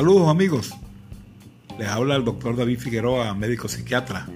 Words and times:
Saludos 0.00 0.30
amigos, 0.30 0.70
les 1.78 1.86
habla 1.86 2.16
el 2.16 2.24
doctor 2.24 2.56
David 2.56 2.78
Figueroa, 2.78 3.34
médico 3.34 3.68
psiquiatra. 3.68 4.26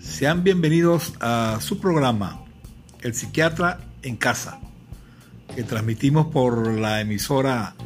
Sean 0.00 0.42
bienvenidos 0.42 1.12
a 1.20 1.58
su 1.60 1.78
programa, 1.78 2.44
El 3.00 3.14
Psiquiatra 3.14 3.78
en 4.02 4.16
Casa, 4.16 4.58
que 5.54 5.62
transmitimos 5.62 6.26
por 6.32 6.66
la 6.66 7.00
emisora 7.00 7.76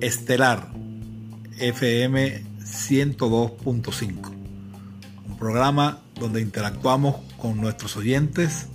Estelar 0.00 0.72
FM 1.56 2.42
102.5. 2.64 4.28
Un 5.28 5.38
programa 5.38 6.00
donde 6.18 6.40
interactuamos 6.40 7.14
con 7.36 7.60
nuestros 7.60 7.96
oyentes 7.96 8.66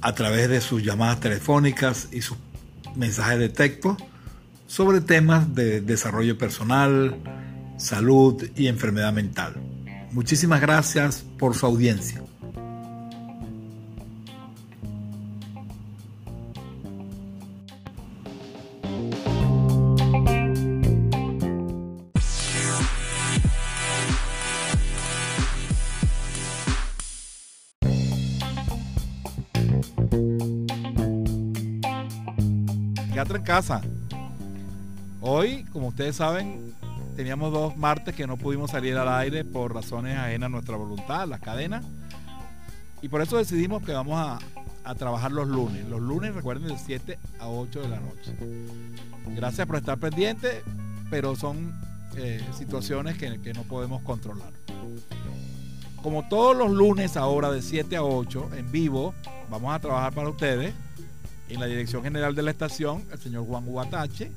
a 0.00 0.14
través 0.14 0.48
de 0.48 0.62
sus 0.62 0.82
llamadas 0.82 1.20
telefónicas 1.20 2.08
y 2.10 2.22
sus 2.22 2.38
mensajes 2.96 3.38
de 3.38 3.50
texto 3.50 3.98
sobre 4.70 5.00
temas 5.00 5.52
de 5.52 5.80
desarrollo 5.80 6.38
personal, 6.38 7.16
salud 7.76 8.40
y 8.54 8.68
enfermedad 8.68 9.12
mental. 9.12 9.54
Muchísimas 10.12 10.60
gracias 10.60 11.24
por 11.40 11.56
su 11.56 11.66
audiencia. 11.66 12.22
En 33.32 33.42
casa. 33.44 33.82
Hoy, 35.22 35.64
como 35.72 35.88
ustedes 35.88 36.16
saben, 36.16 36.74
teníamos 37.14 37.52
dos 37.52 37.76
martes 37.76 38.14
que 38.14 38.26
no 38.26 38.38
pudimos 38.38 38.70
salir 38.70 38.96
al 38.96 39.08
aire 39.08 39.44
por 39.44 39.74
razones 39.74 40.16
ajenas 40.16 40.46
a 40.46 40.50
nuestra 40.50 40.76
voluntad, 40.76 41.28
las 41.28 41.40
cadenas. 41.40 41.84
Y 43.02 43.08
por 43.08 43.20
eso 43.20 43.36
decidimos 43.36 43.82
que 43.82 43.92
vamos 43.92 44.18
a, 44.18 44.38
trabajar 44.94 45.30
los 45.30 45.46
lunes. 45.46 45.86
Los 45.88 46.00
lunes, 46.00 46.34
recuerden, 46.34 46.66
de 46.66 46.76
7 46.76 47.16
a 47.38 47.48
8 47.48 47.82
de 47.82 47.88
la 47.88 48.00
noche. 48.00 48.34
Gracias 49.36 49.64
por 49.64 49.76
estar 49.76 49.98
pendientes, 49.98 50.62
pero 51.10 51.36
son 51.36 51.72
eh, 52.16 52.44
situaciones 52.52 53.16
que, 53.16 53.40
que 53.40 53.52
no 53.52 53.62
podemos 53.62 54.02
controlar. 54.02 54.52
Como 56.02 56.26
todos 56.28 56.56
los 56.56 56.72
lunes 56.72 57.16
ahora 57.16 57.52
de 57.52 57.62
7 57.62 57.96
a 57.96 58.02
8 58.02 58.50
en 58.56 58.72
vivo, 58.72 59.14
vamos 59.48 59.72
a 59.72 59.78
trabajar 59.78 60.12
para 60.12 60.28
ustedes 60.30 60.74
en 61.50 61.60
la 61.60 61.66
dirección 61.66 62.02
general 62.02 62.34
de 62.34 62.42
la 62.42 62.52
estación, 62.52 63.04
el 63.12 63.18
señor 63.18 63.44
Juan 63.46 63.64
Huatache. 63.66 64.32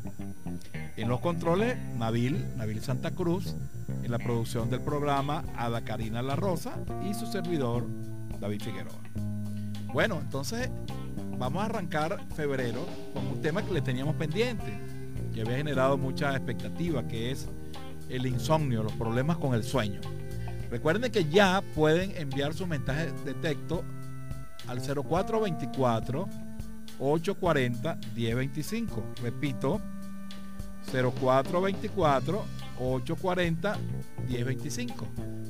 En 0.97 1.07
los 1.07 1.19
controles, 1.21 1.77
Nabil, 1.97 2.45
Nabil 2.57 2.81
Santa 2.81 3.11
Cruz. 3.11 3.55
En 4.03 4.11
la 4.11 4.17
producción 4.17 4.69
del 4.69 4.81
programa, 4.81 5.43
Ada 5.55 5.81
Karina 5.81 6.21
La 6.21 6.35
Rosa. 6.35 6.75
Y 7.07 7.13
su 7.13 7.27
servidor, 7.27 7.85
David 8.39 8.61
Figueroa. 8.61 8.99
Bueno, 9.93 10.19
entonces 10.19 10.69
vamos 11.37 11.61
a 11.61 11.65
arrancar 11.65 12.19
febrero 12.35 12.85
con 13.13 13.27
un 13.27 13.41
tema 13.41 13.63
que 13.63 13.73
le 13.73 13.81
teníamos 13.81 14.15
pendiente, 14.15 14.79
que 15.33 15.41
había 15.41 15.57
generado 15.57 15.97
mucha 15.97 16.35
expectativa, 16.35 17.07
que 17.07 17.31
es 17.31 17.47
el 18.09 18.25
insomnio, 18.25 18.81
los 18.81 18.93
problemas 18.93 19.37
con 19.37 19.53
el 19.53 19.63
sueño. 19.63 20.01
Recuerden 20.71 21.11
que 21.11 21.25
ya 21.25 21.61
pueden 21.75 22.15
enviar 22.17 22.55
sus 22.55 22.67
mensajes 22.67 23.13
de 23.23 23.35
texto 23.35 23.83
al 24.67 24.79
0424 24.79 26.27
840 26.99 27.97
1025. 28.15 29.03
Repito, 29.21 29.81
0424 30.91 32.43
840 32.79 33.77
1025. 34.27 35.07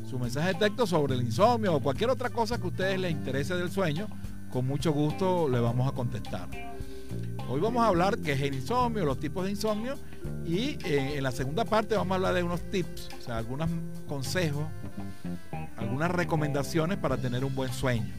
Su 0.09 0.20
mensaje 0.20 0.50
de 0.50 0.56
texto 0.56 0.86
sobre 0.86 1.16
el 1.16 1.24
insomnio 1.24 1.76
o 1.76 1.80
cualquier 1.80 2.09
otra 2.09 2.30
cosa 2.30 2.58
que 2.58 2.64
a 2.64 2.68
ustedes 2.68 3.00
les 3.00 3.12
interese 3.12 3.56
del 3.56 3.72
sueño, 3.72 4.08
con 4.52 4.66
mucho 4.66 4.92
gusto 4.92 5.50
le 5.50 5.59
vamos 5.59 5.88
a 5.88 5.92
contestar. 5.92 6.50
Hoy 7.50 7.60
vamos 7.60 7.84
a 7.84 7.88
hablar 7.88 8.18
qué 8.20 8.34
es 8.34 8.42
el 8.42 8.56
insomnio, 8.56 9.06
los 9.06 9.20
tipos 9.20 9.46
de 9.46 9.52
insomnio 9.52 9.96
y 10.46 10.78
eh, 10.86 11.18
en 11.18 11.24
la 11.24 11.31
segunda 11.31 11.66
parte 11.66 11.96
vamos 11.96 12.14
a 12.14 12.16
hablar 12.16 12.34
de 12.34 12.44
unos 12.44 12.62
tips, 12.70 13.10
o 13.20 13.22
sea, 13.22 13.38
algunos 13.38 13.70
consejos, 14.08 14.66
algunas 15.78 16.12
recomendaciones 16.12 16.98
para 16.98 17.18
tener 17.18 17.44
un 17.44 17.54
buen 17.54 17.72
sueño 17.74 18.14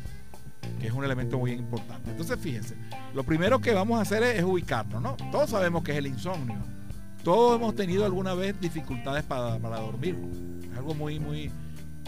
que 0.81 0.87
es 0.87 0.93
un 0.93 1.05
elemento 1.05 1.39
muy 1.39 1.53
importante. 1.53 2.11
Entonces, 2.11 2.39
fíjense, 2.39 2.77
lo 3.15 3.25
primero 3.25 3.61
que 3.61 3.73
vamos 3.73 3.99
a 3.99 4.03
hacer 4.03 4.23
es, 4.23 4.43
ubicarnos, 4.43 5.01
¿no? 5.03 5.17
Todos 5.31 5.51
sabemos 5.51 5.83
que 5.83 5.93
es 5.93 5.99
el 5.99 6.07
insomnio. 6.07 6.59
Todos 7.23 7.57
hemos 7.57 7.75
tenido 7.75 8.05
alguna 8.05 8.35
vez 8.35 8.61
dificultades 8.61 9.25
para, 9.25 9.59
dormir. 9.59 10.17
Es 10.71 10.77
algo 10.77 10.95
muy, 10.95 11.19
muy, 11.19 11.51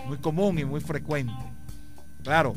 muy 0.06 0.18
común 0.18 0.58
y 0.58 0.64
muy 0.64 0.80
frecuente. 0.80 1.32
Claro, 2.22 2.54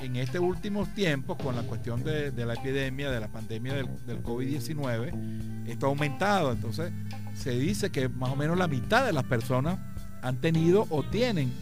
en 0.00 0.16
estos 0.16 0.40
últimos 0.40 0.92
tiempos, 0.94 1.36
con 1.36 1.54
la 1.54 1.62
cuestión 1.62 2.02
de, 2.02 2.32
la 2.44 2.54
epidemia, 2.54 3.10
de 3.10 3.20
la 3.20 3.28
pandemia 3.28 3.74
del, 3.74 3.88
del 4.06 4.22
COVID-19, 4.22 5.68
esto 5.68 5.86
ha 5.86 5.88
aumentado. 5.90 6.52
Entonces, 6.52 6.92
se 7.34 7.52
dice 7.52 7.90
que 7.90 8.08
más 8.08 8.30
o 8.30 8.36
menos 8.36 8.58
la 8.58 8.66
mitad 8.66 9.06
de 9.06 9.12
las 9.12 9.24
personas 9.24 9.78
han 10.22 10.40
tenido 10.40 10.86
o 10.90 11.02
tienen 11.04 11.52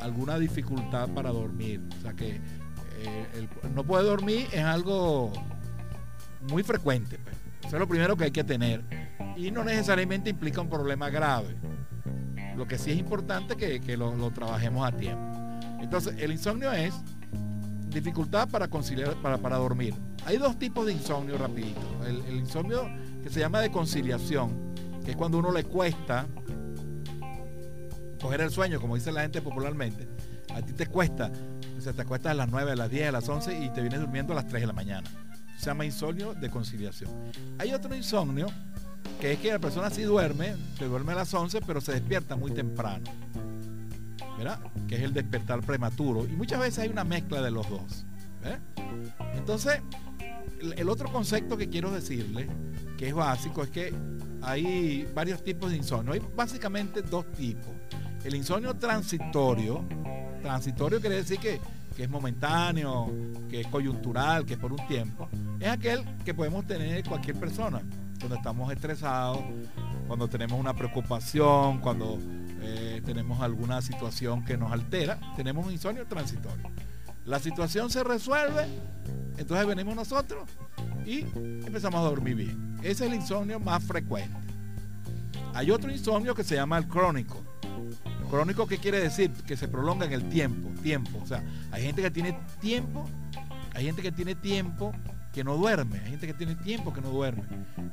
alguna 0.00 0.38
dificultad 0.38 1.08
para 1.10 1.30
dormir. 1.30 1.80
O 1.98 2.02
sea 2.02 2.14
que 2.14 2.40
eh, 2.98 3.48
no 3.74 3.84
puede 3.84 4.04
dormir 4.04 4.48
es 4.52 4.62
algo 4.62 5.32
muy 6.50 6.62
frecuente. 6.62 7.18
Pues. 7.18 7.36
Eso 7.60 7.76
es 7.76 7.80
lo 7.80 7.88
primero 7.88 8.16
que 8.16 8.24
hay 8.24 8.30
que 8.30 8.44
tener. 8.44 8.82
Y 9.36 9.50
no 9.50 9.64
necesariamente 9.64 10.30
implica 10.30 10.60
un 10.60 10.70
problema 10.70 11.10
grave. 11.10 11.56
Lo 12.56 12.66
que 12.66 12.78
sí 12.78 12.92
es 12.92 12.98
importante 12.98 13.56
que, 13.56 13.80
que 13.80 13.96
lo, 13.96 14.30
trabajemos 14.30 14.86
a 14.86 14.92
tiempo. 14.92 15.32
Entonces, 15.80 16.14
el 16.18 16.32
insomnio 16.32 16.72
es 16.72 16.94
dificultad 17.88 18.48
para 18.48 18.68
conciliar, 18.68 19.20
para, 19.20 19.38
para 19.38 19.56
dormir. 19.56 19.94
Hay 20.24 20.38
dos 20.38 20.58
tipos 20.58 20.86
de 20.86 20.92
insomnio 20.92 21.36
rapidito. 21.38 21.80
El, 22.06 22.24
el, 22.26 22.36
insomnio 22.36 22.88
que 23.22 23.28
se 23.30 23.40
llama 23.40 23.60
de 23.60 23.70
conciliación, 23.70 24.74
que 25.04 25.10
es 25.10 25.16
cuando 25.16 25.38
uno 25.38 25.52
le 25.52 25.64
cuesta 25.64 26.26
coger 28.20 28.40
el 28.40 28.50
sueño, 28.50 28.80
como 28.80 28.94
dice 28.94 29.12
la 29.12 29.22
gente 29.22 29.42
popularmente. 29.42 30.08
A 30.54 30.62
ti 30.62 30.72
te 30.72 30.86
cuesta 30.86 31.30
te 31.92 32.02
acuestas 32.02 32.32
a 32.32 32.34
las 32.34 32.48
9, 32.48 32.72
a 32.72 32.76
las 32.76 32.90
10, 32.90 33.08
a 33.08 33.12
las 33.12 33.28
11 33.28 33.64
y 33.64 33.70
te 33.70 33.80
vienes 33.80 34.00
durmiendo 34.00 34.32
a 34.32 34.36
las 34.36 34.46
3 34.46 34.62
de 34.62 34.66
la 34.66 34.72
mañana. 34.72 35.08
Se 35.58 35.66
llama 35.66 35.84
insomnio 35.84 36.34
de 36.34 36.50
conciliación. 36.50 37.10
Hay 37.58 37.72
otro 37.72 37.94
insomnio 37.94 38.48
que 39.20 39.32
es 39.32 39.38
que 39.38 39.52
la 39.52 39.58
persona 39.58 39.90
sí 39.90 40.02
duerme, 40.02 40.54
se 40.78 40.84
duerme 40.84 41.12
a 41.12 41.16
las 41.16 41.32
11, 41.32 41.60
pero 41.66 41.80
se 41.80 41.92
despierta 41.92 42.36
muy 42.36 42.50
temprano. 42.52 43.04
¿Verdad? 44.36 44.60
Que 44.86 44.96
es 44.96 45.02
el 45.02 45.14
despertar 45.14 45.60
prematuro. 45.60 46.26
Y 46.26 46.32
muchas 46.36 46.60
veces 46.60 46.80
hay 46.80 46.88
una 46.88 47.04
mezcla 47.04 47.40
de 47.40 47.50
los 47.50 47.68
dos. 47.70 48.04
Entonces, 49.34 49.80
el 50.76 50.88
otro 50.88 51.10
concepto 51.10 51.56
que 51.56 51.68
quiero 51.68 51.90
decirle, 51.90 52.48
que 52.98 53.08
es 53.08 53.14
básico, 53.14 53.62
es 53.62 53.70
que 53.70 53.94
hay 54.42 55.08
varios 55.14 55.42
tipos 55.42 55.70
de 55.70 55.78
insomnio. 55.78 56.12
Hay 56.12 56.22
básicamente 56.34 57.02
dos 57.02 57.30
tipos. 57.32 57.72
El 58.24 58.34
insomnio 58.34 58.74
transitorio, 58.74 59.84
transitorio 60.42 61.00
quiere 61.00 61.16
decir 61.16 61.38
que, 61.38 61.60
es 62.04 62.10
momentáneo, 62.10 63.10
que 63.48 63.60
es 63.62 63.66
coyuntural, 63.68 64.44
que 64.44 64.54
es 64.54 64.58
por 64.58 64.72
un 64.72 64.86
tiempo, 64.86 65.28
es 65.60 65.68
aquel 65.68 66.04
que 66.24 66.34
podemos 66.34 66.66
tener 66.66 67.04
cualquier 67.04 67.36
persona, 67.36 67.80
cuando 68.18 68.36
estamos 68.36 68.72
estresados, 68.72 69.38
cuando 70.06 70.28
tenemos 70.28 70.58
una 70.58 70.74
preocupación, 70.74 71.80
cuando 71.80 72.18
eh, 72.62 73.02
tenemos 73.04 73.40
alguna 73.40 73.82
situación 73.82 74.44
que 74.44 74.56
nos 74.56 74.72
altera, 74.72 75.18
tenemos 75.36 75.66
un 75.66 75.72
insomnio 75.72 76.06
transitorio. 76.06 76.70
La 77.24 77.38
situación 77.40 77.90
se 77.90 78.04
resuelve, 78.04 78.66
entonces 79.36 79.66
venimos 79.66 79.96
nosotros 79.96 80.48
y 81.04 81.20
empezamos 81.20 82.00
a 82.00 82.04
dormir 82.04 82.36
bien. 82.36 82.76
Ese 82.80 83.04
es 83.04 83.12
el 83.12 83.14
insomnio 83.14 83.58
más 83.58 83.82
frecuente. 83.82 84.36
Hay 85.54 85.70
otro 85.70 85.90
insomnio 85.90 86.34
que 86.34 86.44
se 86.44 86.54
llama 86.54 86.78
el 86.78 86.86
crónico. 86.86 87.42
Crónico, 88.28 88.66
¿qué 88.66 88.78
quiere 88.78 89.00
decir? 89.00 89.30
Que 89.30 89.56
se 89.56 89.68
prolonga 89.68 90.06
en 90.06 90.12
el 90.12 90.28
tiempo, 90.28 90.68
tiempo. 90.82 91.18
O 91.22 91.26
sea, 91.26 91.42
hay 91.70 91.84
gente 91.84 92.02
que 92.02 92.10
tiene 92.10 92.38
tiempo, 92.60 93.08
hay 93.74 93.86
gente 93.86 94.02
que 94.02 94.12
tiene 94.12 94.34
tiempo 94.34 94.92
que 95.32 95.44
no 95.44 95.56
duerme, 95.56 95.98
hay 95.98 96.10
gente 96.10 96.26
que 96.26 96.34
tiene 96.34 96.54
tiempo 96.54 96.92
que 96.92 97.00
no 97.00 97.10
duerme. 97.10 97.42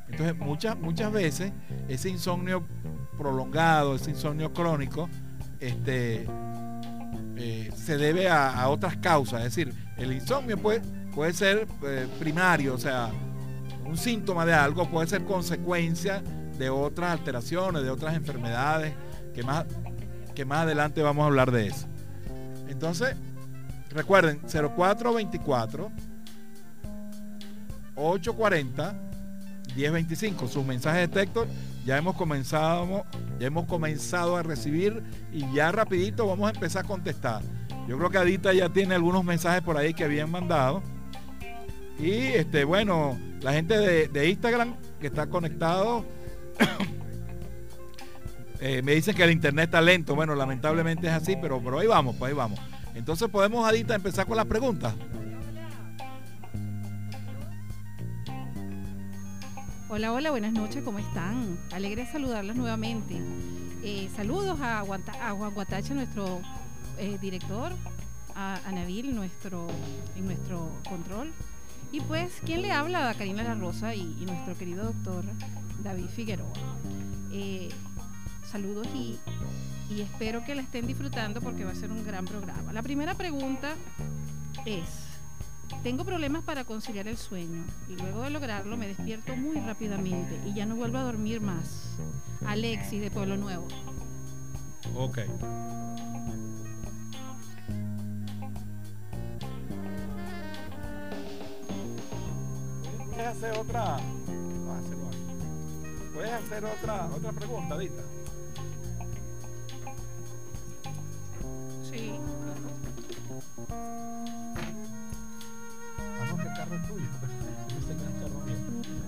Entonces, 0.09 0.37
muchas, 0.37 0.77
muchas 0.77 1.11
veces 1.11 1.51
ese 1.87 2.09
insomnio 2.09 2.65
prolongado, 3.17 3.95
ese 3.95 4.11
insomnio 4.11 4.53
crónico, 4.53 5.09
este, 5.59 6.25
eh, 7.35 7.71
se 7.75 7.97
debe 7.97 8.29
a, 8.29 8.67
otras 8.69 8.97
causas. 8.97 9.39
Es 9.39 9.55
decir, 9.55 9.73
el 9.97 10.13
insomnio 10.13 10.57
puede, 10.57 10.81
puede 11.13 11.33
ser 11.33 11.67
eh, 11.85 12.07
primario, 12.19 12.75
o 12.75 12.77
sea, 12.77 13.11
un 13.85 13.97
síntoma 13.97 14.45
de 14.45 14.53
algo, 14.53 14.89
puede 14.89 15.07
ser 15.07 15.25
consecuencia 15.25 16.23
de 16.57 16.69
otras 16.69 17.11
alteraciones, 17.11 17.83
de 17.83 17.89
otras 17.89 18.15
enfermedades 18.15 18.93
que 19.33 19.43
más 19.43 19.65
que 20.33 20.45
más 20.45 20.59
adelante 20.59 21.01
vamos 21.01 21.23
a 21.23 21.27
hablar 21.27 21.51
de 21.51 21.67
eso. 21.67 21.87
Entonces, 22.67 23.15
recuerden, 23.91 24.39
0424 24.41 25.91
840 27.95 28.95
1025. 29.75 30.47
Sus 30.47 30.65
mensajes 30.65 31.01
de 31.01 31.07
texto 31.07 31.47
ya 31.85 31.97
hemos 31.97 32.15
comenzado, 32.15 33.05
ya 33.39 33.47
hemos 33.47 33.65
comenzado 33.65 34.37
a 34.37 34.43
recibir 34.43 35.03
y 35.31 35.51
ya 35.53 35.71
rapidito 35.71 36.27
vamos 36.27 36.49
a 36.49 36.53
empezar 36.53 36.85
a 36.85 36.87
contestar. 36.87 37.41
Yo 37.87 37.97
creo 37.97 38.09
que 38.09 38.17
Adita 38.17 38.53
ya 38.53 38.69
tiene 38.69 38.95
algunos 38.95 39.23
mensajes 39.23 39.61
por 39.61 39.77
ahí 39.77 39.93
que 39.93 40.05
habían 40.05 40.31
mandado. 40.31 40.81
Y 41.99 42.11
este, 42.11 42.63
bueno, 42.63 43.17
la 43.41 43.53
gente 43.53 43.77
de, 44.07 44.29
Instagram 44.29 44.75
que 44.99 45.07
está 45.07 45.27
conectado. 45.27 46.05
Eh, 48.65 48.81
me 48.81 48.95
dicen 48.95 49.13
que 49.13 49.25
el 49.25 49.31
internet 49.31 49.65
está 49.65 49.81
lento. 49.81 50.15
Bueno, 50.15 50.35
lamentablemente 50.35 51.05
es 51.07 51.11
así, 51.11 51.35
pero, 51.35 51.61
pero 51.61 51.79
ahí 51.79 51.87
vamos, 51.87 52.15
pues 52.17 52.29
ahí 52.29 52.33
vamos. 52.33 52.57
Entonces 52.95 53.27
podemos, 53.27 53.67
Adita, 53.67 53.93
empezar 53.93 54.25
con 54.25 54.37
las 54.37 54.45
preguntas. 54.45 54.95
Hola, 59.89 60.13
hola, 60.13 60.31
buenas 60.31 60.53
noches, 60.53 60.81
¿cómo 60.81 60.99
están? 60.99 61.59
Alegre 61.73 62.05
saludarlas 62.05 62.55
nuevamente. 62.55 63.19
Eh, 63.83 64.07
saludos 64.15 64.57
a, 64.61 64.79
Juan 64.85 65.53
Guatache, 65.53 65.93
nuestro 65.93 66.39
eh, 66.97 67.17
director, 67.19 67.73
a, 68.33 68.61
Nabil, 68.71 69.13
nuestro, 69.13 69.67
en 70.15 70.23
nuestro 70.23 70.71
control. 70.87 71.33
Y 71.91 71.99
pues, 71.99 72.31
¿quién 72.45 72.61
le 72.61 72.71
habla? 72.71 73.09
A 73.09 73.13
Karina 73.15 73.43
La 73.43 73.55
Rosa 73.55 73.93
y, 73.93 74.05
nuestro 74.25 74.57
querido 74.57 74.85
doctor 74.85 75.25
David 75.83 76.07
Figueroa. 76.15 76.53
Saludos 78.53 78.85
y, 78.93 79.17
y 79.89 80.01
espero 80.01 80.45
que 80.45 80.53
la 80.53 80.61
estén 80.61 80.85
disfrutando 80.85 81.41
porque 81.41 81.65
va 81.65 81.71
a 81.71 81.75
ser 81.75 81.91
un 81.91 82.05
gran 82.05 82.23
programa. 82.23 82.71
La 82.71 82.83
primera 82.83 83.15
pregunta 83.15 83.73
es, 84.63 84.87
tengo 85.81 86.05
problemas 86.05 86.43
para 86.43 86.63
conciliar 86.63 87.07
el 87.07 87.17
sueño 87.17 87.63
y 87.89 87.95
luego 87.95 88.21
de 88.21 88.29
lograrlo 88.29 88.77
me 88.77 88.87
despierto 88.87 89.35
muy 89.35 89.59
rápidamente 89.59 90.39
y 90.45 90.53
ya 90.53 90.67
no 90.67 90.75
vuelvo 90.75 90.99
a 90.99 91.01
dormir 91.01 91.41
más. 91.41 91.97
Alexis 92.45 93.01
de 93.01 93.09
Pueblo 93.09 93.37
Nuevo. 93.37 93.67
Ok. 94.95 95.17
¿Puedes 103.09 103.27
hacer 103.27 103.57
otra? 103.57 103.97
¿Puedes 106.13 106.31
hacer 106.31 106.63
otra, 106.65 107.07
otra 107.07 107.31
pregunta, 107.31 107.79
Dita? 107.79 108.03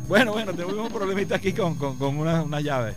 Bueno, 0.08 0.34
bueno, 0.34 0.54
tenemos 0.54 0.76
un 0.76 0.90
problemita 0.90 1.36
aquí 1.36 1.52
con, 1.54 1.78
una, 2.00 2.62
llave. 2.62 2.94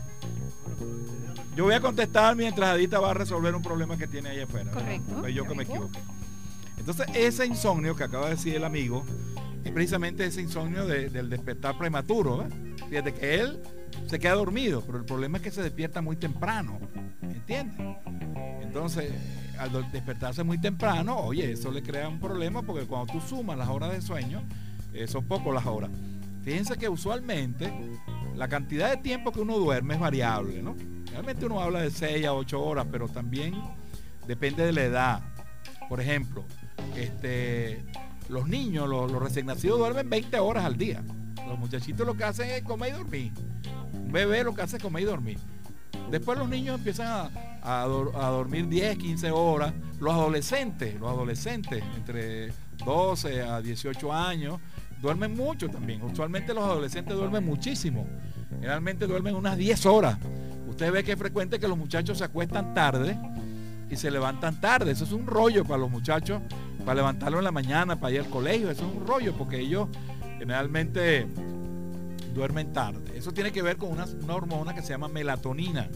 Yo 1.56 1.64
voy 1.64 1.74
a 1.74 1.80
contestar 1.80 2.36
mientras 2.36 2.70
Adita 2.70 3.00
va 3.00 3.10
a 3.10 3.14
resolver 3.14 3.54
un 3.54 3.62
problema 3.62 3.96
que 3.96 4.06
tiene 4.06 4.30
ahí 4.30 4.40
afuera. 4.40 4.70
Correcto. 4.70 5.26
yo 5.28 5.46
que 5.46 5.54
me 5.54 5.62
equivoqué. 5.62 5.98
Entonces, 6.76 7.06
ese 7.14 7.46
insomnio 7.46 7.96
que 7.96 8.04
acaba 8.04 8.26
de 8.26 8.36
decir 8.36 8.54
el 8.54 8.64
amigo, 8.64 9.04
es 9.64 9.72
precisamente 9.72 10.24
ese 10.24 10.42
insomnio 10.42 10.86
del 10.86 11.30
despertar 11.30 11.78
prematuro. 11.78 12.46
Fíjate 12.88 13.14
que 13.14 13.40
él 13.40 13.62
se 14.06 14.18
queda 14.18 14.34
dormido, 14.34 14.82
pero 14.86 14.98
el 14.98 15.04
problema 15.04 15.38
es 15.38 15.44
que 15.44 15.50
se 15.50 15.62
despierta 15.62 16.02
muy 16.02 16.16
temprano. 16.16 16.78
¿Entiendes? 17.22 17.96
Entonces, 18.62 19.10
al 19.58 19.90
despertarse 19.90 20.44
muy 20.44 20.60
temprano, 20.60 21.16
oye, 21.18 21.52
eso 21.52 21.72
le 21.72 21.82
crea 21.82 22.08
un 22.08 22.20
problema 22.20 22.62
porque 22.62 22.86
cuando 22.86 23.14
tú 23.14 23.20
sumas 23.20 23.56
las 23.56 23.68
horas 23.68 23.92
de 23.92 24.02
sueño, 24.02 24.42
eh, 24.92 25.06
son 25.06 25.24
pocas 25.24 25.54
las 25.54 25.66
horas. 25.66 25.90
Fíjense 26.48 26.78
que 26.78 26.88
usualmente 26.88 27.70
la 28.34 28.48
cantidad 28.48 28.88
de 28.88 28.96
tiempo 28.96 29.32
que 29.32 29.40
uno 29.40 29.58
duerme 29.58 29.92
es 29.92 30.00
variable, 30.00 30.62
¿no? 30.62 30.76
Realmente 31.10 31.44
uno 31.44 31.60
habla 31.60 31.82
de 31.82 31.90
6 31.90 32.24
a 32.24 32.32
8 32.32 32.64
horas, 32.64 32.86
pero 32.90 33.06
también 33.06 33.52
depende 34.26 34.64
de 34.64 34.72
la 34.72 34.82
edad. 34.84 35.22
Por 35.90 36.00
ejemplo, 36.00 36.46
este, 36.96 37.84
los 38.30 38.48
niños, 38.48 38.88
los, 38.88 39.12
recién 39.12 39.44
nacidos 39.44 39.78
duermen 39.78 40.08
20 40.08 40.38
horas 40.38 40.64
al 40.64 40.78
día. 40.78 41.04
Los 41.46 41.58
muchachitos 41.58 42.06
lo 42.06 42.16
que 42.16 42.24
hacen 42.24 42.48
es 42.48 42.62
comer 42.62 42.94
y 42.94 42.96
dormir. 42.96 43.32
Un 43.92 44.10
bebé 44.10 44.42
lo 44.42 44.54
que 44.54 44.62
hace 44.62 44.78
es 44.78 44.82
comer 44.82 45.02
y 45.02 45.06
dormir. 45.06 45.38
Después 46.10 46.38
los 46.38 46.48
niños 46.48 46.78
empiezan 46.78 47.30
a, 47.62 47.82
a, 47.82 47.86
dormir 47.86 48.68
10, 48.68 48.96
15 48.96 49.30
horas. 49.32 49.74
Los 50.00 50.14
adolescentes, 50.14 50.98
los 50.98 51.10
adolescentes 51.10 51.84
entre 51.94 52.54
12 52.86 53.42
a 53.42 53.60
18 53.60 54.10
años, 54.14 54.58
duermen 55.00 55.36
mucho 55.36 55.68
también. 55.68 56.02
Usualmente 56.02 56.54
los 56.54 56.64
adolescentes 56.64 57.16
duermen 57.16 57.44
muchísimo. 57.44 58.06
Generalmente 58.50 59.06
duermen 59.06 59.34
unas 59.34 59.56
10 59.56 59.86
horas. 59.86 60.18
Usted 60.68 60.92
ve 60.92 61.04
que 61.04 61.12
es 61.12 61.18
frecuente 61.18 61.58
que 61.58 61.68
los 61.68 61.78
muchachos 61.78 62.18
se 62.18 62.24
acuestan 62.24 62.74
tarde 62.74 63.18
y 63.90 63.96
se 63.96 64.10
levantan 64.10 64.60
tarde. 64.60 64.92
Eso 64.92 65.04
es 65.04 65.12
un 65.12 65.26
rollo 65.26 65.64
para 65.64 65.78
los 65.78 65.90
muchachos, 65.90 66.40
para 66.84 66.96
levantarlo 66.96 67.38
en 67.38 67.44
la 67.44 67.52
mañana, 67.52 67.96
para 67.98 68.14
ir 68.14 68.20
al 68.20 68.30
colegio. 68.30 68.70
Eso 68.70 68.86
es 68.86 68.96
un 68.96 69.06
rollo 69.06 69.34
porque 69.36 69.58
ellos 69.58 69.88
generalmente 70.38 71.26
duermen 72.34 72.72
tarde. 72.72 73.16
Eso 73.16 73.32
tiene 73.32 73.52
que 73.52 73.62
ver 73.62 73.76
con 73.76 73.90
una, 73.90 74.06
hormona 74.32 74.74
que 74.74 74.82
se 74.82 74.90
llama 74.90 75.08
melatonina, 75.08 75.88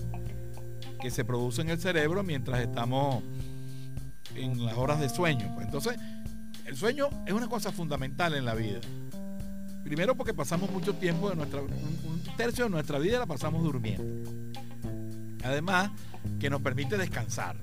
que 1.01 1.11
se 1.11 1.25
produce 1.25 1.63
en 1.63 1.71
el 1.71 1.79
cerebro 1.79 2.23
mientras 2.23 2.61
estamos 2.61 3.23
en 4.35 4.65
las 4.65 4.77
horas 4.77 5.01
de 5.01 5.09
sueño. 5.09 5.53
Pues 5.55 5.67
entonces, 5.67 5.97
el 6.67 6.77
sueño 6.77 7.09
es 7.27 7.33
una 7.33 7.49
cosa 7.49 7.73
fundamental 7.73 8.35
en 8.35 8.45
la 8.45 8.55
vida. 8.55 8.81
Primero 9.85 10.17
porque 10.17 10.33
pasamos 10.33 10.71
mucho 10.71 10.95
tiempo 10.95 11.29
de 11.29 11.37
nuestra, 11.37 11.61
un, 11.61 12.23
tercio 12.37 12.65
de 12.65 12.71
nuestra 12.71 12.99
vida 12.99 13.19
la 13.19 13.27
pasamos 13.27 13.63
durmiendo. 13.63 14.31
Además, 15.45 15.91
que 16.39 16.49
nos 16.49 16.63
permite 16.63 16.97
descansar, 16.97 17.57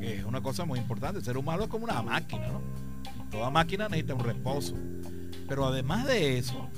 que 0.00 0.18
es 0.18 0.24
una 0.24 0.40
cosa 0.40 0.64
muy 0.64 0.78
importante. 0.78 1.18
El 1.20 1.24
ser 1.24 1.36
humano 1.36 1.64
es 1.64 1.68
como 1.68 1.84
una 1.84 2.02
máquina, 2.02 2.48
¿no? 2.48 2.60
Toda 3.30 3.50
máquina 3.50 3.88
necesita 3.88 4.14
un 4.14 4.24
reposo. 4.24 4.74
Pero 5.48 5.66
además 5.66 6.06
de 6.06 6.38
eso, 6.38 6.68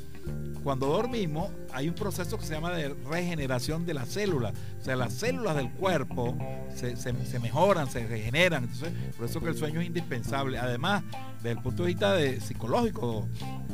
cuando 0.62 0.87
dormimos 0.87 1.50
hay 1.72 1.88
un 1.88 1.94
proceso 1.94 2.38
que 2.38 2.44
se 2.44 2.55
llama 2.55 2.72
de 2.72 2.94
regeneración 3.08 3.87
de 3.87 3.94
las 3.94 4.09
células. 4.09 4.54
O 4.80 4.85
sea, 4.85 4.97
las 4.97 5.12
células 5.14 5.56
del 5.56 5.71
cuerpo 5.71 6.37
se, 6.75 7.38
mejoran, 7.38 7.90
se 7.90 8.06
regeneran. 8.06 8.64
Entonces, 8.64 8.92
por 9.16 9.26
eso 9.26 9.40
que 9.40 9.49
el 9.49 9.56
sueño 9.56 9.80
es 9.80 9.87
indispensable. 9.87 10.59
Además, 10.59 11.04
desde 11.37 11.50
el 11.50 11.59
punto 11.59 11.83
de 11.83 11.88
vista 11.88 12.12
de, 12.14 12.40
psicológico 12.40 13.28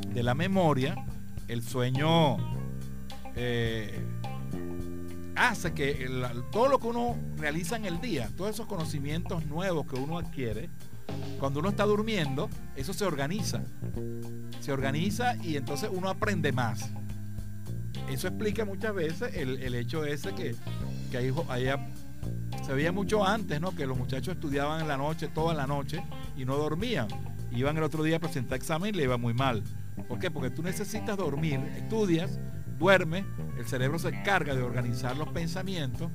de 0.08 0.22
la 0.22 0.34
memoria, 0.34 0.96
el 1.48 1.62
sueño 1.62 2.36
eh, 3.36 4.04
hace 5.36 5.72
que 5.72 6.08
todo 6.52 6.68
lo 6.68 6.78
que 6.78 6.86
uno 6.86 7.16
realiza 7.36 7.76
en 7.76 7.84
el 7.84 8.00
día, 8.00 8.30
todos 8.36 8.50
esos 8.50 8.66
conocimientos 8.66 9.44
nuevos 9.46 9.86
que 9.86 9.96
uno 9.96 10.18
adquiere, 10.18 10.70
cuando 11.38 11.60
uno 11.60 11.68
está 11.68 11.84
durmiendo, 11.84 12.48
eso 12.76 12.92
se 12.92 13.04
organiza. 13.04 13.62
Se 14.60 14.72
organiza 14.72 15.36
y 15.36 15.56
entonces 15.56 15.90
uno 15.92 16.08
aprende 16.08 16.52
más. 16.52 16.90
Eso 18.10 18.28
explica 18.28 18.64
muchas 18.64 18.94
veces 18.94 19.34
el, 19.34 19.74
hecho 19.74 20.04
ese 20.04 20.34
que, 20.34 20.54
que 21.10 21.16
ahí, 21.16 21.32
se 22.64 22.72
veía 22.72 22.92
mucho 22.92 23.24
antes, 23.24 23.60
¿no? 23.60 23.74
Que 23.74 23.86
los 23.86 23.96
muchachos 23.96 24.34
estudiaban 24.34 24.80
en 24.80 24.88
la 24.88 24.96
noche, 24.96 25.28
toda 25.28 25.54
la 25.54 25.66
noche, 25.66 26.02
y 26.36 26.44
no 26.44 26.56
dormían. 26.56 27.08
Iban 27.52 27.76
el 27.76 27.82
otro 27.82 28.02
día 28.02 28.16
a 28.16 28.20
presentar 28.20 28.56
examen 28.56 28.94
y 28.94 28.98
le 28.98 29.04
iba 29.04 29.16
muy 29.16 29.34
mal. 29.34 29.62
¿Por 30.08 30.18
qué? 30.18 30.30
Porque 30.30 30.50
tú 30.50 30.62
necesitas 30.62 31.16
dormir, 31.16 31.60
estudias, 31.76 32.38
duermes, 32.78 33.24
el 33.58 33.66
cerebro 33.66 33.98
se 33.98 34.08
encarga 34.08 34.54
de 34.54 34.62
organizar 34.62 35.16
los 35.16 35.28
pensamientos 35.28 36.10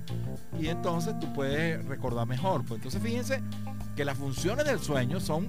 y 0.60 0.68
entonces 0.68 1.18
tú 1.20 1.32
puedes 1.34 1.84
recordar 1.86 2.28
mejor. 2.28 2.64
Pues 2.64 2.80
entonces 2.80 3.02
fíjense 3.02 3.42
que 3.96 4.06
las 4.06 4.18
funciones 4.18 4.66
del 4.66 4.80
sueño 4.80 5.20
son 5.20 5.48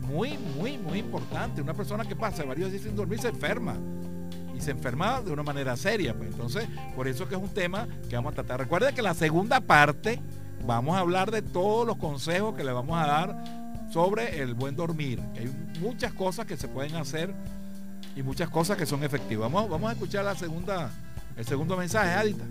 muy, 0.00 0.38
muy, 0.56 0.78
muy 0.78 0.98
importantes. 0.98 1.62
Una 1.62 1.74
persona 1.74 2.04
que 2.04 2.16
pasa 2.16 2.44
varios 2.44 2.70
días 2.70 2.82
sin 2.82 2.96
dormir 2.96 3.20
se 3.20 3.28
enferma. 3.28 3.76
Y 4.54 4.60
se 4.60 4.70
enferma 4.70 5.20
de 5.20 5.32
una 5.32 5.42
manera 5.42 5.76
seria. 5.76 6.14
Pues 6.14 6.30
entonces, 6.30 6.68
por 6.94 7.08
eso 7.08 7.28
que 7.28 7.34
es 7.34 7.40
un 7.40 7.48
tema 7.48 7.88
que 8.08 8.16
vamos 8.16 8.32
a 8.32 8.34
tratar. 8.36 8.60
Recuerda 8.60 8.92
que 8.92 9.02
la 9.02 9.14
segunda 9.14 9.60
parte 9.60 10.20
vamos 10.64 10.96
a 10.96 11.00
hablar 11.00 11.30
de 11.30 11.42
todos 11.42 11.86
los 11.86 11.96
consejos 11.96 12.54
que 12.54 12.64
le 12.64 12.72
vamos 12.72 12.96
a 12.96 13.06
dar 13.06 13.64
sobre 13.92 14.40
el 14.40 14.54
buen 14.54 14.76
dormir. 14.76 15.20
Hay 15.36 15.52
muchas 15.80 16.12
cosas 16.14 16.46
que 16.46 16.56
se 16.56 16.68
pueden 16.68 16.96
hacer 16.96 17.34
y 18.16 18.22
muchas 18.22 18.48
cosas 18.48 18.76
que 18.76 18.86
son 18.86 19.02
efectivas. 19.02 19.50
Vamos, 19.50 19.70
vamos 19.70 19.90
a 19.90 19.92
escuchar 19.92 20.24
la 20.24 20.34
segunda, 20.34 20.90
el 21.36 21.44
segundo 21.44 21.76
mensaje, 21.76 22.10
Adita. 22.10 22.44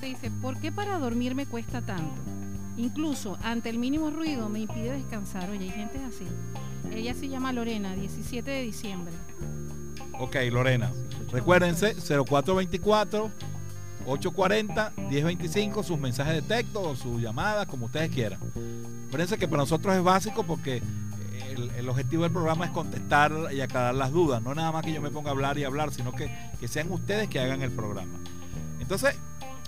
Dice, 0.00 0.30
¿por 0.30 0.58
qué 0.60 0.70
para 0.70 0.98
dormir 0.98 1.34
me 1.34 1.46
cuesta 1.46 1.82
tanto? 1.82 2.20
Incluso 2.76 3.36
ante 3.42 3.68
el 3.68 3.78
mínimo 3.78 4.10
ruido 4.10 4.48
me 4.48 4.60
impide 4.60 4.92
descansar. 4.92 5.50
Oye, 5.50 5.64
hay 5.64 5.70
gente 5.70 5.98
así. 6.04 6.24
Ella 6.94 7.12
se 7.14 7.28
llama 7.28 7.52
Lorena, 7.52 7.94
17 7.94 8.48
de 8.48 8.62
diciembre. 8.62 9.12
Ok, 10.18 10.36
Lorena. 10.50 10.92
Recuérdense, 11.32 11.94
0424 11.94 13.30
840 14.06 14.92
1025, 14.96 15.82
sus 15.82 15.98
mensajes 15.98 16.34
de 16.34 16.42
texto 16.42 16.80
o 16.80 16.96
sus 16.96 17.20
llamadas, 17.20 17.66
como 17.66 17.86
ustedes 17.86 18.10
quieran. 18.10 18.40
Acuérdense 19.08 19.36
que 19.36 19.48
para 19.48 19.62
nosotros 19.62 19.94
es 19.94 20.02
básico 20.02 20.44
porque 20.44 20.82
el, 21.76 21.88
objetivo 21.88 22.22
del 22.22 22.32
programa 22.32 22.66
es 22.66 22.70
contestar 22.70 23.32
y 23.52 23.60
aclarar 23.60 23.94
las 23.94 24.12
dudas, 24.12 24.42
no 24.42 24.54
nada 24.54 24.72
más 24.72 24.84
que 24.84 24.92
yo 24.92 25.00
me 25.00 25.10
ponga 25.10 25.30
a 25.30 25.32
hablar 25.32 25.58
y 25.58 25.64
hablar, 25.64 25.92
sino 25.92 26.12
que, 26.12 26.30
que 26.60 26.68
sean 26.68 26.90
ustedes 26.90 27.28
que 27.28 27.40
hagan 27.40 27.62
el 27.62 27.70
programa. 27.70 28.18
Entonces, 28.80 29.16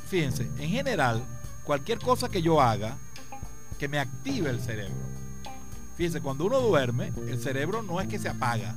fíjense, 0.07 0.51
en 0.59 0.71
general, 0.71 1.23
cualquier 1.65 1.99
cosa 1.99 2.29
que 2.29 2.43
yo 2.43 2.61
haga 2.61 2.97
que 3.79 3.89
me 3.89 3.99
active 3.99 4.51
el 4.51 4.61
cerebro. 4.61 5.11
Fíjense, 5.97 6.21
cuando 6.21 6.45
uno 6.47 6.61
duerme, 6.61 7.13
el 7.29 7.41
cerebro 7.41 7.83
no 7.83 8.01
es 8.01 8.09
que 8.09 8.19
se 8.19 8.29
apaga. 8.29 8.75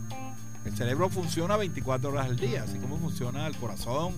El 0.65 0.75
cerebro 0.75 1.09
funciona 1.09 1.57
24 1.57 2.09
horas 2.09 2.25
al 2.25 2.37
día, 2.37 2.63
así 2.63 2.77
como 2.77 2.97
funciona 2.97 3.47
el 3.47 3.55
corazón 3.57 4.17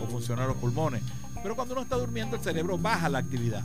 o 0.00 0.06
funcionan 0.06 0.48
los 0.48 0.56
pulmones. 0.56 1.02
Pero 1.42 1.56
cuando 1.56 1.74
uno 1.74 1.82
está 1.82 1.96
durmiendo, 1.96 2.36
el 2.36 2.42
cerebro 2.42 2.78
baja 2.78 3.08
la 3.08 3.18
actividad. 3.18 3.62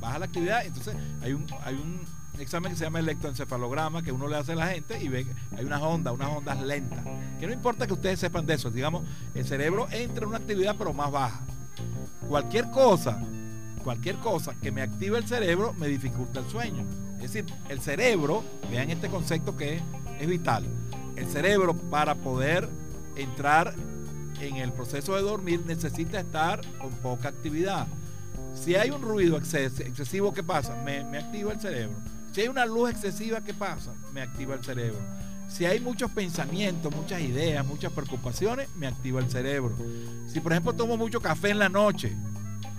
Baja 0.00 0.18
la 0.18 0.26
actividad, 0.26 0.64
entonces 0.64 0.94
hay 1.22 1.32
un, 1.32 1.46
hay 1.64 1.74
un 1.74 2.00
examen 2.38 2.72
que 2.72 2.78
se 2.78 2.84
llama 2.84 2.98
electroencefalograma 2.98 4.02
que 4.02 4.12
uno 4.12 4.28
le 4.28 4.36
hace 4.36 4.52
a 4.52 4.56
la 4.56 4.66
gente 4.68 5.02
y 5.02 5.08
ve 5.08 5.24
que 5.24 5.34
hay 5.56 5.64
unas 5.64 5.82
ondas, 5.82 6.14
unas 6.14 6.30
ondas 6.30 6.60
lentas. 6.60 7.04
Que 7.38 7.46
no 7.46 7.52
importa 7.52 7.86
que 7.86 7.92
ustedes 7.92 8.18
sepan 8.18 8.46
de 8.46 8.54
eso, 8.54 8.70
digamos, 8.70 9.04
el 9.34 9.46
cerebro 9.46 9.86
entra 9.90 10.24
en 10.24 10.28
una 10.28 10.38
actividad 10.38 10.76
pero 10.78 10.92
más 10.92 11.10
baja. 11.10 11.42
Cualquier 12.28 12.70
cosa, 12.70 13.20
cualquier 13.82 14.16
cosa 14.16 14.54
que 14.54 14.72
me 14.72 14.82
active 14.82 15.18
el 15.18 15.26
cerebro 15.26 15.72
me 15.74 15.88
dificulta 15.88 16.40
el 16.40 16.48
sueño. 16.48 16.84
Es 17.16 17.32
decir, 17.32 17.46
el 17.68 17.80
cerebro, 17.80 18.44
vean 18.70 18.90
este 18.90 19.08
concepto 19.08 19.56
que 19.56 19.80
es, 20.20 20.26
vital. 20.26 20.64
El 21.16 21.26
cerebro 21.26 21.74
para 21.74 22.14
poder 22.14 22.68
entrar 23.16 23.74
en 24.40 24.56
el 24.56 24.72
proceso 24.72 25.14
de 25.14 25.22
dormir 25.22 25.62
necesita 25.64 26.20
estar 26.20 26.60
con 26.78 26.90
poca 26.90 27.28
actividad. 27.28 27.86
Si 28.54 28.74
hay 28.74 28.90
un 28.90 29.02
ruido 29.02 29.36
excesivo, 29.36 30.32
¿qué 30.32 30.42
pasa? 30.42 30.76
Me, 30.76 31.04
me 31.04 31.18
activa 31.18 31.52
el 31.52 31.60
cerebro. 31.60 31.96
Si 32.34 32.40
hay 32.40 32.48
una 32.48 32.66
luz 32.66 32.90
excesiva, 32.90 33.42
¿qué 33.42 33.54
pasa? 33.54 33.94
Me 34.12 34.20
activa 34.20 34.56
el 34.56 34.64
cerebro. 34.64 34.98
Si 35.46 35.66
hay 35.66 35.78
muchos 35.78 36.10
pensamientos, 36.10 36.92
muchas 36.92 37.20
ideas, 37.20 37.64
muchas 37.64 37.92
preocupaciones, 37.92 38.68
me 38.74 38.88
activa 38.88 39.20
el 39.20 39.30
cerebro. 39.30 39.76
Si 40.26 40.40
por 40.40 40.50
ejemplo 40.50 40.72
tomo 40.72 40.96
mucho 40.96 41.20
café 41.20 41.50
en 41.50 41.60
la 41.60 41.68
noche, 41.68 42.16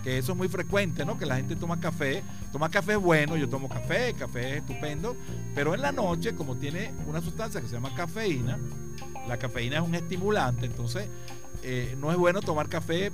que 0.04 0.18
eso 0.18 0.34
es 0.34 0.38
muy 0.38 0.50
frecuente, 0.50 1.06
¿no? 1.06 1.18
Que 1.18 1.26
la 1.26 1.38
gente 1.38 1.56
toma 1.56 1.80
café, 1.80 2.22
toma 2.52 2.70
café 2.70 2.98
bueno, 2.98 3.38
yo 3.38 3.48
tomo 3.48 3.70
café, 3.70 4.14
café 4.14 4.58
es 4.58 4.58
estupendo, 4.58 5.16
pero 5.54 5.74
en 5.74 5.82
la 5.82 5.94
noche, 5.94 6.36
como 6.36 6.58
tiene 6.58 6.94
una 7.08 7.22
sustancia 7.22 7.62
que 7.62 7.68
se 7.68 7.76
llama 7.76 7.96
cafeína, 7.96 8.60
la 9.26 9.38
cafeína 9.38 9.78
es 9.78 9.84
un 9.84 9.96
estimulante, 9.96 10.66
entonces 10.66 11.08
eh, 11.64 11.96
no 11.98 12.12
es 12.12 12.18
bueno 12.18 12.42
tomar 12.42 12.68
café 12.68 13.06
eh, 13.06 13.12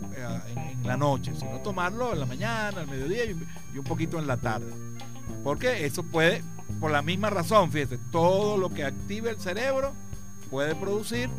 en, 0.55 0.87
la 0.87 0.97
noche, 0.97 1.35
sino 1.35 1.59
tomarlo 1.59 2.13
en 2.13 2.19
la 2.19 2.25
mañana, 2.25 2.81
al 2.81 2.87
mediodía 2.87 3.25
y 3.25 3.77
un 3.77 3.83
poquito 3.83 4.17
en 4.17 4.25
la 4.25 4.37
tarde. 4.37 4.90
Porque 5.43 5.85
eso 5.85 6.03
puede, 6.03 6.43
por 6.79 6.91
la 6.91 7.01
misma 7.01 7.29
razón, 7.29 7.71
fíjate, 7.71 7.97
todo 8.11 8.57
lo 8.57 8.69
que 8.69 8.83
active 8.83 9.29
el 9.29 9.39
cerebro 9.39 9.93
puede 10.49 10.75
producir 10.75 11.29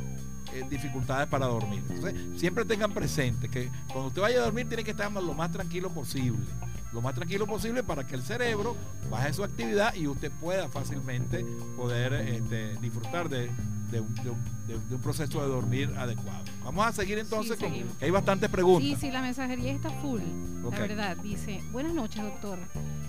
eh, 0.53 0.65
dificultades 0.69 1.29
para 1.29 1.47
dormir. 1.47 1.83
Entonces, 1.89 2.15
siempre 2.37 2.65
tengan 2.65 2.93
presente 2.93 3.49
que 3.49 3.71
cuando 3.89 4.09
usted 4.09 4.21
vaya 4.21 4.41
a 4.41 4.45
dormir 4.45 4.69
tiene 4.69 4.85
que 4.85 4.91
estar 4.91 5.11
lo 5.11 5.35
más 5.35 5.51
tranquilo 5.51 5.91
posible. 5.91 6.45
Lo 6.93 7.01
más 7.01 7.15
tranquilo 7.15 7.47
posible 7.47 7.83
para 7.83 8.07
que 8.07 8.15
el 8.15 8.23
cerebro 8.23 8.77
baje 9.11 9.33
su 9.33 9.43
actividad 9.43 9.95
y 9.95 10.07
usted 10.07 10.31
pueda 10.31 10.69
fácilmente 10.69 11.43
poder 11.75 12.13
este, 12.13 12.77
disfrutar 12.77 13.31
de, 13.31 13.51
un, 13.99 15.01
proceso 15.03 15.41
de 15.41 15.49
dormir 15.49 15.91
adecuado. 15.97 16.45
Vamos 16.63 16.87
a 16.87 16.93
seguir 16.93 17.19
entonces 17.19 17.59
con 17.59 17.73
que 17.73 17.87
hay 18.03 18.11
bastantes 18.11 18.51
preguntas. 18.51 18.87
Sí, 18.87 19.07
sí, 19.07 19.11
la 19.11 19.23
mensajería 19.23 19.73
está 19.73 19.89
full. 20.03 20.21
La 20.71 20.79
verdad, 20.79 21.17
dice, 21.17 21.63
buenas 21.73 21.95
noches, 21.95 22.23
doctor 22.23 22.59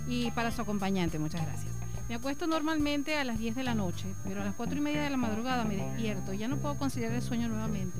y 0.08 0.32
para 0.32 0.52
su 0.52 0.62
acompañante, 0.62 1.20
muchas 1.20 1.46
gracias. 1.46 1.74
Me 2.10 2.16
acuesto 2.16 2.48
normalmente 2.48 3.18
a 3.18 3.24
las 3.24 3.40
10 3.40 3.56
de 3.56 3.64
la 3.64 3.76
noche, 3.76 4.14
pero 4.24 4.42
a 4.42 4.46
las 4.46 4.54
4 4.56 4.78
y 4.78 4.82
media 4.82 5.04
de 5.04 5.10
la 5.10 5.18
madrugada 5.18 5.64
me 5.64 5.78
despierto. 5.78 6.34
Ya 6.34 6.48
no 6.48 6.58
puedo 6.58 6.78
considerar 6.78 7.16
el 7.16 7.22
sueño 7.22 7.48
nuevamente. 7.48 7.98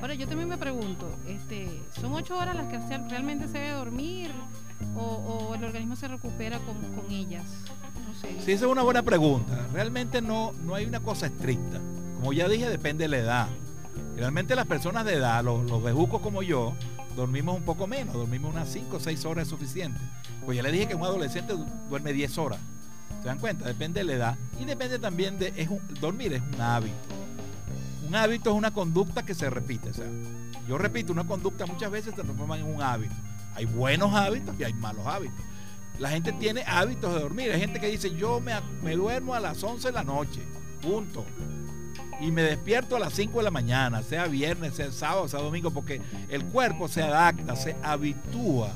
Ahora, 0.00 0.14
yo 0.14 0.28
también 0.28 0.48
me 0.48 0.58
pregunto, 0.58 1.10
este, 1.26 1.82
¿son 1.98 2.12
8 2.12 2.38
horas 2.38 2.54
las 2.54 2.66
que 2.66 2.78
realmente 3.08 3.48
se 3.48 3.58
debe 3.58 3.72
dormir 3.72 4.30
o, 4.96 5.54
el 5.54 5.64
organismo 5.64 5.96
se 5.96 6.08
recupera 6.08 6.58
con, 6.60 6.76
ellas? 7.10 7.44
No 8.06 8.14
sé. 8.14 8.28
Sí, 8.44 8.52
esa 8.52 8.66
es 8.66 8.70
una 8.70 8.82
buena 8.82 9.02
pregunta. 9.02 9.66
Realmente 9.72 10.20
no, 10.20 10.52
no 10.64 10.74
hay 10.74 10.84
una 10.84 11.00
cosa 11.00 11.26
estricta. 11.26 11.80
Como 12.16 12.32
ya 12.32 12.48
dije, 12.48 12.68
depende 12.68 13.04
de 13.04 13.08
la 13.08 13.18
edad. 13.18 13.48
Realmente 14.14 14.54
las 14.56 14.66
personas 14.66 15.04
de 15.04 15.14
edad, 15.14 15.42
los, 15.42 15.68
los 15.70 15.82
bejucos 15.82 16.20
como 16.20 16.42
yo, 16.42 16.74
dormimos 17.18 17.56
un 17.56 17.64
poco 17.64 17.88
menos, 17.88 18.14
dormimos 18.14 18.52
unas 18.52 18.68
5 18.68 18.96
o 18.96 19.00
6 19.00 19.24
horas 19.24 19.42
es 19.42 19.48
suficiente. 19.48 19.98
Pues 20.46 20.56
ya 20.56 20.62
le 20.62 20.70
dije 20.70 20.86
que 20.86 20.94
un 20.94 21.02
adolescente 21.02 21.52
duerme 21.88 22.12
10 22.12 22.38
horas. 22.38 22.60
¿Se 23.20 23.26
dan 23.26 23.40
cuenta? 23.40 23.66
Depende 23.66 24.00
de 24.00 24.04
la 24.04 24.12
edad 24.12 24.38
y 24.60 24.64
depende 24.64 25.00
también 25.00 25.36
de... 25.36 25.52
Es 25.56 25.68
dormir 26.00 26.32
es 26.32 26.40
un 26.40 26.60
hábito. 26.60 26.94
Un 28.06 28.14
hábito 28.14 28.50
es 28.50 28.56
una 28.56 28.72
conducta 28.72 29.24
que 29.24 29.34
se 29.34 29.50
repite. 29.50 29.90
O 29.90 29.94
sea, 29.94 30.06
yo 30.68 30.78
repito, 30.78 31.12
una 31.12 31.26
conducta 31.26 31.66
muchas 31.66 31.90
veces 31.90 32.14
se 32.14 32.22
transforma 32.22 32.56
en 32.56 32.72
un 32.72 32.80
hábito. 32.80 33.16
Hay 33.56 33.64
buenos 33.64 34.14
hábitos 34.14 34.54
y 34.56 34.62
hay 34.62 34.72
malos 34.74 35.04
hábitos. 35.04 35.44
La 35.98 36.10
gente 36.10 36.32
tiene 36.34 36.62
hábitos 36.68 37.12
de 37.12 37.20
dormir. 37.20 37.50
Hay 37.50 37.58
gente 37.58 37.80
que 37.80 37.88
dice, 37.88 38.14
yo 38.14 38.38
me, 38.38 38.52
me 38.80 38.94
duermo 38.94 39.34
a 39.34 39.40
las 39.40 39.60
11 39.60 39.88
de 39.88 39.92
la 39.92 40.04
noche. 40.04 40.46
Punto 40.80 41.26
y 42.20 42.32
me 42.32 42.42
despierto 42.42 42.96
a 42.96 42.98
las 42.98 43.12
5 43.14 43.38
de 43.38 43.44
la 43.44 43.50
mañana, 43.50 44.02
sea 44.02 44.26
viernes, 44.26 44.74
sea 44.74 44.90
sábado, 44.92 45.28
sea 45.28 45.40
domingo, 45.40 45.70
porque 45.70 46.00
el 46.28 46.44
cuerpo 46.44 46.88
se 46.88 47.02
adapta, 47.02 47.54
se 47.56 47.76
habitúa. 47.82 48.70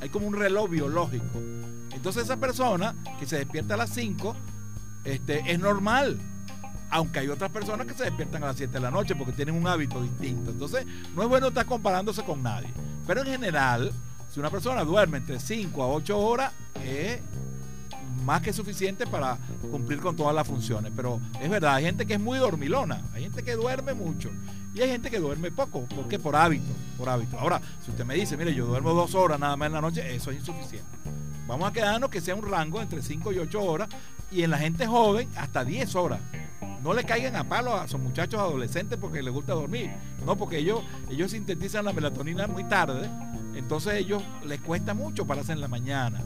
Hay 0.00 0.08
como 0.08 0.26
un 0.26 0.34
reloj 0.34 0.70
biológico. 0.70 1.38
Entonces 1.92 2.24
esa 2.24 2.36
persona 2.36 2.94
que 3.18 3.26
se 3.26 3.36
despierta 3.36 3.74
a 3.74 3.76
las 3.76 3.90
5 3.90 4.36
este, 5.04 5.42
es 5.50 5.58
normal. 5.58 6.18
Aunque 6.90 7.18
hay 7.18 7.28
otras 7.28 7.50
personas 7.50 7.86
que 7.86 7.94
se 7.94 8.04
despiertan 8.04 8.42
a 8.42 8.46
las 8.46 8.56
7 8.56 8.72
de 8.72 8.80
la 8.80 8.90
noche 8.90 9.14
porque 9.14 9.32
tienen 9.32 9.54
un 9.54 9.66
hábito 9.66 10.02
distinto. 10.02 10.50
Entonces 10.50 10.86
no 11.14 11.22
es 11.22 11.28
bueno 11.28 11.48
estar 11.48 11.66
comparándose 11.66 12.22
con 12.22 12.42
nadie. 12.42 12.68
Pero 13.06 13.20
en 13.20 13.26
general, 13.26 13.92
si 14.32 14.40
una 14.40 14.50
persona 14.50 14.84
duerme 14.84 15.18
entre 15.18 15.38
5 15.38 15.82
a 15.82 15.88
8 15.88 16.18
horas, 16.18 16.52
es 16.84 17.20
más 18.24 18.42
que 18.42 18.52
suficiente 18.52 19.06
para 19.06 19.38
cumplir 19.70 20.00
con 20.00 20.16
todas 20.16 20.34
las 20.34 20.46
funciones. 20.46 20.92
Pero 20.94 21.20
es 21.40 21.48
verdad, 21.48 21.74
hay 21.74 21.84
gente 21.84 22.06
que 22.06 22.14
es 22.14 22.20
muy 22.20 22.38
dormilona, 22.38 23.02
hay 23.12 23.22
gente 23.22 23.42
que 23.42 23.54
duerme 23.54 23.94
mucho 23.94 24.30
y 24.74 24.80
hay 24.80 24.90
gente 24.90 25.10
que 25.10 25.18
duerme 25.18 25.50
poco, 25.50 25.86
porque 25.94 26.18
por 26.18 26.36
hábito, 26.36 26.72
por 26.96 27.08
hábito. 27.08 27.38
Ahora, 27.38 27.60
si 27.84 27.90
usted 27.90 28.04
me 28.04 28.14
dice, 28.14 28.36
mire, 28.36 28.54
yo 28.54 28.66
duermo 28.66 28.92
dos 28.94 29.14
horas 29.14 29.40
nada 29.40 29.56
más 29.56 29.66
en 29.66 29.72
la 29.72 29.80
noche, 29.80 30.14
eso 30.14 30.30
es 30.30 30.38
insuficiente. 30.38 30.88
Vamos 31.46 31.68
a 31.68 31.72
quedarnos 31.72 32.10
que 32.10 32.20
sea 32.20 32.34
un 32.34 32.48
rango 32.48 32.80
entre 32.82 33.02
5 33.02 33.32
y 33.32 33.38
8 33.38 33.62
horas 33.62 33.88
y 34.30 34.42
en 34.42 34.50
la 34.50 34.58
gente 34.58 34.86
joven 34.86 35.28
hasta 35.36 35.64
10 35.64 35.94
horas. 35.94 36.20
No 36.82 36.92
le 36.92 37.04
caigan 37.04 37.36
a 37.36 37.44
palo 37.44 37.74
a 37.74 37.86
esos 37.86 37.98
muchachos 37.98 38.38
adolescentes 38.38 38.98
porque 39.00 39.22
les 39.22 39.32
gusta 39.32 39.54
dormir. 39.54 39.90
No, 40.24 40.36
porque 40.36 40.58
ellos, 40.58 40.82
ellos 41.10 41.30
sintetizan 41.30 41.86
la 41.86 41.92
melatonina 41.92 42.46
muy 42.46 42.64
tarde. 42.64 43.10
Entonces 43.54 43.94
ellos 43.94 44.22
les 44.44 44.60
cuesta 44.60 44.94
mucho 44.94 45.26
pararse 45.26 45.52
en 45.52 45.60
la 45.60 45.68
mañana. 45.68 46.20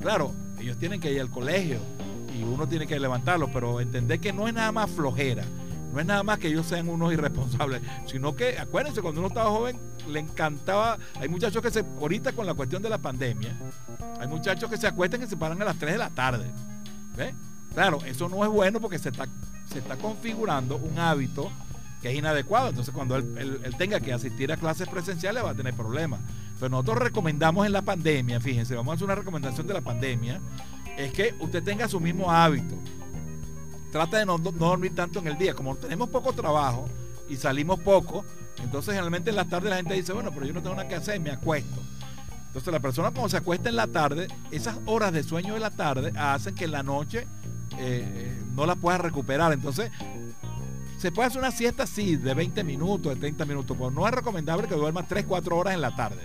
Claro, 0.00 0.34
ellos 0.62 0.78
tienen 0.78 1.00
que 1.00 1.12
ir 1.12 1.20
al 1.20 1.30
colegio 1.30 1.78
y 2.36 2.42
uno 2.42 2.66
tiene 2.66 2.86
que 2.86 2.98
levantarlos, 2.98 3.50
pero 3.52 3.80
entender 3.80 4.20
que 4.20 4.32
no 4.32 4.48
es 4.48 4.54
nada 4.54 4.72
más 4.72 4.90
flojera, 4.90 5.44
no 5.92 6.00
es 6.00 6.06
nada 6.06 6.22
más 6.22 6.38
que 6.38 6.48
ellos 6.48 6.66
sean 6.66 6.88
unos 6.88 7.12
irresponsables, 7.12 7.82
sino 8.06 8.34
que, 8.34 8.58
acuérdense, 8.58 9.02
cuando 9.02 9.20
uno 9.20 9.28
estaba 9.28 9.50
joven, 9.50 9.78
le 10.08 10.20
encantaba, 10.20 10.98
hay 11.20 11.28
muchachos 11.28 11.62
que 11.62 11.70
se, 11.70 11.84
ahorita 12.00 12.32
con 12.32 12.46
la 12.46 12.54
cuestión 12.54 12.82
de 12.82 12.88
la 12.88 12.98
pandemia, 12.98 13.56
hay 14.20 14.28
muchachos 14.28 14.70
que 14.70 14.76
se 14.76 14.86
acuestan 14.86 15.22
y 15.22 15.26
se 15.26 15.36
paran 15.36 15.60
a 15.60 15.64
las 15.64 15.76
3 15.76 15.92
de 15.92 15.98
la 15.98 16.10
tarde. 16.10 16.50
¿Ve? 17.16 17.34
Claro, 17.74 17.98
eso 18.06 18.28
no 18.28 18.44
es 18.44 18.50
bueno 18.50 18.80
porque 18.80 18.98
se 18.98 19.10
está, 19.10 19.26
se 19.66 19.78
está 19.78 19.96
configurando 19.96 20.76
un 20.76 20.98
hábito 20.98 21.50
que 22.00 22.10
es 22.10 22.16
inadecuado. 22.16 22.68
Entonces, 22.68 22.94
cuando 22.94 23.16
él, 23.16 23.60
él, 23.64 23.76
tenga 23.76 24.00
que 24.00 24.12
asistir 24.12 24.52
a 24.52 24.56
clases 24.56 24.88
presenciales, 24.88 25.44
va 25.44 25.50
a 25.50 25.54
tener 25.54 25.74
problemas. 25.74 26.20
Pero 26.62 26.70
nosotros 26.70 26.98
recomendamos 26.98 27.66
en 27.66 27.72
la 27.72 27.82
pandemia, 27.82 28.40
fíjense, 28.40 28.76
vamos 28.76 28.92
a 28.92 28.94
hacer 28.94 29.06
una 29.06 29.16
recomendación 29.16 29.66
de 29.66 29.74
la 29.74 29.80
pandemia, 29.80 30.40
es 30.96 31.12
que 31.12 31.34
usted 31.40 31.60
tenga 31.60 31.88
su 31.88 31.98
mismo 31.98 32.30
hábito. 32.30 32.76
Trata 33.90 34.18
de 34.18 34.26
no, 34.26 34.38
dormir 34.38 34.94
tanto 34.94 35.18
en 35.18 35.26
el 35.26 35.36
día. 35.36 35.54
Como 35.54 35.74
tenemos 35.74 36.08
poco 36.10 36.32
trabajo 36.32 36.84
y 37.28 37.34
salimos 37.34 37.80
poco, 37.80 38.24
entonces 38.62 38.92
generalmente 38.92 39.30
en 39.30 39.36
la 39.36 39.46
tarde 39.46 39.70
la 39.70 39.76
gente 39.78 39.94
dice, 39.94 40.12
bueno, 40.12 40.30
pero 40.32 40.46
yo 40.46 40.52
no 40.52 40.62
tengo 40.62 40.76
nada 40.76 40.86
que 40.86 40.94
hacer, 40.94 41.18
me 41.18 41.32
acuesto. 41.32 41.80
Entonces 42.46 42.72
la 42.72 42.78
persona 42.78 43.10
cuando 43.10 43.30
se 43.30 43.38
acuesta 43.38 43.68
en 43.68 43.74
la 43.74 43.88
tarde, 43.88 44.28
esas 44.52 44.78
horas 44.86 45.12
de 45.12 45.24
sueño 45.24 45.54
de 45.54 45.60
la 45.60 45.70
tarde 45.70 46.12
hacen 46.16 46.54
que 46.54 46.66
en 46.66 46.70
la 46.70 46.84
noche 46.84 47.26
eh, 47.76 48.40
no 48.54 48.66
la 48.66 48.76
pueda 48.76 48.98
recuperar. 48.98 49.52
Entonces 49.52 49.90
se 50.96 51.10
puede 51.10 51.26
hacer 51.26 51.40
una 51.40 51.50
siesta, 51.50 51.88
sí, 51.88 52.14
de 52.14 52.34
20 52.34 52.62
minutos, 52.62 53.12
de 53.14 53.18
30 53.18 53.46
minutos, 53.46 53.76
pero 53.76 53.90
no 53.90 54.06
es 54.06 54.14
recomendable 54.14 54.68
que 54.68 54.76
duerma 54.76 55.02
3, 55.04 55.24
4 55.26 55.56
horas 55.56 55.74
en 55.74 55.80
la 55.80 55.96
tarde, 55.96 56.24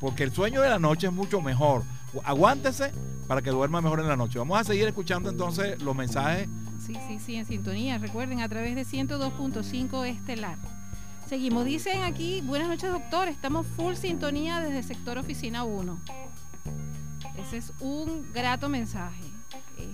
porque 0.00 0.24
el 0.24 0.32
sueño 0.32 0.60
de 0.60 0.70
la 0.70 0.78
noche 0.78 1.06
es 1.06 1.12
mucho 1.12 1.40
mejor. 1.40 1.82
Aguántese 2.24 2.92
para 3.26 3.42
que 3.42 3.50
duerma 3.50 3.80
mejor 3.80 4.00
en 4.00 4.08
la 4.08 4.16
noche. 4.16 4.38
Vamos 4.38 4.58
a 4.60 4.64
seguir 4.64 4.86
escuchando 4.86 5.30
entonces 5.30 5.80
los 5.82 5.96
mensajes. 5.96 6.48
Sí, 6.84 6.94
sí, 7.08 7.18
sí, 7.18 7.36
en 7.36 7.46
sintonía. 7.46 7.98
Recuerden, 7.98 8.40
a 8.40 8.48
través 8.48 8.74
de 8.74 8.82
102.5 8.82 10.06
Estelar. 10.06 10.58
Seguimos. 11.28 11.64
Dicen 11.64 12.02
aquí, 12.02 12.42
buenas 12.42 12.68
noches, 12.68 12.92
doctor. 12.92 13.28
Estamos 13.28 13.66
full 13.66 13.94
sintonía 13.94 14.60
desde 14.60 14.78
el 14.78 14.84
sector 14.84 15.18
oficina 15.18 15.64
1. 15.64 15.98
Ese 17.38 17.56
es 17.56 17.72
un 17.80 18.30
grato 18.32 18.68
mensaje. 18.68 19.22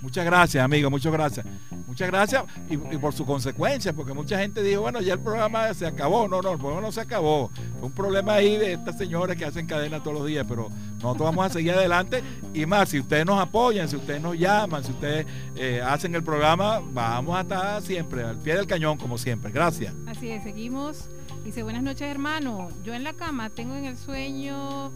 Muchas 0.03 0.25
gracias, 0.25 0.63
amigo, 0.63 0.91
muchas 0.91 1.13
gracias. 1.13 1.47
Muchas 1.87 2.09
gracias 2.09 2.45
y, 2.69 2.77
por 2.77 3.13
su 3.13 3.25
consecuencia, 3.25 3.93
porque 3.93 4.13
mucha 4.13 4.39
gente 4.39 4.63
dijo, 4.63 4.83
bueno, 4.83 5.01
ya 5.01 5.15
el 5.15 5.21
programa 5.21 5.73
se 5.75 5.87
acabó. 5.87 6.29
No, 6.29 6.41
no, 6.41 6.53
el 6.53 6.59
programa 6.59 6.83
no 6.83 6.93
se 6.93 7.01
acabó. 7.01 7.51
Un 7.83 7.93
problema 7.93 8.35
ahí 8.35 8.57
de 8.57 8.75
estas 8.75 8.99
señoras 8.99 9.37
que 9.37 9.45
hacen 9.45 9.67
cadena 9.67 10.03
todos 10.03 10.19
los 10.19 10.27
días, 10.27 10.45
pero 10.49 10.69
nosotros 10.95 11.21
vamos 11.21 11.47
a 11.47 11.51
seguir 11.51 11.73
adelante. 11.73 12.23
Y 12.53 12.67
más, 12.67 12.89
si 12.89 13.01
ustedes 13.01 13.25
nos 13.25 13.41
apoyan, 13.41 13.89
si 13.89 13.97
ustedes 13.97 14.21
nos 14.21 14.39
llaman, 14.39 14.85
si 14.85 14.93
ustedes 14.93 15.27
eh, 15.57 15.81
hacen 15.83 16.15
el 16.15 16.23
programa, 16.23 16.81
vamos 16.93 17.37
a 17.37 17.41
estar 17.41 17.83
siempre 17.83 18.23
al 18.23 18.37
pie 18.37 18.57
del 18.57 18.67
cañón, 18.67 18.99
como 18.99 19.19
siempre. 19.19 19.51
Gracias. 19.51 19.95
Así 20.07 20.31
es, 20.31 20.43
seguimos. 20.43 21.09
Dice, 21.45 21.63
buenas 21.63 21.83
noches, 21.83 22.03
hermano. 22.03 22.69
Yo 22.85 22.93
en 22.93 23.05
la 23.05 23.15
cama 23.15 23.51
tengo 23.51 23.75
en 23.75 23.87
el 23.87 23.97
sueño 23.97 24.93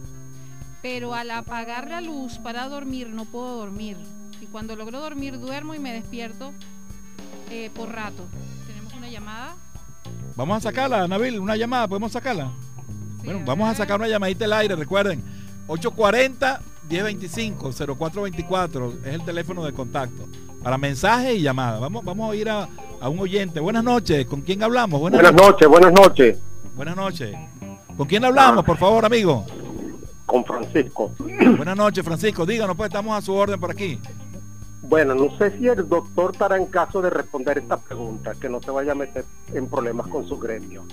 pero 0.85 1.15
al 1.15 1.31
apagar 1.31 1.89
la 1.89 1.99
luz 1.99 2.37
para 2.37 2.69
dormir 2.69 3.09
no 3.09 3.25
puedo 3.25 3.57
dormir. 3.57 3.97
Y 4.39 4.45
cuando 4.45 4.75
logro 4.75 4.99
dormir 4.99 5.39
duermo 5.39 5.73
y 5.73 5.79
me 5.79 5.91
despierto 5.91 6.53
eh, 7.49 7.71
por 7.73 7.91
rato. 7.91 8.27
Tenemos 8.67 8.93
una 8.93 9.09
llamada. 9.09 9.55
Vamos 10.35 10.57
a 10.57 10.61
sacarla, 10.61 11.07
Nabil, 11.07 11.39
una 11.39 11.55
llamada, 11.55 11.87
¿podemos 11.87 12.11
sacarla? 12.11 12.51
Bueno, 13.25 13.41
vamos 13.45 13.69
a 13.69 13.75
sacar 13.75 13.99
una 13.99 14.07
llamadita 14.07 14.45
al 14.45 14.53
aire, 14.53 14.75
recuerden. 14.75 15.23
840 15.67 16.61
1025 16.89 17.71
0424 17.97 18.93
es 19.03 19.13
el 19.15 19.25
teléfono 19.25 19.65
de 19.65 19.73
contacto 19.73 20.27
para 20.63 20.77
mensaje 20.77 21.33
y 21.35 21.41
llamada. 21.41 21.79
Vamos, 21.79 22.05
vamos 22.05 22.31
a 22.31 22.35
ir 22.35 22.49
a, 22.49 22.67
un 23.09 23.19
oyente. 23.19 23.59
Buenas 23.59 23.83
noches, 23.83 24.25
¿con 24.25 24.41
quién 24.41 24.63
hablamos? 24.63 24.99
Buenas, 24.99 25.33
noches, 25.33 25.67
buenas 25.67 25.91
noches. 25.91 26.37
Buenas 26.75 26.95
noches. 26.95 27.35
¿Con 27.97 28.07
quién 28.07 28.25
hablamos, 28.25 28.63
por 28.63 28.77
favor, 28.77 29.05
amigo? 29.05 29.45
con 30.25 30.43
Francisco. 30.43 31.11
Buenas 31.19 31.77
noches, 31.77 32.03
Francisco. 32.03 32.45
Díganos, 32.45 32.75
pues 32.75 32.89
estamos 32.89 33.17
a 33.17 33.21
su 33.21 33.33
orden 33.33 33.59
por 33.59 33.71
aquí. 33.71 33.99
Bueno, 34.81 35.15
no 35.15 35.35
sé 35.37 35.57
si 35.57 35.67
el 35.67 35.87
doctor 35.87 36.31
estará 36.33 36.57
en 36.57 36.65
caso 36.67 37.01
de 37.01 37.09
responder 37.09 37.57
esta 37.57 37.77
pregunta, 37.77 38.33
que 38.39 38.49
no 38.49 38.61
se 38.61 38.71
vaya 38.71 38.91
a 38.91 38.95
meter 38.95 39.25
en 39.53 39.67
problemas 39.67 40.07
con 40.07 40.27
su 40.27 40.37
gremio. 40.37 40.83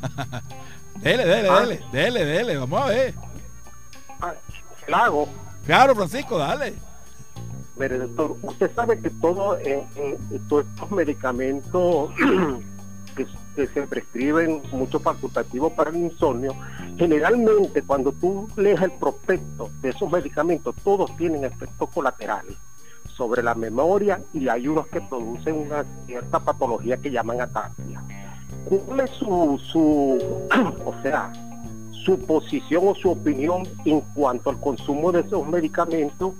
dele, 1.00 1.24
dele, 1.24 1.48
ah. 1.48 1.60
dele, 1.60 1.80
dele, 1.92 2.24
dele, 2.24 2.56
vamos 2.58 2.82
a 2.82 2.86
ver. 2.86 3.14
Ah, 4.20 4.34
hago. 4.92 5.28
Claro, 5.66 5.94
Francisco, 5.94 6.38
dale. 6.38 6.74
Mire, 7.76 7.98
doctor, 7.98 8.36
usted 8.42 8.70
sabe 8.74 9.00
que 9.00 9.10
todo, 9.10 9.58
todos 10.48 10.66
estos 10.66 10.90
medicamentos 10.90 12.10
que 13.56 13.66
se 13.66 13.82
prescriben 13.86 14.62
muchos 14.72 15.02
facultativos 15.02 15.72
para 15.72 15.90
el 15.90 15.96
insomnio, 15.96 16.54
generalmente 16.96 17.82
cuando 17.82 18.12
tú 18.12 18.48
lees 18.56 18.80
el 18.80 18.92
prospecto 18.92 19.70
de 19.80 19.90
esos 19.90 20.10
medicamentos, 20.10 20.74
todos 20.84 21.16
tienen 21.16 21.44
efectos 21.44 21.88
colaterales 21.90 22.56
sobre 23.16 23.42
la 23.42 23.54
memoria 23.54 24.22
y 24.32 24.48
hay 24.48 24.68
unos 24.68 24.86
que 24.86 25.00
producen 25.00 25.56
una 25.56 25.84
cierta 26.06 26.40
patología 26.40 26.96
que 26.96 27.10
llaman 27.10 27.40
ataxia. 27.40 28.02
¿Cuál 28.64 29.00
es 29.00 29.10
su, 29.10 29.60
su 29.64 30.18
o 30.84 30.94
sea, 31.02 31.32
su 32.04 32.18
posición 32.20 32.88
o 32.88 32.94
su 32.94 33.10
opinión 33.10 33.64
en 33.84 34.00
cuanto 34.14 34.50
al 34.50 34.60
consumo 34.60 35.12
de 35.12 35.20
esos 35.20 35.46
medicamentos 35.46 36.34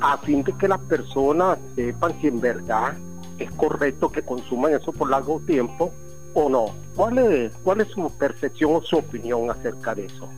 a 0.00 0.16
fin 0.18 0.42
de 0.42 0.52
que 0.52 0.68
las 0.68 0.80
personas 0.80 1.58
sepan 1.74 2.20
si 2.20 2.28
en 2.28 2.40
verdad 2.40 2.94
es 3.38 3.50
correcto 3.52 4.10
que 4.10 4.22
consuman 4.22 4.74
eso 4.74 4.92
por 4.92 5.10
largo 5.10 5.40
tiempo 5.40 5.92
o 6.34 6.48
no? 6.48 6.66
¿Cuál 6.94 7.18
es, 7.18 7.54
cuál 7.62 7.80
es 7.80 7.88
su 7.88 8.10
percepción 8.18 8.76
o 8.76 8.82
su 8.82 8.96
opinión 8.96 9.50
acerca 9.50 9.94
de 9.94 10.06
eso? 10.06 10.28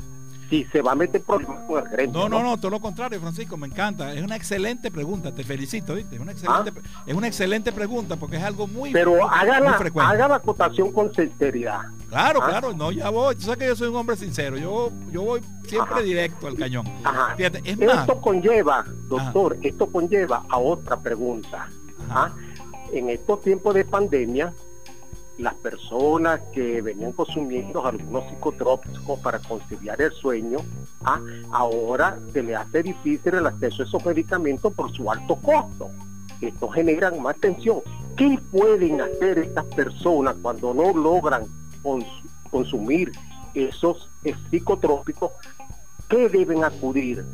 Si 0.49 0.65
se 0.67 0.81
va 0.81 0.93
a 0.93 0.95
meter 0.95 1.23
problemas 1.23 1.65
con 1.67 1.85
el 1.85 1.91
gremio. 1.91 2.13
No, 2.13 2.29
no, 2.29 2.43
no, 2.43 2.57
todo 2.57 2.71
lo 2.71 2.81
contrario, 2.81 3.21
Francisco, 3.21 3.57
me 3.57 3.67
encanta. 3.67 4.13
Es 4.13 4.23
una 4.23 4.37
excelente 4.37 4.91
pregunta, 4.91 5.35
te 5.35 5.43
felicito, 5.43 5.95
¿viste? 5.95 6.17
Es 6.17 6.21
una 6.21 6.33
excelente, 6.33 6.73
ah. 6.95 7.03
es 7.05 7.15
una 7.15 7.27
excelente 7.27 7.73
pregunta 7.73 8.17
porque 8.17 8.37
es 8.37 8.45
algo 8.45 8.67
muy, 8.67 8.93
Pero 8.93 9.29
haga, 9.29 9.59
la, 9.59 9.73
haga 9.73 10.29
la 10.29 10.37
acotación 10.37 10.93
con 10.93 11.13
sinceridad. 11.13 11.81
Claro, 12.09 12.41
¿Ah? 12.43 12.49
claro, 12.49 12.73
no, 12.73 12.93
ya 12.93 13.11
voy. 13.11 13.35
Tú 13.35 13.43
sabes 13.43 13.59
que 13.59 13.67
yo 13.67 13.77
soy 13.77 13.89
un 13.89 13.97
hombre 13.97 14.17
sincero. 14.17 14.57
Yo, 14.57 14.93
yo 15.11 15.23
voy 15.23 15.41
siempre 15.67 16.03
directo 16.03 16.47
al 16.47 16.57
cañón. 16.57 16.87
Fíjate, 17.37 17.63
es 17.65 17.81
esto 17.81 18.21
conlleva, 18.21 18.85
doctor, 19.09 19.59
esto 19.63 19.87
conlleva 19.87 20.45
a 20.49 20.59
otra 20.59 20.97
pregunta. 20.99 21.69
¿ah? 22.09 22.31
En 22.93 23.11
estos 23.11 23.41
tiempos 23.41 23.75
de 23.75 23.85
pandemia, 23.85 24.53
las 25.39 25.55
personas 25.55 26.41
que 26.53 26.81
venían 26.81 27.13
consumiendo 27.13 27.85
algunos 27.85 28.29
psicotrópicos 28.31 29.21
para 29.21 29.39
conciliar 29.39 30.01
el 30.01 30.13
sueño, 30.13 30.59
¿ah? 31.05 31.21
ahora 31.53 32.19
se 32.33 32.43
le 32.43 32.57
hace 32.57 32.83
difícil 32.83 33.35
el 33.35 33.47
acceso 33.47 33.83
a 33.83 33.87
esos 33.87 34.05
medicamentos 34.05 34.73
por 34.73 34.91
su 34.93 35.11
alto 35.11 35.37
costo. 35.37 35.91
Esto 36.41 36.69
genera 36.69 37.11
más 37.11 37.37
tensión. 37.37 37.81
¿Qué 38.17 38.39
pueden 38.51 39.01
hacer 39.01 39.39
estas 39.39 39.65
personas 39.67 40.37
cuando 40.41 40.73
no 40.73 40.95
logran 40.95 41.45
consumir 42.51 43.13
esos 43.55 44.09
psicotrópicos? 44.51 45.33
¿Qué 46.09 46.29
deben 46.29 46.65
acudir? 46.65 47.25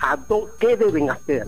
¿A 0.00 0.18
¿Qué 0.58 0.76
deben 0.76 1.10
hacer? 1.10 1.46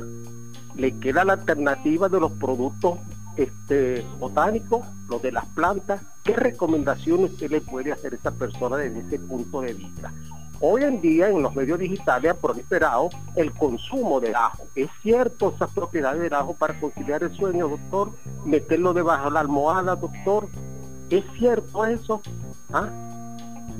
Le 0.77 0.97
queda 0.99 1.25
la 1.25 1.35
alternativa 1.35 2.09
de 2.09 2.21
los 2.21 2.33
productos 2.33 2.99
este, 3.41 4.05
botánico, 4.19 4.83
lo 5.09 5.19
de 5.19 5.33
las 5.33 5.47
plantas, 5.47 6.03
¿qué 6.23 6.35
recomendaciones 6.35 7.33
usted 7.33 7.51
le 7.51 7.61
puede 7.61 7.91
hacer 7.91 8.13
a 8.13 8.17
esa 8.17 8.31
persona 8.33 8.77
desde 8.77 9.01
ese 9.01 9.19
punto 9.19 9.63
de 9.63 9.73
vista? 9.73 10.13
Hoy 10.61 10.83
en 10.83 11.01
día 11.01 11.31
en 11.31 11.43
los 11.43 11.55
medios 11.55 11.79
digitales 11.79 12.33
ha 12.33 12.35
proliferado 12.35 13.09
el 13.35 13.51
consumo 13.53 14.21
de 14.21 14.35
ajo. 14.35 14.67
¿Es 14.75 14.91
cierto 15.01 15.55
esas 15.57 15.71
propiedades 15.71 16.21
del 16.21 16.35
ajo 16.35 16.55
para 16.55 16.79
conciliar 16.79 17.23
el 17.23 17.35
sueño, 17.35 17.69
doctor? 17.69 18.13
Meterlo 18.45 18.93
debajo 18.93 19.25
de 19.25 19.31
la 19.31 19.41
almohada, 19.41 19.97
doctor. 19.97 20.49
¿Es 21.09 21.25
cierto 21.39 21.87
eso? 21.87 22.21
¿Ah? 22.75 23.10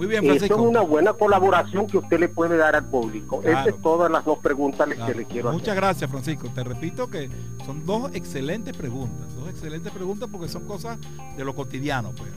Muy 0.01 0.07
bien, 0.07 0.25
Francisco. 0.25 0.63
Una 0.63 0.81
buena 0.81 1.13
colaboración 1.13 1.87
que 1.87 1.99
usted 1.99 2.19
le 2.19 2.31
puede 2.31 2.57
dar 2.57 2.75
al 2.75 2.87
público. 2.87 3.43
Esas 3.43 3.67
es 3.67 3.83
todas 3.83 4.11
las 4.11 4.25
dos 4.25 4.39
preguntas 4.39 4.89
que 4.89 5.15
le 5.15 5.27
quiero 5.27 5.51
hacer. 5.51 5.61
Muchas 5.61 5.77
gracias, 5.77 6.11
Francisco. 6.11 6.49
Te 6.55 6.65
repito 6.65 7.11
que 7.11 7.29
son 7.67 7.85
dos 7.85 8.11
excelentes 8.15 8.75
preguntas. 8.75 9.35
Dos 9.35 9.51
excelentes 9.51 9.93
preguntas 9.93 10.27
porque 10.33 10.49
son 10.49 10.65
cosas 10.65 10.97
de 11.37 11.45
lo 11.45 11.55
cotidiano, 11.55 12.13
pues. 12.13 12.31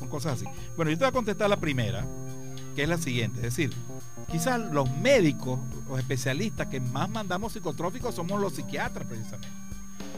Son 0.00 0.08
cosas 0.08 0.32
así. 0.32 0.46
Bueno, 0.76 0.90
yo 0.90 0.98
te 0.98 1.04
voy 1.04 1.10
a 1.10 1.12
contestar 1.12 1.48
la 1.48 1.60
primera, 1.60 2.04
que 2.74 2.82
es 2.82 2.88
la 2.88 2.98
siguiente. 2.98 3.36
Es 3.46 3.54
decir, 3.54 3.72
quizás 4.28 4.58
los 4.58 4.90
médicos, 4.90 5.60
los 5.88 6.00
especialistas 6.00 6.66
que 6.66 6.80
más 6.80 7.08
mandamos 7.08 7.52
psicotróficos 7.52 8.16
somos 8.16 8.40
los 8.40 8.54
psiquiatras, 8.54 9.06
precisamente. 9.06 9.46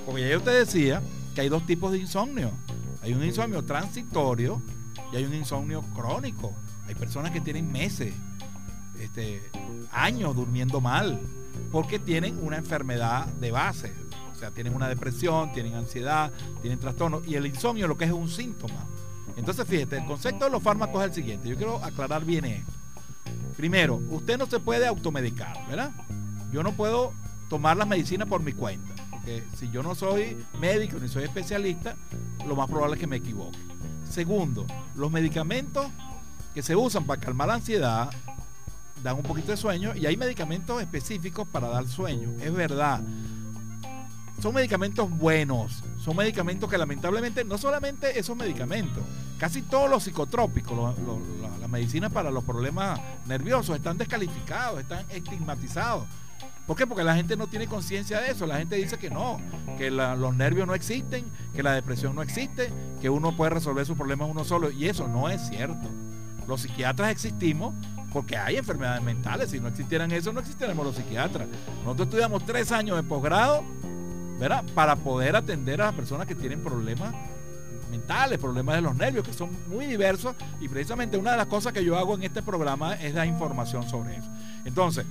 Porque 0.06 0.22
ya 0.22 0.28
yo 0.30 0.40
te 0.40 0.50
decía 0.50 1.02
que 1.34 1.42
hay 1.42 1.50
dos 1.50 1.66
tipos 1.66 1.92
de 1.92 1.98
insomnio. 1.98 2.52
Hay 3.02 3.12
un 3.12 3.22
insomnio 3.22 3.66
transitorio 3.66 4.62
y 5.12 5.16
hay 5.16 5.24
un 5.24 5.34
insomnio 5.34 5.82
crónico. 5.94 6.54
Hay 6.90 6.96
personas 6.96 7.30
que 7.30 7.40
tienen 7.40 7.70
meses, 7.70 8.12
este, 8.98 9.48
años 9.92 10.34
durmiendo 10.34 10.80
mal, 10.80 11.20
porque 11.70 12.00
tienen 12.00 12.36
una 12.42 12.56
enfermedad 12.56 13.26
de 13.26 13.52
base. 13.52 13.94
O 14.32 14.34
sea, 14.34 14.50
tienen 14.50 14.74
una 14.74 14.88
depresión, 14.88 15.52
tienen 15.52 15.74
ansiedad, 15.74 16.32
tienen 16.60 16.80
trastorno. 16.80 17.22
Y 17.24 17.36
el 17.36 17.46
insomnio 17.46 17.86
lo 17.86 17.96
que 17.96 18.06
es 18.06 18.10
un 18.10 18.28
síntoma. 18.28 18.86
Entonces, 19.36 19.68
fíjate, 19.68 19.98
el 19.98 20.04
concepto 20.04 20.46
de 20.46 20.50
los 20.50 20.64
fármacos 20.64 21.00
es 21.02 21.10
el 21.10 21.14
siguiente. 21.14 21.48
Yo 21.48 21.54
quiero 21.54 21.76
aclarar 21.84 22.24
bien 22.24 22.44
esto. 22.44 22.72
Primero, 23.56 24.02
usted 24.10 24.36
no 24.36 24.46
se 24.46 24.58
puede 24.58 24.84
automedicar, 24.88 25.64
¿verdad? 25.68 25.92
Yo 26.52 26.64
no 26.64 26.72
puedo 26.72 27.12
tomar 27.48 27.76
las 27.76 27.86
medicinas 27.86 28.26
por 28.26 28.42
mi 28.42 28.52
cuenta. 28.52 28.92
Porque 29.12 29.44
si 29.56 29.70
yo 29.70 29.84
no 29.84 29.94
soy 29.94 30.44
médico 30.58 30.98
ni 31.00 31.06
soy 31.06 31.22
especialista, 31.22 31.94
lo 32.48 32.56
más 32.56 32.68
probable 32.68 32.96
es 32.96 33.00
que 33.00 33.06
me 33.06 33.18
equivoque. 33.18 33.58
Segundo, 34.10 34.66
los 34.96 35.12
medicamentos 35.12 35.86
que 36.54 36.62
se 36.62 36.76
usan 36.76 37.04
para 37.04 37.20
calmar 37.20 37.48
la 37.48 37.54
ansiedad 37.54 38.10
dan 39.02 39.16
un 39.16 39.22
poquito 39.22 39.50
de 39.50 39.56
sueño 39.56 39.94
y 39.94 40.06
hay 40.06 40.16
medicamentos 40.16 40.80
específicos 40.80 41.48
para 41.48 41.68
dar 41.68 41.86
sueño. 41.86 42.30
Es 42.40 42.52
verdad. 42.52 43.02
Son 44.40 44.54
medicamentos 44.54 45.10
buenos. 45.10 45.82
Son 45.98 46.16
medicamentos 46.16 46.68
que 46.70 46.78
lamentablemente, 46.78 47.44
no 47.44 47.58
solamente 47.58 48.18
esos 48.18 48.36
medicamentos, 48.36 49.02
casi 49.38 49.62
todos 49.62 49.90
los 49.90 50.02
psicotrópicos, 50.02 50.96
las 51.60 51.68
medicinas 51.68 52.10
para 52.10 52.30
los 52.30 52.44
problemas 52.44 53.00
nerviosos 53.26 53.76
están 53.76 53.98
descalificados, 53.98 54.80
están 54.80 55.04
estigmatizados. 55.10 56.06
¿Por 56.66 56.76
qué? 56.76 56.86
Porque 56.86 57.04
la 57.04 57.16
gente 57.16 57.36
no 57.36 57.48
tiene 57.48 57.66
conciencia 57.66 58.20
de 58.20 58.30
eso. 58.30 58.46
La 58.46 58.58
gente 58.58 58.76
dice 58.76 58.96
que 58.96 59.10
no, 59.10 59.40
que 59.76 59.90
los 59.90 60.34
nervios 60.34 60.66
no 60.66 60.74
existen, 60.74 61.24
que 61.54 61.62
la 61.62 61.72
depresión 61.72 62.14
no 62.14 62.22
existe, 62.22 62.72
que 63.00 63.10
uno 63.10 63.36
puede 63.36 63.50
resolver 63.50 63.84
sus 63.84 63.96
problemas 63.96 64.30
uno 64.30 64.44
solo. 64.44 64.70
Y 64.70 64.86
eso 64.86 65.08
no 65.08 65.28
es 65.28 65.48
cierto. 65.48 65.88
Los 66.46 66.62
psiquiatras 66.62 67.10
existimos 67.10 67.74
porque 68.12 68.36
hay 68.36 68.56
enfermedades 68.56 69.02
mentales. 69.02 69.50
Si 69.50 69.60
no 69.60 69.68
existieran 69.68 70.10
eso, 70.12 70.32
no 70.32 70.40
existiéramos 70.40 70.84
los 70.84 70.96
psiquiatras. 70.96 71.46
Nosotros 71.84 72.08
estudiamos 72.08 72.44
tres 72.44 72.72
años 72.72 72.96
de 72.96 73.02
posgrado, 73.02 73.64
¿verdad? 74.38 74.64
Para 74.74 74.96
poder 74.96 75.36
atender 75.36 75.80
a 75.80 75.86
las 75.86 75.94
personas 75.94 76.26
que 76.26 76.34
tienen 76.34 76.62
problemas 76.62 77.14
mentales, 77.90 78.38
problemas 78.38 78.76
de 78.76 78.82
los 78.82 78.94
nervios, 78.94 79.26
que 79.26 79.32
son 79.32 79.50
muy 79.68 79.86
diversos. 79.86 80.34
Y 80.60 80.68
precisamente 80.68 81.16
una 81.16 81.32
de 81.32 81.36
las 81.36 81.46
cosas 81.46 81.72
que 81.72 81.84
yo 81.84 81.98
hago 81.98 82.14
en 82.14 82.22
este 82.22 82.42
programa 82.42 82.94
es 82.94 83.14
dar 83.14 83.26
información 83.26 83.88
sobre 83.88 84.16
eso. 84.16 84.28
Entonces, 84.64 85.04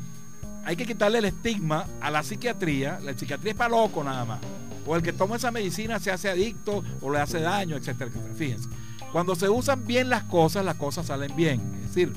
hay 0.65 0.75
que 0.75 0.85
quitarle 0.85 1.19
el 1.19 1.25
estigma 1.25 1.85
a 2.01 2.11
la 2.11 2.23
psiquiatría. 2.23 2.99
La 3.01 3.17
psiquiatría 3.17 3.51
es 3.51 3.57
para 3.57 3.69
loco 3.69 4.03
nada 4.03 4.25
más. 4.25 4.39
O 4.85 4.95
el 4.95 5.01
que 5.01 5.13
toma 5.13 5.35
esa 5.35 5.51
medicina 5.51 5.99
se 5.99 6.11
hace 6.11 6.29
adicto 6.29 6.83
o 7.01 7.11
le 7.11 7.19
hace 7.19 7.39
daño, 7.39 7.75
etcétera, 7.75 8.09
etcétera. 8.09 8.33
Fíjense. 8.35 8.69
Cuando 9.11 9.35
se 9.35 9.49
usan 9.49 9.85
bien 9.85 10.09
las 10.09 10.23
cosas, 10.23 10.63
las 10.63 10.75
cosas 10.75 11.07
salen 11.07 11.35
bien. 11.35 11.61
Es 11.81 11.87
decir, 11.95 12.13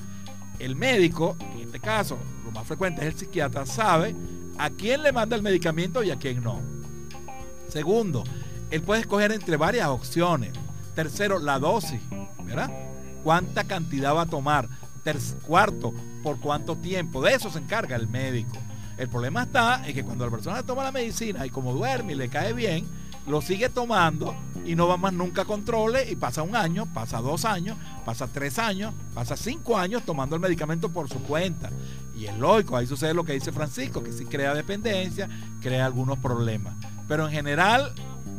el 0.59 0.77
médico, 0.77 1.37
en 1.55 1.63
este 1.63 1.81
caso, 1.81 2.19
lo 2.45 2.51
más 2.51 2.67
frecuente 2.67 3.01
es 3.03 3.15
el 3.15 3.19
psiquiatra, 3.19 3.65
sabe 3.67 4.15
a 4.59 4.71
quién 4.71 5.03
le 5.03 5.13
manda 5.13 5.35
el 5.35 5.43
medicamento 5.43 6.03
y 6.03 6.11
a 6.11 6.19
quién 6.19 6.43
no. 6.43 6.61
Segundo, 7.69 8.23
él 8.71 8.83
puede 8.83 9.01
escoger 9.01 9.33
entre 9.33 9.57
varias 9.57 9.89
opciones. 9.89 10.53
Tercero, 10.95 11.39
la 11.39 11.59
dosis, 11.59 12.01
¿verdad? 12.45 12.71
¿Cuánta 13.25 13.65
cantidad 13.65 14.15
va 14.15 14.23
a 14.23 14.27
tomar? 14.27 14.69
cuarto, 15.47 15.93
¿por 16.23 16.39
cuánto 16.39 16.77
tiempo? 16.77 17.23
De 17.23 17.35
eso 17.35 17.51
se 17.51 17.59
encarga 17.59 17.97
el 17.97 18.09
médico. 18.09 18.57
El 18.97 19.09
problema 19.09 19.43
está 19.43 19.83
en 19.87 19.95
que 19.95 20.05
cuando 20.05 20.25
la 20.25 20.31
persona 20.31 20.63
toma 20.63 20.85
la 20.85 20.93
medicina 20.93 21.45
y 21.45 21.51
como 21.51 21.73
duerme 21.73 22.13
y 22.13 22.17
le 22.17 22.29
cae 22.29 22.53
bien, 22.53 22.87
lo 23.27 23.41
sigue 23.41 23.69
tomando 23.69 24.35
y 24.65 24.75
no 24.75 24.87
va 24.87 24.97
más 24.97 25.13
nunca 25.13 25.43
a 25.43 25.45
controles 25.45 26.11
y 26.11 26.17
pasa 26.17 26.43
un 26.43 26.57
año, 26.57 26.87
pasa 26.93 27.21
dos 27.21 27.45
años, 27.45 27.77
pasa 28.05 28.27
tres 28.27 28.59
años, 28.59 28.95
pasa 29.15 29.37
cinco 29.37 29.77
años 29.77 30.03
tomando 30.05 30.37
el 30.37 30.43
medicamento 30.43 30.89
por 30.89 31.09
su 31.09 31.23
cuenta. 31.23 31.71
Y 32.17 32.27
es 32.27 32.37
lógico, 32.39 32.77
ahí 32.77 32.87
sucede 32.87 33.15
lo 33.15 33.25
que 33.25 33.33
dice 33.33 33.53
Francisco, 33.53 34.03
que 34.03 34.13
si 34.13 34.27
crea 34.27 34.55
dependencia, 34.55 35.29
crea 35.61 35.87
algunos 35.87 36.19
problemas. 36.19 36.75
Pero 37.09 37.27
en 37.27 37.33
general, 37.33 37.93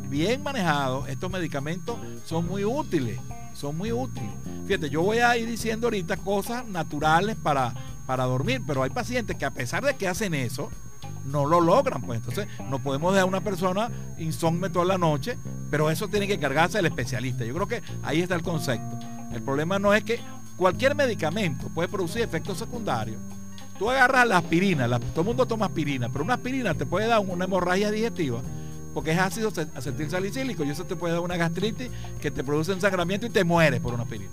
bien 0.08 0.42
manejados, 0.42 1.08
estos 1.08 1.30
medicamentos 1.30 1.96
son 2.24 2.46
muy 2.46 2.64
útiles, 2.64 3.20
son 3.52 3.76
muy 3.76 3.92
útiles. 3.92 4.30
Fíjate, 4.66 4.88
yo 4.88 5.02
voy 5.02 5.18
a 5.18 5.36
ir 5.36 5.48
diciendo 5.48 5.88
ahorita 5.88 6.16
cosas 6.16 6.66
naturales 6.66 7.36
para, 7.36 7.74
para 8.06 8.24
dormir, 8.24 8.62
pero 8.66 8.82
hay 8.82 8.90
pacientes 8.90 9.36
que 9.36 9.44
a 9.44 9.50
pesar 9.50 9.84
de 9.84 9.96
que 9.96 10.08
hacen 10.08 10.34
eso, 10.34 10.70
no 11.24 11.46
lo 11.46 11.60
logran. 11.60 12.02
Pues 12.02 12.18
entonces 12.18 12.46
no 12.68 12.78
podemos 12.78 13.12
dejar 13.12 13.24
a 13.24 13.28
una 13.28 13.42
persona 13.42 13.90
insomne 14.18 14.70
toda 14.70 14.84
la 14.84 14.98
noche, 14.98 15.38
pero 15.70 15.90
eso 15.90 16.08
tiene 16.08 16.26
que 16.26 16.38
cargarse 16.38 16.78
el 16.78 16.86
especialista. 16.86 17.44
Yo 17.44 17.54
creo 17.54 17.68
que 17.68 17.82
ahí 18.02 18.20
está 18.20 18.34
el 18.34 18.42
concepto. 18.42 18.98
El 19.32 19.42
problema 19.42 19.78
no 19.78 19.94
es 19.94 20.04
que 20.04 20.20
cualquier 20.56 20.94
medicamento 20.94 21.68
puede 21.68 21.88
producir 21.88 22.22
efectos 22.22 22.58
secundarios. 22.58 23.18
Tú 23.78 23.90
agarras 23.90 24.26
la 24.28 24.38
aspirina, 24.38 24.86
todo 24.98 25.22
el 25.22 25.26
mundo 25.26 25.46
toma 25.46 25.66
aspirina, 25.66 26.08
pero 26.08 26.24
una 26.24 26.34
aspirina 26.34 26.74
te 26.74 26.86
puede 26.86 27.08
dar 27.08 27.18
una 27.18 27.44
hemorragia 27.44 27.90
digestiva 27.90 28.40
porque 28.94 29.10
es 29.10 29.18
ácido 29.18 29.52
acetil 29.74 30.08
salicílico 30.08 30.64
y 30.64 30.70
eso 30.70 30.84
te 30.84 30.94
puede 30.94 31.14
dar 31.14 31.22
una 31.22 31.36
gastritis 31.36 31.90
que 32.22 32.30
te 32.30 32.44
produce 32.44 32.72
ensangramiento 32.72 33.26
y 33.26 33.30
te 33.30 33.42
mueres 33.42 33.80
por 33.80 33.92
una 33.92 34.04
aspirina. 34.04 34.30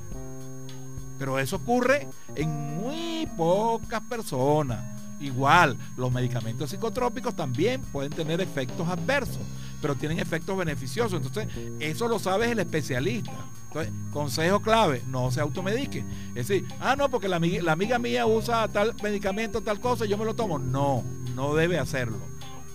Pero 1.18 1.40
eso 1.40 1.58
ocurre 1.58 2.08
en 2.36 2.50
muy 2.78 3.28
pocas 3.36 4.02
personas. 4.02 5.01
Igual, 5.22 5.78
los 5.98 6.12
medicamentos 6.12 6.72
psicotrópicos 6.72 7.36
también 7.36 7.82
pueden 7.82 8.12
tener 8.12 8.42
efectos 8.42 8.88
adversos, 8.88 9.42
pero 9.82 9.96
tienen 9.96 10.20
efectos 10.20 10.58
beneficiosos. 10.58 11.22
Entonces, 11.24 11.48
eso 11.80 12.08
lo 12.08 12.18
sabe 12.18 12.52
el 12.52 12.60
especialista. 12.60 13.32
Entonces, 13.68 13.94
consejo 14.12 14.62
clave, 14.62 15.04
no 15.08 15.32
se 15.32 15.40
automedique. 15.40 16.04
Es 16.36 16.48
decir, 16.48 16.68
ah, 16.80 16.96
no, 16.96 17.10
porque 17.10 17.30
la, 17.30 17.40
la 17.40 17.72
amiga 17.72 18.00
mía 18.00 18.26
usa 18.26 18.68
tal 18.68 18.96
medicamento, 19.02 19.62
tal 19.62 19.80
cosa, 19.80 20.06
yo 20.06 20.18
me 20.18 20.26
lo 20.26 20.34
tomo. 20.34 20.60
No, 20.60 21.04
no 21.36 21.56
debe 21.56 21.78
hacerlo. 21.78 22.18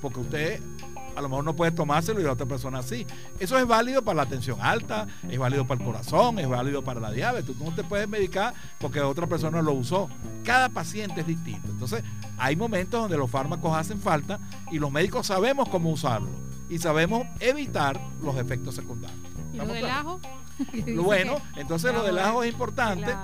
Porque 0.01 0.21
usted 0.21 0.61
a 1.17 1.23
lo 1.23 1.29
mejor 1.29 1.45
no 1.45 1.57
puede 1.57 1.73
tomárselo 1.73 2.21
y 2.21 2.25
la 2.25 2.33
otra 2.33 2.47
persona 2.47 2.83
sí. 2.83 3.07
Eso 3.41 3.59
es 3.59 3.67
válido 3.67 4.03
para 4.03 4.17
la 4.17 4.27
tensión 4.27 4.59
alta, 4.61 5.07
es 5.29 5.39
válido 5.39 5.67
para 5.67 5.81
el 5.81 5.87
corazón, 5.87 6.39
es 6.39 6.49
válido 6.49 6.85
para 6.85 7.01
la 7.01 7.11
diabetes. 7.11 7.57
Tú 7.57 7.65
no 7.65 7.75
te 7.75 7.83
puedes 7.83 8.09
medicar 8.09 8.53
porque 8.79 9.01
otra 9.01 9.27
persona 9.27 9.63
lo 9.63 9.73
usó. 9.73 10.09
Cada 10.45 10.69
paciente 10.69 11.23
es 11.23 11.27
distinto. 11.27 11.69
Entonces, 11.71 12.05
hay 12.37 12.55
momentos 12.55 13.01
donde 13.01 13.17
los 13.17 13.31
fármacos 13.31 13.75
hacen 13.75 13.99
falta 13.99 14.39
y 14.71 14.79
los 14.79 14.93
médicos 14.93 15.27
sabemos 15.27 15.69
cómo 15.71 15.91
usarlo 15.91 16.29
y 16.69 16.79
sabemos 16.79 17.27
evitar 17.41 17.99
los 18.23 18.37
efectos 18.37 18.75
secundarios. 18.75 19.19
¿Y 19.55 19.57
lo 19.57 19.67
del 19.67 19.87
ajo? 19.87 20.21
bueno, 21.03 21.37
entonces 21.57 21.93
lo 21.95 22.03
del 22.03 22.19
ajo 22.19 22.43
es 22.43 22.53
importante. 22.53 23.15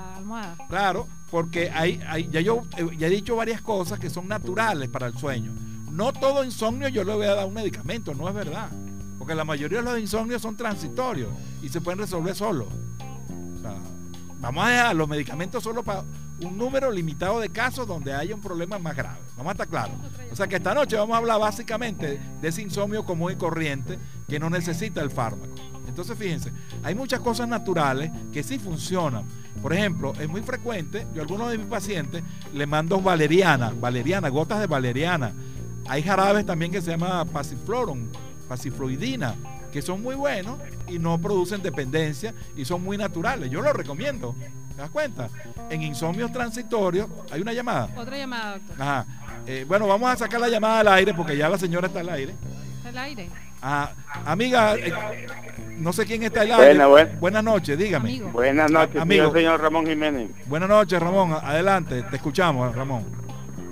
Claro, 0.67 1.07
porque 1.29 1.69
hay, 1.71 2.01
hay, 2.07 2.27
ya 2.29 2.41
yo 2.41 2.61
eh, 2.77 2.87
ya 2.97 3.07
he 3.07 3.09
dicho 3.09 3.35
varias 3.35 3.61
cosas 3.61 3.99
que 3.99 4.09
son 4.09 4.27
naturales 4.27 4.89
para 4.89 5.07
el 5.07 5.17
sueño 5.17 5.51
no 5.93 6.11
todo 6.11 6.43
insomnio 6.43 6.87
yo 6.87 7.03
le 7.03 7.13
voy 7.13 7.27
a 7.27 7.35
dar 7.35 7.45
un 7.45 7.53
medicamento, 7.53 8.15
no 8.15 8.27
es 8.27 8.33
verdad. 8.33 8.69
Porque 9.19 9.35
la 9.35 9.45
mayoría 9.45 9.77
de 9.77 9.83
los 9.83 9.99
insomnios 9.99 10.41
son 10.41 10.57
transitorios 10.57 11.29
y 11.61 11.69
se 11.69 11.81
pueden 11.81 11.99
resolver 11.99 12.35
solos. 12.35 12.67
vamos 14.39 14.65
a 14.65 14.69
dejar 14.69 14.95
los 14.95 15.07
medicamentos 15.07 15.63
solo 15.63 15.83
para 15.83 16.03
un 16.41 16.57
número 16.57 16.91
limitado 16.91 17.39
de 17.39 17.49
casos 17.49 17.87
donde 17.87 18.11
haya 18.11 18.33
un 18.33 18.41
problema 18.41 18.79
más 18.79 18.95
grave. 18.95 19.19
Vamos 19.37 19.51
a 19.51 19.53
estar 19.53 19.67
claros. 19.67 19.95
O 20.31 20.35
sea 20.35 20.47
que 20.47 20.55
esta 20.55 20.73
noche 20.73 20.97
vamos 20.97 21.13
a 21.13 21.19
hablar 21.19 21.39
básicamente 21.39 22.19
de 22.41 22.47
ese 22.47 22.63
insomnio 22.63 23.05
común 23.05 23.31
y 23.31 23.35
corriente 23.35 23.99
que 24.27 24.39
no 24.39 24.49
necesita 24.49 24.99
el 24.99 25.11
fármaco. 25.11 25.53
Entonces 25.87 26.17
fíjense, 26.17 26.51
hay 26.81 26.95
muchas 26.95 27.19
cosas 27.19 27.47
naturales 27.47 28.11
que 28.31 28.41
sí 28.41 28.57
funcionan. 28.57 29.25
Por 29.61 29.73
ejemplo, 29.73 30.13
es 30.19 30.27
muy 30.27 30.41
frecuente, 30.41 31.05
yo 31.13 31.21
a 31.21 31.23
algunos 31.23 31.51
de 31.51 31.59
mis 31.59 31.67
pacientes 31.67 32.23
le 32.51 32.65
mando 32.65 32.99
valeriana, 32.99 33.71
valeriana, 33.79 34.29
gotas 34.29 34.59
de 34.59 34.65
valeriana 34.65 35.31
hay 35.87 36.01
jarabes 36.01 36.45
también 36.45 36.71
que 36.71 36.81
se 36.81 36.91
llama 36.91 37.25
pasiflorum, 37.25 38.07
pasifloidina, 38.47 39.35
que 39.71 39.81
son 39.81 40.01
muy 40.01 40.15
buenos 40.15 40.57
y 40.87 40.99
no 40.99 41.19
producen 41.19 41.61
dependencia 41.61 42.33
y 42.55 42.65
son 42.65 42.83
muy 42.83 42.97
naturales. 42.97 43.49
Yo 43.49 43.61
lo 43.61 43.73
recomiendo. 43.73 44.35
¿Te 44.75 44.81
das 44.81 44.89
cuenta? 44.89 45.29
En 45.69 45.83
insomnios 45.83 46.31
transitorios, 46.31 47.07
hay 47.31 47.41
una 47.41 47.53
llamada. 47.53 47.89
Otra 47.95 48.17
llamada, 48.17 48.53
doctor. 48.53 48.81
Ajá. 48.81 49.05
Eh, 49.45 49.65
bueno, 49.67 49.87
vamos 49.87 50.09
a 50.09 50.15
sacar 50.15 50.39
la 50.39 50.49
llamada 50.49 50.79
al 50.79 50.87
aire 50.87 51.13
porque 51.13 51.37
ya 51.37 51.49
la 51.49 51.57
señora 51.57 51.87
está 51.87 51.99
al 51.99 52.09
aire. 52.09 52.33
Está 52.77 52.89
al 52.89 52.97
aire. 52.97 53.29
Ajá. 53.61 53.93
Amiga, 54.25 54.75
eh, 54.75 54.93
no 55.77 55.93
sé 55.93 56.05
quién 56.05 56.23
está 56.23 56.41
al 56.41 56.51
aire. 56.53 57.15
Buenas 57.19 57.43
noches, 57.43 57.77
dígame. 57.77 58.21
Buenas 58.21 58.71
noches, 58.71 59.01
amigo. 59.01 59.31
señor 59.31 59.61
Ramón 59.61 59.85
Jiménez. 59.85 60.31
Buenas 60.47 60.69
noches, 60.69 60.99
Ramón. 60.99 61.33
Adelante, 61.33 62.03
te 62.03 62.15
escuchamos, 62.15 62.75
Ramón. 62.75 63.22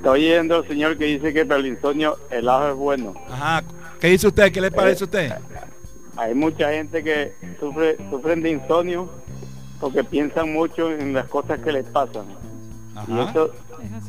Estoy 0.02 0.32
oyendo 0.32 0.56
al 0.56 0.68
señor 0.68 0.98
que 0.98 1.06
dice 1.06 1.32
que 1.32 1.46
para 1.46 1.60
el 1.60 1.68
insomnio 1.68 2.18
el 2.32 2.50
ajo 2.50 2.70
es 2.70 2.76
bueno. 2.76 3.14
Ajá. 3.30 3.64
¿Qué 4.00 4.08
dice 4.08 4.30
usted? 4.30 4.52
¿Qué 4.52 4.60
le 4.60 4.72
parece 4.72 5.04
a 5.04 5.06
usted? 5.06 5.32
Hay 6.18 6.34
mucha 6.34 6.72
gente 6.72 7.04
que 7.04 7.36
sufre 7.60 7.98
sufren 8.10 8.42
de 8.42 8.50
insomnio 8.50 9.12
porque 9.80 10.04
piensan 10.04 10.54
mucho 10.54 10.92
en 10.92 11.14
las 11.14 11.28
cosas 11.28 11.60
que 11.60 11.72
les 11.72 11.86
pasan. 11.86 12.26
Y 13.08 13.20
eso, 13.20 13.52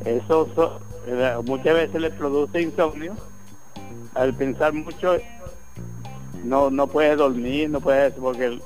eso 0.07 0.81
eh, 1.07 1.37
muchas 1.45 1.75
veces 1.75 2.01
les 2.01 2.15
produce 2.15 2.63
insomnio. 2.63 3.15
Al 4.15 4.33
pensar 4.33 4.73
mucho 4.73 5.19
no 6.43 6.71
no 6.71 6.87
puede 6.87 7.17
dormir, 7.17 7.69
no 7.69 7.83
puede 7.83 8.13
porque 8.13 8.61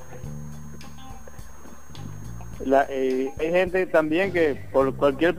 eh, 2.89 3.33
hay 3.37 3.51
gente 3.51 3.85
también 3.87 4.33
que 4.33 4.55
por 4.73 4.95
cualquier 4.95 5.35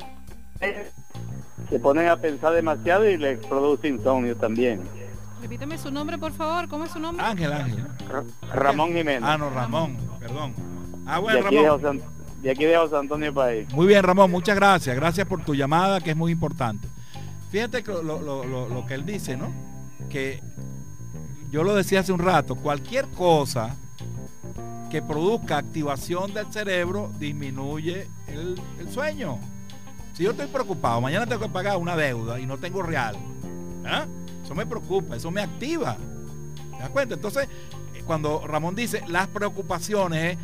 se 1.70 1.80
ponen 1.80 2.08
a 2.08 2.18
pensar 2.18 2.54
demasiado 2.54 3.10
y 3.10 3.18
les 3.18 3.46
produce 3.46 3.88
insomnio 3.88 4.36
también. 4.36 4.82
Repíteme 5.42 5.78
su 5.78 5.92
nombre, 5.92 6.18
por 6.18 6.32
favor. 6.32 6.68
¿Cómo 6.68 6.86
es 6.86 6.92
su 6.92 7.00
nombre? 7.00 7.24
Ángel, 7.26 7.54
Ángel. 7.54 7.86
Ramón 8.54 8.90
Jiménez. 8.90 9.22
Ah, 9.24 9.38
no, 9.38 9.50
Ramón, 9.50 9.98
perdón. 10.20 10.54
Ah, 11.06 11.20
bueno, 11.20 11.42
de 11.42 11.46
aquí 11.46 11.56
Ramón. 11.58 12.02
De, 12.42 12.52
aquí 12.52 12.66
de 12.66 12.78
José 12.78 12.98
Antonio 12.98 13.34
País. 13.34 13.72
Muy 13.74 13.88
bien, 13.88 14.04
Ramón, 14.04 14.32
muchas 14.32 14.56
gracias. 14.56 14.96
Gracias 14.96 15.28
por 15.28 15.44
tu 15.44 15.54
llamada, 15.54 16.02
que 16.02 16.12
es 16.12 16.18
muy 16.18 16.32
importante. 16.32 16.88
Fíjate 17.52 17.84
lo, 17.84 18.02
lo, 18.04 18.44
lo 18.46 18.86
que 18.86 18.94
él 18.94 19.06
dice, 19.06 19.38
¿no? 19.38 19.52
Que 20.10 20.42
yo 21.50 21.64
lo 21.64 21.76
decía 21.76 22.02
hace 22.02 22.12
un 22.12 22.20
rato, 22.20 22.56
cualquier 22.56 23.08
cosa 23.10 23.76
que 24.90 25.02
produzca 25.02 25.58
activación 25.58 26.34
del 26.34 26.52
cerebro 26.52 27.12
disminuye 27.20 28.08
el, 28.28 28.60
el 28.80 28.90
sueño. 28.90 29.40
Si 30.18 30.24
yo 30.24 30.32
estoy 30.32 30.48
preocupado, 30.48 31.00
mañana 31.00 31.28
tengo 31.28 31.44
que 31.44 31.50
pagar 31.50 31.78
una 31.78 31.96
deuda 31.96 32.40
y 32.40 32.48
no 32.48 32.58
tengo 32.58 32.82
real, 32.82 33.16
¿ah? 33.86 34.08
eso 34.44 34.56
me 34.56 34.66
preocupa, 34.66 35.16
eso 35.16 35.30
me 35.30 35.42
activa. 35.42 35.96
¿Te 36.72 36.80
das 36.80 36.90
cuenta? 36.90 37.14
Entonces, 37.14 37.48
eh, 37.94 38.02
cuando 38.04 38.42
Ramón 38.48 38.74
dice 38.74 39.04
las 39.08 39.28
preocupaciones, 39.28 40.36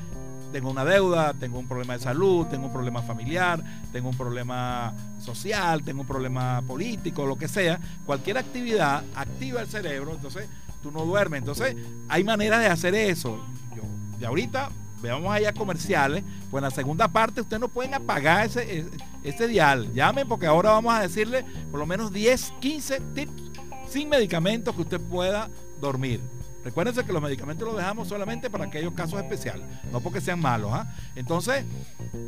tengo 0.51 0.69
una 0.69 0.85
deuda, 0.85 1.33
tengo 1.33 1.57
un 1.57 1.67
problema 1.67 1.93
de 1.93 2.03
salud, 2.03 2.45
tengo 2.45 2.67
un 2.67 2.71
problema 2.71 3.01
familiar, 3.01 3.63
tengo 3.91 4.09
un 4.09 4.15
problema 4.15 4.93
social, 5.17 5.81
tengo 5.81 6.01
un 6.01 6.07
problema 6.07 6.61
político, 6.61 7.25
lo 7.25 7.35
que 7.35 7.47
sea, 7.47 7.79
cualquier 8.05 8.37
actividad 8.37 9.03
activa 9.15 9.61
el 9.61 9.67
cerebro, 9.67 10.11
entonces 10.11 10.47
tú 10.83 10.91
no 10.91 11.03
duermes. 11.03 11.39
Entonces, 11.39 11.75
hay 12.09 12.23
maneras 12.23 12.59
de 12.59 12.67
hacer 12.67 12.93
eso. 12.93 13.43
Yo, 13.75 13.81
de 14.19 14.27
ahorita 14.27 14.69
veamos 15.03 15.31
allá 15.31 15.53
comerciales, 15.53 16.23
pues 16.49 16.61
en 16.61 16.69
la 16.69 16.71
segunda 16.71 17.09
parte 17.09 17.41
ustedes 17.41 17.59
no 17.59 17.67
pueden 17.67 17.93
apagar 17.93 18.45
ese, 18.45 18.87
ese, 19.21 19.47
dial. 19.49 19.93
Llamen 19.93 20.27
porque 20.27 20.47
ahora 20.47 20.71
vamos 20.71 20.93
a 20.93 21.01
decirle 21.01 21.45
por 21.69 21.79
lo 21.79 21.85
menos 21.85 22.11
10, 22.13 22.53
15 22.61 23.01
tips 23.13 23.43
sin 23.89 24.07
medicamentos 24.07 24.73
que 24.73 24.81
usted 24.81 25.01
pueda 25.01 25.49
dormir. 25.81 26.21
Recuérdense 26.63 27.03
que 27.03 27.11
los 27.11 27.21
medicamentos 27.21 27.67
los 27.67 27.75
dejamos 27.75 28.07
solamente 28.07 28.49
para 28.49 28.63
aquellos 28.63 28.93
casos 28.93 29.21
especiales, 29.21 29.67
no 29.91 29.99
porque 29.99 30.21
sean 30.21 30.39
malos. 30.39 30.71
¿ah? 30.73 30.87
Entonces, 31.15 31.65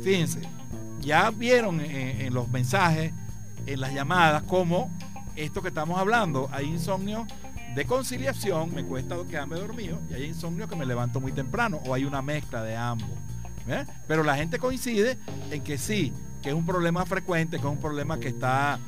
fíjense, 0.02 0.42
ya 1.00 1.30
vieron 1.30 1.80
en, 1.80 2.34
los 2.34 2.46
mensajes, 2.50 3.12
en 3.64 3.80
las 3.80 3.94
llamadas, 3.94 4.42
cómo 4.42 4.90
esto 5.34 5.62
que 5.62 5.68
estamos 5.68 5.98
hablando. 5.98 6.50
Hay 6.52 6.66
insomnio 6.66 7.26
de 7.76 7.84
conciliación, 7.84 8.74
me 8.74 8.84
cuesta 8.84 9.16
quedarme 9.28 9.56
dormido, 9.56 10.00
y 10.10 10.14
hay 10.14 10.24
insomnio 10.24 10.66
que 10.66 10.74
me 10.76 10.86
levanto 10.86 11.20
muy 11.20 11.32
temprano, 11.32 11.78
o 11.84 11.92
hay 11.92 12.06
una 12.06 12.22
mezcla 12.22 12.62
de 12.62 12.74
ambos. 12.74 13.10
Pero 14.08 14.22
la 14.22 14.34
gente 14.34 14.58
coincide 14.58 15.18
en 15.50 15.62
que 15.62 15.76
sí, 15.76 16.10
que 16.42 16.48
es 16.48 16.54
un 16.54 16.64
problema 16.64 17.04
frecuente, 17.04 17.58
que 17.58 17.66
es 17.66 17.72
un 17.72 17.78
problema 17.78 18.18
que 18.18 18.28
está 18.28 18.80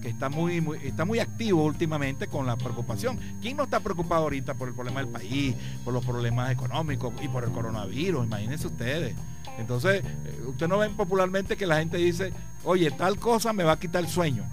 que 0.00 0.08
está 0.08 0.28
muy, 0.28 0.60
muy, 0.60 0.78
está 0.82 1.04
muy 1.04 1.20
activo 1.20 1.64
últimamente 1.64 2.26
con 2.26 2.44
la 2.44 2.56
preocupación. 2.56 3.18
¿Quién 3.40 3.56
no 3.56 3.64
está 3.64 3.78
preocupado 3.78 4.24
ahorita 4.24 4.54
por 4.54 4.66
el 4.66 4.74
problema 4.74 5.00
del 5.00 5.08
país, 5.08 5.54
por 5.84 5.94
los 5.94 6.04
problemas 6.04 6.50
económicos 6.50 7.12
y 7.22 7.28
por 7.28 7.44
el 7.44 7.52
coronavirus? 7.52 8.26
Imagínense 8.26 8.66
ustedes. 8.66 9.14
Entonces, 9.58 10.02
eh, 10.24 10.42
usted 10.44 10.66
no 10.66 10.78
ven 10.78 10.94
popularmente 10.94 11.56
que 11.56 11.66
la 11.66 11.78
gente 11.78 11.98
dice, 11.98 12.32
oye, 12.64 12.90
tal 12.90 13.16
cosa 13.18 13.52
me 13.52 13.62
va 13.62 13.72
a 13.72 13.78
quitar 13.78 14.02
el 14.02 14.08
sueño. 14.08 14.44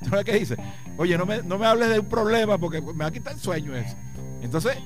¿Sabes 0.08 0.24
qué 0.24 0.38
dice? 0.38 0.56
Oye, 0.96 1.18
no 1.18 1.26
me, 1.26 1.42
no 1.42 1.58
me 1.58 1.66
hables 1.66 1.90
de 1.90 2.00
un 2.00 2.06
problema 2.06 2.58
porque 2.58 2.80
me 2.80 2.92
va 2.92 3.06
a 3.06 3.10
quitar 3.10 3.34
el 3.34 3.40
sueño 3.40 3.74
eso. 3.74 3.96
Entonces, 4.40 4.76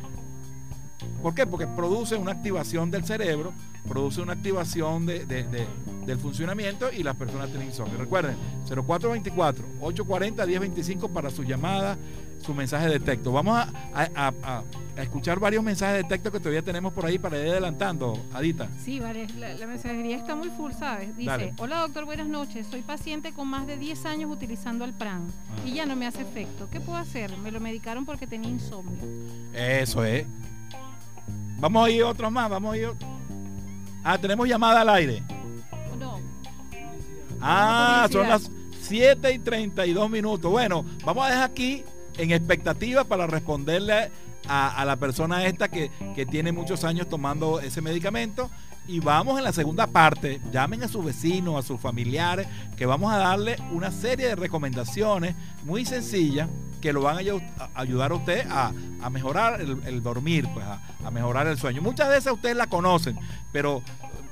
¿por 1.22 1.34
qué? 1.34 1.46
Porque 1.46 1.66
produce 1.66 2.16
una 2.16 2.32
activación 2.32 2.90
del 2.90 3.04
cerebro 3.04 3.52
produce 3.88 4.20
una 4.20 4.32
activación 4.32 5.06
del 5.06 6.18
funcionamiento 6.18 6.90
y 6.92 7.02
las 7.02 7.16
personas 7.16 7.48
tienen 7.48 7.68
insomnio. 7.68 7.96
Recuerden, 7.98 8.36
0424-840-1025 8.68 11.10
para 11.10 11.30
su 11.30 11.44
llamada, 11.44 11.96
su 12.44 12.54
mensaje 12.54 12.88
de 12.88 13.00
texto. 13.00 13.32
Vamos 13.32 13.66
a, 13.94 14.62
escuchar 14.96 15.40
varios 15.40 15.64
mensajes 15.64 16.02
de 16.02 16.04
texto 16.04 16.30
que 16.30 16.38
todavía 16.38 16.62
tenemos 16.62 16.92
por 16.92 17.06
ahí 17.06 17.18
para 17.18 17.40
ir 17.40 17.48
adelantando, 17.48 18.16
Adita. 18.32 18.68
Sí, 18.78 19.00
vale, 19.00 19.26
la, 19.38 19.66
mensajería 19.66 20.16
está 20.16 20.36
muy 20.36 20.50
full, 20.50 20.72
¿sabes? 20.72 21.16
Dice, 21.16 21.52
hola 21.58 21.80
doctor, 21.80 22.04
buenas 22.04 22.28
noches, 22.28 22.66
soy 22.70 22.82
paciente 22.82 23.32
con 23.32 23.48
más 23.48 23.66
de 23.66 23.76
10 23.76 24.06
años 24.06 24.30
utilizando 24.30 24.84
el 24.84 24.92
PRAN 24.92 25.26
y 25.64 25.74
ya 25.74 25.86
no 25.86 25.96
me 25.96 26.06
hace 26.06 26.22
efecto. 26.22 26.68
¿Qué 26.70 26.80
puedo 26.80 26.98
hacer? 26.98 27.36
Me 27.38 27.50
lo 27.50 27.60
medicaron 27.60 28.04
porque 28.04 28.26
tenía 28.26 28.50
insomnio. 28.50 29.02
Eso 29.52 30.04
es. 30.04 30.26
Vamos 31.58 31.86
a 31.86 31.90
ir 31.90 32.02
otros 32.04 32.30
más, 32.30 32.48
vamos 32.50 32.74
a 32.74 32.76
ir 32.76 32.90
Ah, 34.04 34.18
tenemos 34.18 34.46
llamada 34.46 34.82
al 34.82 34.90
aire. 34.90 35.22
No. 35.98 36.20
Ah, 37.40 38.06
son 38.12 38.28
las 38.28 38.50
7 38.82 39.32
y 39.32 39.38
32 39.38 40.10
minutos. 40.10 40.50
Bueno, 40.50 40.84
vamos 41.04 41.24
a 41.24 41.30
dejar 41.30 41.50
aquí 41.50 41.84
en 42.18 42.30
expectativa 42.30 43.04
para 43.04 43.26
responderle 43.26 44.10
a, 44.48 44.84
la 44.84 44.96
persona 44.96 45.46
esta 45.46 45.68
que, 45.68 45.90
que, 46.14 46.26
tiene 46.26 46.52
muchos 46.52 46.84
años 46.84 47.08
tomando 47.08 47.60
ese 47.60 47.80
medicamento. 47.80 48.50
Y 48.86 49.00
vamos 49.00 49.38
en 49.38 49.44
la 49.44 49.52
segunda 49.52 49.86
parte. 49.86 50.42
Llamen 50.52 50.82
a 50.82 50.88
sus 50.88 51.04
vecinos, 51.04 51.56
a 51.56 51.66
sus 51.66 51.80
familiares, 51.80 52.46
que 52.76 52.84
vamos 52.84 53.12
a 53.12 53.16
darle 53.16 53.56
una 53.72 53.90
serie 53.90 54.26
de 54.26 54.36
recomendaciones 54.36 55.34
muy 55.64 55.86
sencillas 55.86 56.48
que 56.84 56.92
lo 56.92 57.00
van 57.00 57.16
a 57.16 57.20
ayudar 57.80 58.12
a 58.12 58.14
usted 58.14 58.46
a, 58.50 58.70
mejorar 59.08 59.58
el, 59.62 60.02
dormir, 60.02 60.46
pues 60.52 60.66
a, 60.66 61.10
mejorar 61.10 61.46
el 61.46 61.56
sueño. 61.56 61.80
Muchas 61.80 62.10
veces 62.10 62.30
ustedes 62.30 62.56
la 62.56 62.66
conocen, 62.66 63.18
pero 63.52 63.82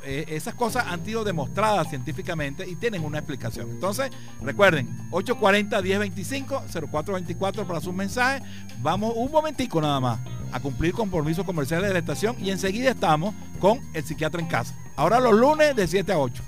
eh, 0.04 0.26
esas 0.28 0.54
cosas 0.54 0.86
han 0.88 1.04
sido 1.04 1.24
demostradas 1.24 1.88
científicamente 1.88 2.68
y 2.68 2.76
tienen 2.76 3.04
una 3.04 3.18
explicación. 3.18 3.70
Entonces, 3.70 4.10
recuerden, 4.40 5.10
840-1025, 5.10 6.64
0424 6.90 7.66
para 7.66 7.80
sus 7.80 7.94
mensajes. 7.94 8.42
Vamos 8.80 9.14
un 9.16 9.30
momentico 9.30 9.80
nada 9.80 10.00
más 10.00 10.20
a 10.52 10.60
cumplir 10.60 10.92
compromisos 10.92 11.44
comerciales 11.44 11.88
de 11.88 11.92
la 11.94 11.98
estación 12.00 12.36
y 12.38 12.50
enseguida 12.50 12.90
estamos 12.90 13.34
con 13.58 13.80
el 13.94 14.04
psiquiatra 14.04 14.40
en 14.40 14.48
casa. 14.48 14.74
Ahora 14.96 15.20
los 15.20 15.34
lunes 15.34 15.74
de 15.74 15.86
7 15.86 16.12
a 16.12 16.18
8. 16.18 16.42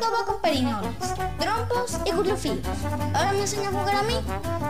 Con 0.00 0.40
perinolas, 0.40 0.94
trompos 1.38 1.98
y 2.06 2.10
curlufilos. 2.10 2.66
Ahora 3.14 3.32
me 3.32 3.40
enseña 3.40 3.68
a 3.68 3.72
jugar 3.72 3.96
a 3.96 4.02
mí. 4.02 4.14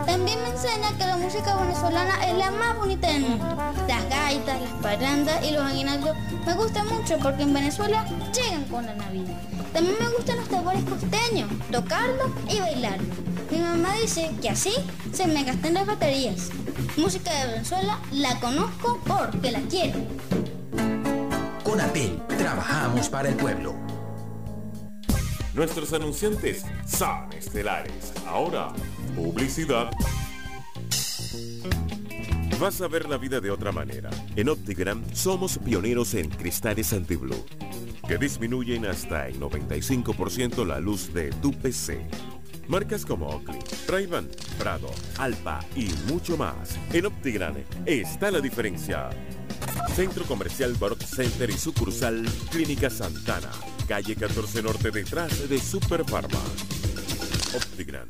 También 0.05 0.41
me 0.43 0.49
enseña 0.49 0.91
que 0.97 1.05
la 1.05 1.15
música 1.15 1.55
venezolana 1.55 2.15
es 2.25 2.37
la 2.37 2.51
más 2.51 2.77
bonita 2.77 3.07
del 3.07 3.21
mundo. 3.21 3.45
Las 3.87 4.09
gaitas, 4.09 4.61
las 4.61 4.71
parrandas 4.81 5.43
y 5.43 5.51
los 5.51 5.63
aguinaldos 5.63 6.17
me 6.45 6.53
gustan 6.53 6.87
mucho 6.87 7.17
porque 7.19 7.43
en 7.43 7.53
Venezuela 7.53 8.05
llegan 8.33 8.65
con 8.65 8.85
la 8.85 8.93
Navidad. 8.93 9.37
También 9.73 9.95
me 9.99 10.09
gustan 10.09 10.37
los 10.37 10.49
tambores 10.49 10.83
costeños, 10.83 11.49
tocarlos 11.71 12.29
y 12.49 12.59
bailarlos. 12.59 13.17
Mi 13.49 13.59
mamá 13.59 13.93
dice 14.01 14.31
que 14.41 14.49
así 14.49 14.73
se 15.13 15.27
me 15.27 15.43
gastan 15.43 15.75
las 15.75 15.85
baterías. 15.85 16.49
Música 16.97 17.33
de 17.33 17.53
Venezuela 17.53 17.99
la 18.11 18.39
conozco 18.39 18.99
porque 19.07 19.51
la 19.51 19.61
quiero. 19.61 19.99
Con 21.63 21.79
ATEL 21.79 22.21
trabajamos 22.37 23.09
para 23.09 23.29
el 23.29 23.35
pueblo. 23.35 23.90
Nuestros 25.53 25.91
anunciantes 25.91 26.63
son 26.87 27.31
estelares. 27.33 28.13
Ahora, 28.25 28.71
publicidad. 29.15 29.91
Vas 32.57 32.79
a 32.79 32.87
ver 32.87 33.09
la 33.09 33.17
vida 33.17 33.41
de 33.41 33.51
otra 33.51 33.73
manera. 33.73 34.09
En 34.37 34.47
Optigram 34.47 35.03
somos 35.13 35.57
pioneros 35.57 36.13
en 36.13 36.29
cristales 36.29 36.93
anti-blue, 36.93 37.45
que 38.07 38.17
disminuyen 38.17 38.85
hasta 38.85 39.27
el 39.27 39.39
95% 39.41 40.65
la 40.65 40.79
luz 40.79 41.13
de 41.13 41.31
tu 41.41 41.51
PC. 41.51 41.99
Marcas 42.69 43.05
como 43.05 43.27
Oakley, 43.27 43.59
ray 43.87 44.07
Prado, 44.57 44.89
Alpa 45.17 45.59
y 45.75 45.89
mucho 46.09 46.37
más. 46.37 46.77
En 46.93 47.07
Optigram 47.07 47.55
está 47.85 48.31
la 48.31 48.39
diferencia. 48.39 49.09
Centro 49.95 50.25
Comercial 50.25 50.73
Baroque 50.75 51.05
Center 51.05 51.49
y 51.49 51.57
sucursal 51.57 52.25
Clínica 52.49 52.89
Santana. 52.89 53.51
Calle 53.87 54.15
14 54.15 54.61
Norte 54.63 54.91
detrás 54.91 55.49
de 55.49 55.59
Super 55.59 56.03
Pharma. 56.05 56.39
Optigran. 57.55 58.09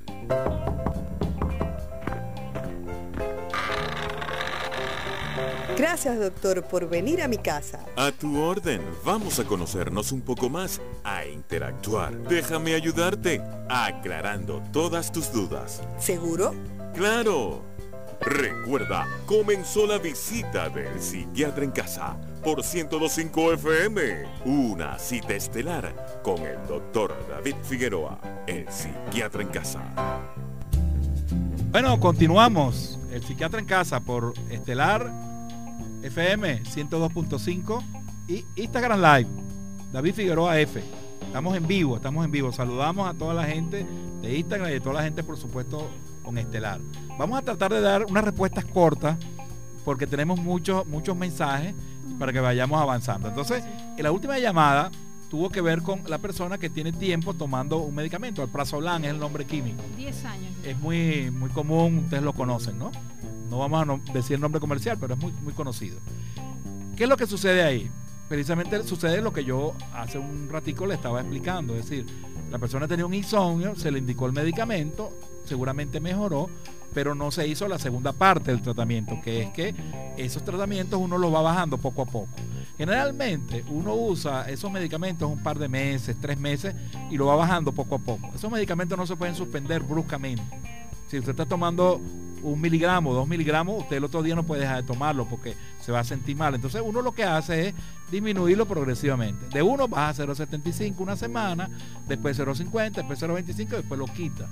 Gracias, 5.77 6.19
doctor, 6.19 6.63
por 6.63 6.87
venir 6.87 7.23
a 7.23 7.27
mi 7.27 7.37
casa. 7.37 7.79
A 7.95 8.11
tu 8.11 8.39
orden. 8.39 8.81
Vamos 9.03 9.39
a 9.39 9.45
conocernos 9.45 10.11
un 10.11 10.21
poco 10.21 10.49
más, 10.49 10.79
a 11.03 11.25
interactuar. 11.25 12.15
Déjame 12.27 12.75
ayudarte, 12.75 13.41
aclarando 13.67 14.61
todas 14.71 15.11
tus 15.11 15.31
dudas. 15.31 15.81
¿Seguro? 15.97 16.53
¡Claro! 16.93 17.70
Recuerda, 18.21 19.07
comenzó 19.25 19.87
la 19.87 19.97
visita 19.97 20.69
del 20.69 21.01
psiquiatra 21.01 21.63
en 21.63 21.71
casa 21.71 22.15
por 22.43 22.57
1025 22.57 23.53
FM. 23.53 24.25
Una 24.45 24.99
cita 24.99 25.33
estelar 25.33 26.21
con 26.23 26.37
el 26.39 26.57
doctor 26.67 27.15
David 27.27 27.55
Figueroa, 27.63 28.19
el 28.45 28.69
psiquiatra 28.69 29.41
en 29.41 29.47
casa. 29.47 29.81
Bueno, 31.71 31.99
continuamos. 31.99 32.99
El 33.11 33.23
psiquiatra 33.23 33.59
en 33.59 33.65
casa 33.65 33.99
por 33.99 34.33
Estelar 34.49 35.11
FM 36.03 36.63
102.5 36.63 37.83
y 38.27 38.45
Instagram 38.55 39.01
Live. 39.01 39.29
David 39.91 40.13
Figueroa 40.13 40.59
F. 40.59 40.81
Estamos 41.25 41.57
en 41.57 41.65
vivo, 41.65 41.95
estamos 41.95 42.23
en 42.23 42.31
vivo. 42.31 42.51
Saludamos 42.51 43.09
a 43.09 43.15
toda 43.15 43.33
la 43.33 43.45
gente 43.45 43.85
de 44.21 44.37
Instagram 44.37 44.71
y 44.71 44.75
a 44.75 44.79
toda 44.79 44.95
la 44.95 45.03
gente, 45.03 45.23
por 45.23 45.37
supuesto, 45.37 45.89
con 46.23 46.37
Estelar. 46.37 46.79
Vamos 47.17 47.39
a 47.39 47.41
tratar 47.41 47.73
de 47.73 47.81
dar 47.81 48.05
unas 48.05 48.23
respuestas 48.23 48.65
cortas 48.65 49.17
porque 49.83 50.07
tenemos 50.07 50.39
muchos, 50.39 50.85
muchos 50.87 51.15
mensajes 51.15 51.73
para 52.19 52.31
que 52.31 52.39
vayamos 52.39 52.81
avanzando. 52.81 53.27
Entonces, 53.27 53.63
en 53.97 54.03
la 54.03 54.11
última 54.11 54.37
llamada 54.39 54.91
tuvo 55.29 55.49
que 55.49 55.61
ver 55.61 55.81
con 55.81 56.03
la 56.07 56.17
persona 56.17 56.57
que 56.57 56.69
tiene 56.69 56.91
tiempo 56.91 57.33
tomando 57.33 57.77
un 57.77 57.95
medicamento. 57.95 58.43
El 58.43 58.49
prazolam 58.49 59.03
es 59.05 59.11
el 59.11 59.19
nombre 59.19 59.45
químico. 59.45 59.81
10 59.97 60.25
años. 60.25 60.53
Es 60.65 60.77
muy, 60.77 61.31
muy 61.31 61.49
común, 61.49 61.99
ustedes 62.03 62.21
lo 62.21 62.33
conocen, 62.33 62.77
¿no? 62.77 62.91
No 63.49 63.57
vamos 63.57 63.87
a 63.87 64.13
decir 64.13 64.35
el 64.35 64.41
nombre 64.41 64.59
comercial, 64.59 64.97
pero 64.99 65.13
es 65.13 65.19
muy, 65.19 65.31
muy 65.41 65.53
conocido. 65.53 65.99
¿Qué 66.95 67.03
es 67.03 67.09
lo 67.09 67.17
que 67.17 67.25
sucede 67.25 67.63
ahí? 67.63 67.89
Precisamente 68.27 68.83
sucede 68.83 69.21
lo 69.21 69.33
que 69.33 69.43
yo 69.43 69.73
hace 69.93 70.17
un 70.17 70.49
ratico 70.49 70.85
le 70.85 70.95
estaba 70.95 71.21
explicando. 71.21 71.75
Es 71.75 71.89
decir, 71.89 72.05
la 72.51 72.59
persona 72.59 72.87
tenía 72.87 73.05
un 73.05 73.13
insomnio, 73.13 73.75
se 73.75 73.89
le 73.89 73.99
indicó 73.99 74.25
el 74.25 74.33
medicamento, 74.33 75.17
seguramente 75.43 75.99
mejoró, 75.99 76.49
pero 76.93 77.15
no 77.15 77.31
se 77.31 77.47
hizo 77.47 77.67
la 77.67 77.79
segunda 77.79 78.13
parte 78.13 78.51
del 78.51 78.61
tratamiento, 78.61 79.19
que 79.23 79.43
es 79.43 79.49
que 79.51 79.73
esos 80.17 80.43
tratamientos 80.43 80.99
uno 80.99 81.17
los 81.17 81.33
va 81.33 81.41
bajando 81.41 81.77
poco 81.77 82.01
a 82.01 82.05
poco. 82.05 82.29
Generalmente 82.77 83.63
uno 83.69 83.93
usa 83.95 84.49
esos 84.49 84.71
medicamentos 84.71 85.29
un 85.29 85.41
par 85.41 85.57
de 85.57 85.69
meses, 85.69 86.17
tres 86.19 86.37
meses, 86.37 86.75
y 87.09 87.17
lo 87.17 87.27
va 87.27 87.35
bajando 87.35 87.71
poco 87.71 87.95
a 87.95 87.99
poco. 87.99 88.31
Esos 88.35 88.51
medicamentos 88.51 88.97
no 88.97 89.05
se 89.05 89.15
pueden 89.15 89.35
suspender 89.35 89.81
bruscamente. 89.81 90.43
Si 91.07 91.17
usted 91.17 91.31
está 91.31 91.45
tomando 91.45 91.99
un 92.41 92.59
miligramo, 92.59 93.13
dos 93.13 93.27
miligramos, 93.27 93.83
usted 93.83 93.97
el 93.97 94.03
otro 94.03 94.23
día 94.23 94.35
no 94.35 94.43
puede 94.43 94.61
dejar 94.61 94.77
de 94.77 94.83
tomarlo 94.83 95.27
porque 95.27 95.55
se 95.79 95.91
va 95.91 95.99
a 95.99 96.03
sentir 96.03 96.35
mal. 96.35 96.55
Entonces 96.55 96.81
uno 96.83 97.01
lo 97.01 97.11
que 97.11 97.23
hace 97.23 97.67
es 97.67 97.75
disminuirlo 98.09 98.65
progresivamente. 98.65 99.47
De 99.49 99.61
uno 99.61 99.87
baja 99.87 100.09
a 100.09 100.25
0,75 100.27 100.95
una 100.99 101.15
semana, 101.15 101.69
después 102.07 102.39
0,50, 102.39 102.91
después 102.91 103.21
0,25 103.21 103.67
después 103.69 103.99
lo 103.99 104.05
quita. 104.05 104.49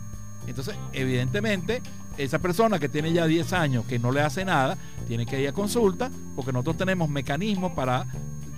Entonces, 0.50 0.76
evidentemente, 0.94 1.82
esa 2.18 2.40
persona 2.40 2.80
que 2.80 2.90
tiene 2.90 3.14
ya 3.14 3.26
10 3.26 3.54
años 3.54 3.86
que 3.86 4.00
no 4.00 4.12
le 4.12 4.22
hace 4.22 4.44
nada, 4.44 4.78
tiene 5.08 5.26
que 5.26 5.42
ir 5.42 5.48
a 5.48 5.54
consulta, 5.54 6.10
porque 6.36 6.52
nosotros 6.52 6.78
tenemos 6.78 7.10
mecanismos 7.10 7.72
para 7.74 8.06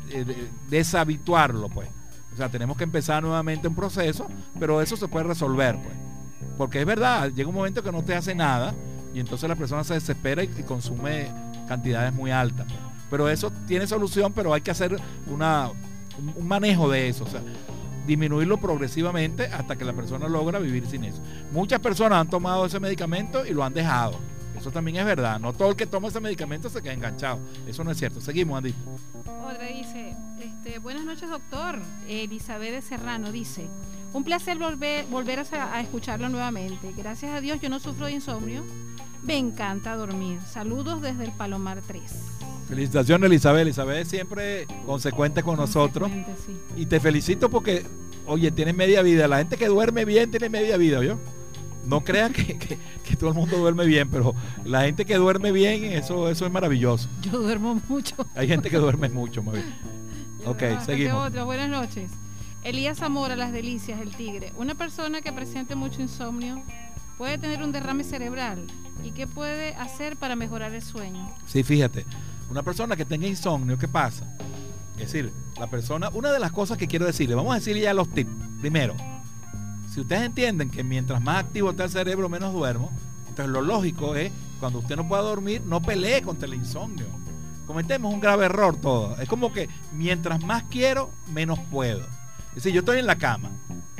eh, 0.09 0.25
deshabituarlo, 0.69 1.69
pues. 1.69 1.89
O 2.33 2.37
sea, 2.37 2.49
tenemos 2.49 2.77
que 2.77 2.85
empezar 2.85 3.21
nuevamente 3.21 3.67
un 3.67 3.75
proceso, 3.75 4.27
pero 4.59 4.81
eso 4.81 4.95
se 4.95 5.07
puede 5.07 5.25
resolver, 5.25 5.77
pues. 5.81 5.95
porque 6.57 6.79
es 6.79 6.85
verdad, 6.85 7.29
llega 7.31 7.49
un 7.49 7.55
momento 7.55 7.83
que 7.83 7.91
no 7.91 8.03
te 8.03 8.15
hace 8.15 8.33
nada 8.33 8.73
y 9.13 9.19
entonces 9.19 9.49
la 9.49 9.55
persona 9.55 9.83
se 9.83 9.95
desespera 9.95 10.43
y, 10.43 10.47
consume 10.63 11.27
cantidades 11.67 12.13
muy 12.13 12.31
altas. 12.31 12.67
Pero 13.09 13.27
eso 13.29 13.51
tiene 13.67 13.85
solución, 13.85 14.31
pero 14.33 14.53
hay 14.53 14.61
que 14.61 14.71
hacer 14.71 14.97
una, 15.27 15.69
un, 16.37 16.47
manejo 16.47 16.89
de 16.89 17.09
eso. 17.09 17.25
O 17.25 17.27
sea, 17.27 17.41
disminuirlo 18.05 18.57
progresivamente 18.57 19.45
hasta 19.45 19.75
que 19.75 19.85
la 19.85 19.93
persona 19.93 20.27
logra 20.27 20.59
vivir 20.59 20.85
sin 20.87 21.03
eso. 21.03 21.21
Muchas 21.51 21.79
personas 21.79 22.19
han 22.21 22.29
tomado 22.29 22.65
ese 22.65 22.79
medicamento 22.79 23.45
y 23.45 23.51
lo 23.51 23.63
han 23.63 23.73
dejado. 23.73 24.19
Eso 24.57 24.71
también 24.71 24.97
es 24.97 25.05
verdad. 25.05 25.39
No 25.39 25.53
todo 25.53 25.71
el 25.71 25.75
que 25.75 25.87
toma 25.87 26.09
ese 26.09 26.19
medicamento 26.19 26.69
se 26.69 26.81
queda 26.81 26.93
enganchado. 26.93 27.39
Eso 27.67 27.83
no 27.83 27.91
es 27.91 27.97
cierto. 27.97 28.21
Seguimos, 28.21 28.57
Andy. 28.57 28.73
Otra 29.25 29.65
dice, 29.65 30.15
este, 30.39 30.77
buenas 30.79 31.03
noches, 31.03 31.29
doctor. 31.29 31.79
Elizabeth 32.07 32.83
Serrano 32.83 33.31
dice, 33.31 33.67
un 34.13 34.23
placer 34.23 34.57
volver, 34.57 35.39
a 35.53 35.81
escucharlo 35.81 36.29
nuevamente. 36.29 36.93
Gracias 36.95 37.31
a 37.33 37.41
Dios 37.41 37.59
yo 37.59 37.69
no 37.69 37.79
sufro 37.79 38.05
de 38.05 38.13
insomnio. 38.13 38.63
Me 39.23 39.37
encanta 39.37 39.95
dormir. 39.95 40.39
Saludos 40.41 41.01
desde 41.01 41.23
el 41.23 41.31
Palomar 41.31 41.81
3. 41.85 42.40
Felicitaciones 42.71 43.29
Elizabeth. 43.29 43.63
Elizabeth 43.63 44.07
siempre 44.07 44.65
consecuente 44.85 45.43
con 45.43 45.57
nosotros. 45.57 46.09
Y 46.77 46.85
te 46.85 47.01
felicito 47.01 47.49
porque, 47.49 47.85
oye, 48.25 48.49
tienes 48.49 48.73
media 48.73 49.01
vida. 49.01 49.27
La 49.27 49.39
gente 49.39 49.57
que 49.57 49.67
duerme 49.67 50.05
bien 50.05 50.31
tiene 50.31 50.47
media 50.47 50.77
vida, 50.77 51.03
¿yo? 51.03 51.17
No 51.85 52.01
crean 52.05 52.31
que, 52.31 52.77
todo 53.19 53.31
el 53.31 53.35
mundo 53.35 53.57
duerme 53.57 53.85
bien, 53.85 54.09
pero 54.09 54.33
la 54.63 54.83
gente 54.83 55.03
que 55.03 55.17
duerme 55.17 55.51
bien, 55.51 55.83
eso, 55.83 56.29
eso 56.29 56.45
es 56.45 56.51
maravilloso. 56.53 57.09
Yo 57.23 57.39
duermo 57.39 57.81
mucho. 57.89 58.15
Hay 58.35 58.47
gente 58.47 58.69
que 58.69 58.77
duerme 58.77 59.09
mucho, 59.09 59.43
muy 59.43 59.55
bien. 59.55 59.75
Ok, 60.45 60.63
seguimos. 60.85 61.27
Otra. 61.27 61.43
Buenas 61.43 61.67
noches. 61.67 62.09
Elías 62.63 62.99
Zamora, 62.99 63.35
Las 63.35 63.51
Delicias, 63.51 63.99
El 63.99 64.15
Tigre. 64.15 64.53
Una 64.55 64.75
persona 64.75 65.19
que 65.19 65.33
presente 65.33 65.75
mucho 65.75 66.01
insomnio 66.01 66.63
puede 67.17 67.37
tener 67.37 67.63
un 67.63 67.73
derrame 67.73 68.05
cerebral. 68.05 68.65
¿Y 69.03 69.11
qué 69.11 69.27
puede 69.27 69.75
hacer 69.75 70.15
para 70.15 70.37
mejorar 70.37 70.73
el 70.73 70.81
sueño? 70.81 71.29
Sí, 71.45 71.63
fíjate. 71.63 72.05
Una 72.51 72.63
persona 72.63 72.97
que 72.97 73.05
tenga 73.05 73.27
insomnio, 73.27 73.77
¿qué 73.77 73.87
pasa? 73.87 74.25
Es 74.97 75.13
decir, 75.13 75.31
la 75.57 75.67
persona, 75.67 76.09
una 76.09 76.33
de 76.33 76.39
las 76.39 76.51
cosas 76.51 76.77
que 76.77 76.85
quiero 76.85 77.05
decirle, 77.05 77.33
vamos 77.33 77.53
a 77.53 77.59
decirle 77.59 77.83
ya 77.83 77.93
los 77.93 78.09
tips. 78.09 78.29
Primero, 78.59 78.93
si 79.89 80.01
ustedes 80.01 80.23
entienden 80.23 80.69
que 80.69 80.83
mientras 80.83 81.21
más 81.21 81.45
activo 81.45 81.69
está 81.69 81.85
el 81.85 81.89
cerebro, 81.89 82.27
menos 82.27 82.53
duermo, 82.53 82.91
entonces 83.29 83.53
lo 83.53 83.61
lógico 83.61 84.17
es, 84.17 84.33
cuando 84.59 84.79
usted 84.79 84.97
no 84.97 85.07
pueda 85.07 85.21
dormir, 85.21 85.61
no 85.65 85.81
pelee 85.81 86.21
contra 86.21 86.45
el 86.45 86.55
insomnio. 86.55 87.05
Cometemos 87.65 88.13
un 88.13 88.19
grave 88.19 88.47
error 88.47 88.75
todo. 88.75 89.17
Es 89.21 89.29
como 89.29 89.53
que 89.53 89.69
mientras 89.93 90.43
más 90.43 90.63
quiero, 90.63 91.09
menos 91.33 91.57
puedo. 91.71 92.05
Es 92.49 92.55
decir, 92.55 92.73
yo 92.73 92.79
estoy 92.79 92.99
en 92.99 93.05
la 93.05 93.15
cama 93.15 93.49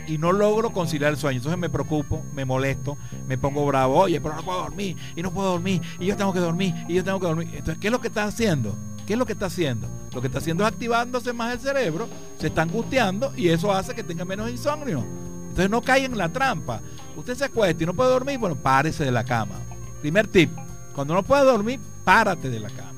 y 0.08 0.18
no 0.18 0.32
logro 0.32 0.72
conciliar 0.72 1.12
el 1.12 1.18
sueño. 1.18 1.38
Entonces 1.38 1.60
me 1.60 1.70
preocupo, 1.70 2.24
me 2.34 2.46
molesto, 2.46 2.98
me 3.28 3.38
pongo 3.38 3.66
bravo, 3.66 3.96
oye, 3.96 4.20
pero 4.22 4.36
no 4.36 4.44
puedo 4.44 4.60
dormir, 4.60 4.98
y 5.16 5.22
no 5.22 5.32
puedo 5.32 5.52
dormir, 5.52 5.82
y 6.00 6.06
yo 6.06 6.16
tengo 6.16 6.34
que 6.34 6.40
dormir, 6.40 6.74
y 6.88 6.96
yo 6.96 7.04
tengo 7.04 7.20
que 7.20 7.28
dormir. 7.28 7.50
Entonces, 7.52 7.78
¿qué 7.80 7.88
es 7.88 7.92
lo 7.92 8.02
que 8.02 8.08
está 8.08 8.26
haciendo? 8.26 8.76
¿Qué 9.06 9.14
es 9.14 9.20
lo 9.20 9.26
que 9.26 9.34
está 9.34 9.48
haciendo? 9.48 9.88
Lo 10.14 10.22
que 10.22 10.28
está 10.28 10.40
haciendo 10.40 10.66
es 10.66 10.72
activándose 10.72 11.34
más 11.34 11.54
el 11.54 11.60
cerebro, 11.60 12.08
se 12.38 12.48
está 12.48 12.62
angustiando 12.64 13.34
y 13.36 13.50
eso 13.50 13.72
hace 13.74 13.94
que 13.94 14.04
tenga 14.04 14.26
menos 14.26 14.50
insomnio. 14.50 15.04
Entonces 15.50 15.70
no 15.70 15.82
caiga 15.82 16.06
en 16.06 16.18
la 16.18 16.30
trampa. 16.30 16.82
Usted 17.16 17.36
se 17.36 17.46
acuesta 17.46 17.84
y 17.84 17.86
no 17.86 17.94
puede 17.94 18.10
dormir, 18.12 18.38
bueno, 18.38 18.56
párese 18.56 19.04
de 19.04 19.12
la 19.12 19.24
cama. 19.24 19.56
Primer 20.02 20.28
tip, 20.28 20.50
cuando 20.96 21.14
no 21.14 21.24
puede 21.24 21.44
dormir, 21.44 21.80
párate 22.04 22.50
de 22.50 22.60
la 22.60 22.70
cama 22.70 22.92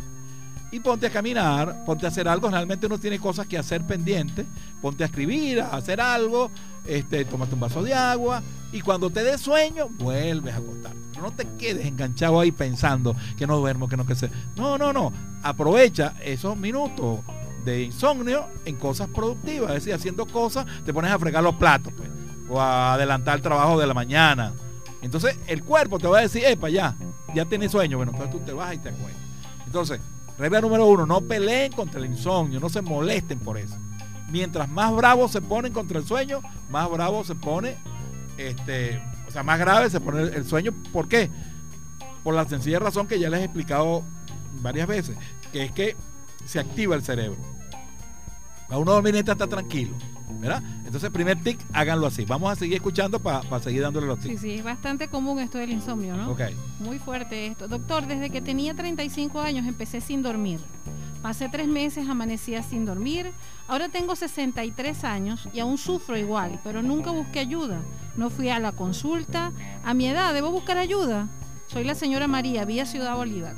y 0.74 0.80
ponte 0.80 1.06
a 1.06 1.12
caminar, 1.12 1.86
ponte 1.86 2.08
a 2.08 2.10
hacer 2.10 2.28
algo. 2.28 2.50
Realmente 2.50 2.88
uno 2.88 2.98
tiene 2.98 3.20
cosas 3.20 3.46
que 3.46 3.60
hacer 3.60 3.84
pendientes. 3.86 4.48
Ponte 4.82 5.04
a 5.04 5.06
escribir, 5.06 5.62
a 5.62 5.76
hacer 5.76 6.02
algo, 6.02 6.50
este, 6.86 7.26
tómate 7.26 7.54
un 7.54 7.60
vaso 7.60 7.82
de 7.84 7.94
agua 7.94 8.42
y 8.72 8.82
cuando 8.82 9.10
te 9.10 9.24
dé 9.24 9.38
sueño, 9.38 9.88
vuelves 9.90 10.54
a 10.54 10.58
acostarte. 10.58 11.00
No 11.20 11.32
te 11.32 11.48
quedes 11.58 11.86
enganchado 11.86 12.40
ahí 12.40 12.52
pensando 12.52 13.16
que 13.38 13.48
no 13.48 13.58
duermo, 13.58 13.88
que 13.88 13.98
no 13.98 14.06
que 14.06 14.16
sé. 14.16 14.30
No, 14.56 14.78
no, 14.78 14.92
no. 14.92 15.14
Aprovecha 15.42 16.16
esos 16.24 16.58
minutos 16.58 17.20
de 17.64 17.84
insomnio 17.84 18.48
en 18.66 18.76
cosas 18.76 19.08
productivas, 19.08 19.70
es 19.70 19.76
decir, 19.76 19.94
haciendo 19.94 20.26
cosas, 20.26 20.66
te 20.86 20.94
pones 20.94 21.12
a 21.12 21.20
fregar 21.20 21.44
los 21.44 21.56
platos, 21.56 21.94
pues, 21.96 22.10
o 22.50 22.60
a 22.60 22.96
adelantar 22.96 23.38
el 23.38 23.42
trabajo 23.42 23.80
de 23.80 23.88
la 23.88 23.94
mañana. 23.94 24.54
Entonces 25.02 25.38
el 25.48 25.64
cuerpo 25.64 26.00
te 26.00 26.08
va 26.08 26.20
a 26.20 26.22
decir, 26.22 26.44
epa, 26.46 26.70
ya, 26.70 26.96
ya 27.34 27.46
tienes 27.46 27.72
sueño. 27.72 27.98
Bueno, 27.98 28.12
entonces 28.12 28.38
tú 28.38 28.46
te 28.46 28.54
vas 28.54 28.74
y 28.74 28.80
te 28.80 28.90
acuestas. 28.90 29.22
Entonces, 29.66 30.00
Regla 30.38 30.62
número 30.62 30.88
uno, 30.88 31.06
no 31.06 31.22
peleen 31.22 31.72
contra 31.72 32.00
el 32.00 32.08
insomnio, 32.08 32.60
no 32.60 32.70
se 32.70 32.82
molesten 32.82 33.40
por 33.40 33.58
eso. 33.58 33.76
Mientras 34.34 34.68
más 34.68 34.92
bravos 34.96 35.30
se 35.30 35.42
ponen 35.42 35.72
contra 35.72 36.00
el 36.00 36.08
sueño, 36.08 36.42
más 36.72 36.90
bravo 36.90 37.24
se 37.24 37.36
pone, 37.36 37.76
este, 38.36 39.00
o 39.28 39.32
sea, 39.32 39.44
más 39.44 39.60
grave 39.60 39.92
se 39.92 40.00
pone 40.00 40.24
el 40.24 40.44
sueño. 40.44 40.74
¿Por 40.92 41.08
qué? 41.08 41.30
Por 42.24 42.34
la 42.34 42.44
sencilla 42.46 42.80
razón 42.80 43.06
que 43.06 43.20
ya 43.20 43.30
les 43.30 43.42
he 43.42 43.44
explicado 43.44 44.04
varias 44.60 44.88
veces, 44.88 45.16
que 45.52 45.66
es 45.66 45.72
que 45.72 45.96
se 46.46 46.60
activa 46.60 46.96
el 46.96 47.04
cerebro. 47.04 47.38
A 48.70 48.80
uno 48.80 48.94
dormir 48.94 49.16
está 49.16 49.36
tranquilo. 49.36 49.94
¿verdad? 50.40 50.64
Entonces, 50.84 51.12
primer 51.12 51.40
tic, 51.44 51.60
háganlo 51.72 52.08
así. 52.08 52.26
Vamos 52.26 52.52
a 52.52 52.56
seguir 52.56 52.78
escuchando 52.78 53.20
para 53.20 53.60
seguir 53.60 53.84
dándole 53.84 54.08
los 54.08 54.18
tics. 54.18 54.42
Sí, 54.42 54.50
sí, 54.50 54.56
es 54.56 54.64
bastante 54.64 55.10
común 55.10 55.38
esto 55.38 55.60
del 55.60 55.70
insomnio, 55.70 56.18
¿no? 56.18 56.32
Ok. 56.32 56.42
Muy 56.80 56.98
fuerte 56.98 57.46
esto. 57.46 57.68
Doctor, 57.68 58.08
desde 58.08 58.32
que 58.32 58.42
tenía 58.42 58.74
35 58.74 59.40
años 59.42 59.68
empecé 59.68 60.02
sin 60.02 60.24
dormir. 60.24 60.60
Pasé 61.24 61.48
tres 61.48 61.70
meses, 61.70 62.10
amanecía 62.10 62.62
sin 62.64 62.84
dormir. 62.84 63.32
Ahora 63.70 63.88
tengo 63.88 64.14
63 64.14 65.06
años 65.06 65.48
y 65.54 65.62
aún 65.62 65.78
sufro 65.78 66.18
igual, 66.18 66.60
pero 66.66 66.84
nunca 66.84 67.12
busqué 67.12 67.40
ayuda. 67.40 67.80
No 68.18 68.30
fui 68.30 68.50
a 68.50 68.60
la 68.60 68.74
consulta. 68.74 69.54
A 69.86 69.94
mi 69.94 70.06
edad, 70.06 70.34
¿debo 70.34 70.52
buscar 70.52 70.78
ayuda? 70.78 71.30
Soy 71.68 71.86
la 71.86 71.96
señora 71.96 72.28
María, 72.28 72.66
vía 72.66 72.86
Ciudad 72.86 73.16
Bolívar. 73.16 73.56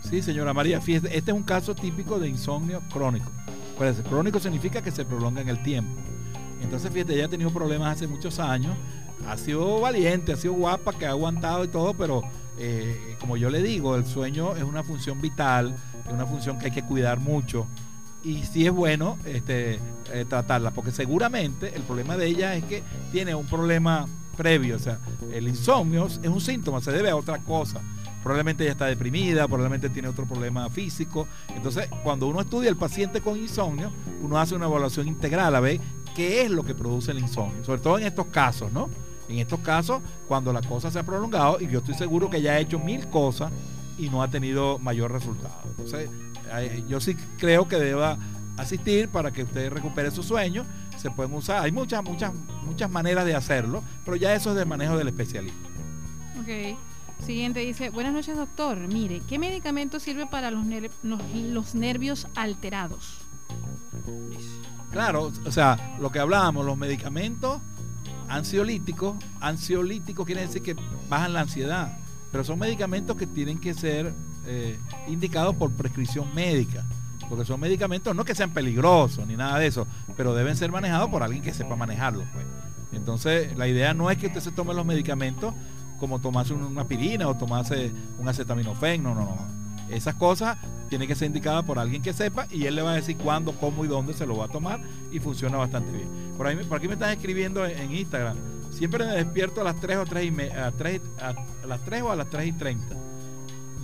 Sí, 0.00 0.22
señora 0.22 0.54
María, 0.54 0.80
fíjese, 0.80 1.14
este 1.14 1.30
es 1.30 1.36
un 1.36 1.42
caso 1.42 1.74
típico 1.74 2.18
de 2.18 2.30
insomnio 2.30 2.82
crónico. 2.90 3.30
Pues 3.76 4.00
crónico 4.08 4.40
significa 4.40 4.80
que 4.80 4.90
se 4.90 5.04
prolonga 5.04 5.42
en 5.42 5.50
el 5.50 5.62
tiempo. 5.62 6.00
Entonces, 6.62 6.90
fíjate, 6.90 7.12
ella 7.12 7.26
ha 7.26 7.28
tenido 7.28 7.50
problemas 7.50 7.96
hace 7.96 8.06
muchos 8.06 8.38
años. 8.38 8.74
Ha 9.28 9.36
sido 9.36 9.78
valiente, 9.82 10.32
ha 10.32 10.36
sido 10.36 10.54
guapa, 10.54 10.94
que 10.94 11.04
ha 11.04 11.10
aguantado 11.10 11.64
y 11.64 11.68
todo, 11.68 11.92
pero 11.92 12.22
eh, 12.58 13.16
como 13.20 13.36
yo 13.36 13.50
le 13.50 13.62
digo, 13.62 13.94
el 13.94 14.06
sueño 14.06 14.56
es 14.56 14.62
una 14.62 14.82
función 14.82 15.20
vital, 15.20 15.76
es 16.06 16.12
una 16.12 16.26
función 16.26 16.58
que 16.58 16.66
hay 16.66 16.70
que 16.72 16.82
cuidar 16.82 17.20
mucho. 17.20 17.66
Y 18.24 18.44
sí 18.44 18.66
es 18.66 18.72
bueno 18.72 19.18
este, 19.24 19.80
eh, 20.12 20.24
tratarla, 20.28 20.70
porque 20.70 20.92
seguramente 20.92 21.74
el 21.74 21.82
problema 21.82 22.16
de 22.16 22.26
ella 22.26 22.54
es 22.54 22.64
que 22.64 22.82
tiene 23.10 23.34
un 23.34 23.46
problema 23.46 24.06
previo. 24.36 24.76
O 24.76 24.78
sea, 24.78 24.98
el 25.32 25.48
insomnio 25.48 26.06
es 26.06 26.18
un 26.18 26.40
síntoma, 26.40 26.80
se 26.80 26.92
debe 26.92 27.10
a 27.10 27.16
otra 27.16 27.38
cosa 27.38 27.80
probablemente 28.22 28.64
ella 28.64 28.72
está 28.72 28.86
deprimida, 28.86 29.46
probablemente 29.46 29.90
tiene 29.90 30.08
otro 30.08 30.26
problema 30.26 30.68
físico. 30.70 31.26
Entonces, 31.54 31.88
cuando 32.02 32.28
uno 32.28 32.40
estudia 32.40 32.70
al 32.70 32.76
paciente 32.76 33.20
con 33.20 33.38
insomnio, 33.38 33.90
uno 34.22 34.38
hace 34.38 34.54
una 34.54 34.66
evaluación 34.66 35.08
integral 35.08 35.54
a 35.54 35.60
ver 35.60 35.80
qué 36.14 36.42
es 36.42 36.50
lo 36.50 36.62
que 36.62 36.74
produce 36.74 37.10
el 37.10 37.18
insomnio, 37.18 37.64
sobre 37.64 37.80
todo 37.80 37.98
en 37.98 38.06
estos 38.06 38.26
casos, 38.26 38.72
¿no? 38.72 38.88
En 39.28 39.38
estos 39.38 39.60
casos, 39.60 40.02
cuando 40.28 40.52
la 40.52 40.60
cosa 40.60 40.90
se 40.90 40.98
ha 40.98 41.02
prolongado, 41.02 41.60
y 41.60 41.68
yo 41.68 41.78
estoy 41.78 41.94
seguro 41.94 42.28
que 42.28 42.42
ya 42.42 42.52
ha 42.52 42.58
hecho 42.58 42.78
mil 42.78 43.08
cosas 43.08 43.50
y 44.02 44.10
no 44.10 44.20
ha 44.22 44.28
tenido 44.28 44.80
mayor 44.80 45.12
resultado. 45.12 45.60
Entonces, 45.64 46.10
yo 46.88 47.00
sí 47.00 47.16
creo 47.38 47.68
que 47.68 47.76
deba 47.76 48.18
asistir 48.56 49.08
para 49.08 49.32
que 49.32 49.44
usted 49.44 49.70
recupere 49.70 50.10
su 50.10 50.24
sueño. 50.24 50.64
Se 50.98 51.10
pueden 51.10 51.32
usar, 51.32 51.62
hay 51.62 51.70
muchas, 51.70 52.02
muchas, 52.02 52.32
muchas 52.66 52.90
maneras 52.90 53.24
de 53.24 53.36
hacerlo, 53.36 53.82
pero 54.04 54.16
ya 54.16 54.34
eso 54.34 54.50
es 54.50 54.56
del 54.56 54.66
manejo 54.66 54.98
del 54.98 55.08
especialista. 55.08 55.68
Ok. 56.40 56.76
Siguiente 57.24 57.60
dice, 57.60 57.90
buenas 57.90 58.12
noches 58.12 58.36
doctor, 58.36 58.76
mire, 58.88 59.22
¿qué 59.28 59.38
medicamento 59.38 60.00
sirve 60.00 60.26
para 60.26 60.50
los, 60.50 60.66
los, 61.04 61.74
nervios 61.76 62.26
alterados? 62.34 63.18
Claro, 64.90 65.30
o 65.44 65.52
sea, 65.52 65.96
lo 66.00 66.10
que 66.10 66.18
hablábamos, 66.18 66.66
los 66.66 66.76
medicamentos 66.76 67.60
ansiolíticos, 68.28 69.14
ansiolíticos 69.40 70.26
quiere 70.26 70.40
decir 70.40 70.62
que 70.62 70.74
bajan 71.08 71.32
la 71.32 71.42
ansiedad, 71.42 71.96
pero 72.32 72.42
son 72.42 72.58
medicamentos 72.58 73.16
que 73.16 73.26
tienen 73.26 73.58
que 73.58 73.74
ser 73.74 74.12
eh, 74.46 74.78
indicados 75.06 75.54
por 75.54 75.70
prescripción 75.70 76.34
médica, 76.34 76.84
porque 77.28 77.44
son 77.44 77.60
medicamentos 77.60 78.16
no 78.16 78.24
que 78.24 78.34
sean 78.34 78.50
peligrosos 78.50 79.26
ni 79.26 79.36
nada 79.36 79.58
de 79.58 79.68
eso, 79.68 79.86
pero 80.16 80.34
deben 80.34 80.56
ser 80.56 80.72
manejados 80.72 81.10
por 81.10 81.22
alguien 81.22 81.42
que 81.42 81.54
sepa 81.54 81.76
manejarlos. 81.76 82.24
Pues. 82.32 82.44
Entonces, 82.92 83.56
la 83.56 83.68
idea 83.68 83.94
no 83.94 84.10
es 84.10 84.18
que 84.18 84.26
usted 84.26 84.40
se 84.40 84.50
tome 84.50 84.74
los 84.74 84.84
medicamentos 84.84 85.54
como 85.98 86.18
tomarse 86.20 86.52
una 86.52 86.80
aspirina 86.80 87.28
o 87.28 87.36
tomarse 87.36 87.92
un 88.18 88.28
acetaminofén, 88.28 89.02
no, 89.02 89.14
no, 89.14 89.20
no. 89.20 89.62
Esas 89.88 90.14
cosas 90.14 90.56
tienen 90.88 91.06
que 91.06 91.14
ser 91.14 91.26
indicadas 91.26 91.64
por 91.64 91.78
alguien 91.78 92.02
que 92.02 92.12
sepa 92.12 92.46
y 92.50 92.64
él 92.64 92.74
le 92.74 92.82
va 92.82 92.92
a 92.92 92.94
decir 92.96 93.16
cuándo, 93.16 93.52
cómo 93.52 93.84
y 93.84 93.88
dónde 93.88 94.14
se 94.14 94.26
lo 94.26 94.36
va 94.36 94.46
a 94.46 94.48
tomar 94.48 94.80
y 95.10 95.20
funciona 95.20 95.58
bastante 95.58 95.92
bien. 95.92 96.08
Por, 96.36 96.46
ahí, 96.46 96.56
por 96.56 96.78
aquí 96.78 96.88
me 96.88 96.94
están 96.94 97.10
escribiendo 97.10 97.64
en, 97.64 97.94
Instagram. 97.94 98.36
Siempre 98.72 99.04
me 99.04 99.12
despierto 99.12 99.60
a 99.60 99.64
las 99.64 99.76
3 99.76 99.98
o 99.98 100.04
3 100.04 100.32
y 100.32 100.42
a, 100.50 100.70
3, 100.72 101.00
a, 101.20 101.66
las 101.66 101.84
3 101.84 102.02
o 102.02 102.10
a 102.10 102.16
las 102.16 102.30
3 102.30 102.46
y 102.48 102.52
30. 102.52 102.96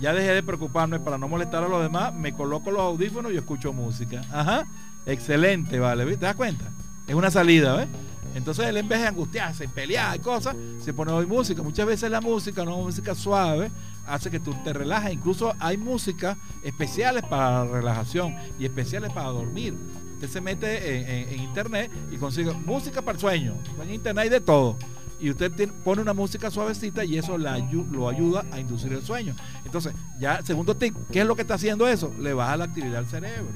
Ya 0.01 0.13
dejé 0.13 0.33
de 0.33 0.43
preocuparme 0.43 0.99
para 0.99 1.17
no 1.17 1.27
molestar 1.27 1.63
a 1.63 1.67
los 1.67 1.81
demás, 1.81 2.13
me 2.13 2.33
coloco 2.33 2.71
los 2.71 2.81
audífonos 2.81 3.31
y 3.31 3.37
escucho 3.37 3.73
música. 3.73 4.21
Ajá, 4.31 4.65
excelente, 5.05 5.79
vale, 5.79 6.05
¿te 6.05 6.25
das 6.25 6.35
cuenta? 6.35 6.65
Es 7.07 7.15
una 7.15 7.29
salida, 7.29 7.75
¿ves? 7.75 7.87
Entonces 8.35 8.67
él 8.67 8.77
en 8.77 8.87
vez 8.87 9.01
de 9.01 9.07
angustiarse, 9.07 9.67
pelear 9.67 10.15
y 10.15 10.19
cosas, 10.19 10.55
se 10.79 10.93
pone 10.93 11.11
hoy 11.11 11.25
música. 11.25 11.61
Muchas 11.61 11.85
veces 11.85 12.11
la 12.11 12.21
música, 12.21 12.63
no 12.63 12.77
música 12.77 13.15
suave, 13.15 13.71
hace 14.07 14.29
que 14.29 14.39
tú 14.39 14.53
te 14.63 14.73
relajes. 14.73 15.13
Incluso 15.13 15.53
hay 15.59 15.77
música 15.77 16.37
especiales 16.63 17.23
para 17.23 17.65
relajación 17.65 18.35
y 18.59 18.65
especiales 18.65 19.11
para 19.11 19.29
dormir. 19.29 19.75
Usted 20.19 20.31
se 20.33 20.41
mete 20.41 21.31
en, 21.33 21.39
internet 21.39 21.89
y 22.11 22.17
consigue 22.17 22.51
música 22.51 23.01
para 23.01 23.15
el 23.15 23.21
sueño. 23.21 23.55
En 23.81 23.93
internet 23.93 24.23
hay 24.23 24.29
de 24.29 24.41
todo. 24.41 24.75
Y 25.17 25.29
usted 25.29 25.71
pone 25.81 26.01
una 26.01 26.11
música 26.11 26.51
suavecita 26.51 27.05
y 27.05 27.17
eso 27.17 27.37
lo 27.37 28.09
ayuda 28.09 28.43
a 28.51 28.59
inducir 28.59 28.91
el 28.91 29.01
sueño. 29.01 29.33
Entonces, 29.63 29.93
ya, 30.19 30.41
segundo 30.43 30.75
tip, 30.75 30.93
¿qué 31.09 31.21
es 31.21 31.25
lo 31.25 31.37
que 31.37 31.43
está 31.43 31.53
haciendo 31.53 31.87
eso? 31.87 32.13
Le 32.19 32.33
baja 32.33 32.57
la 32.57 32.65
actividad 32.65 32.97
al 32.97 33.07
cerebro. 33.07 33.53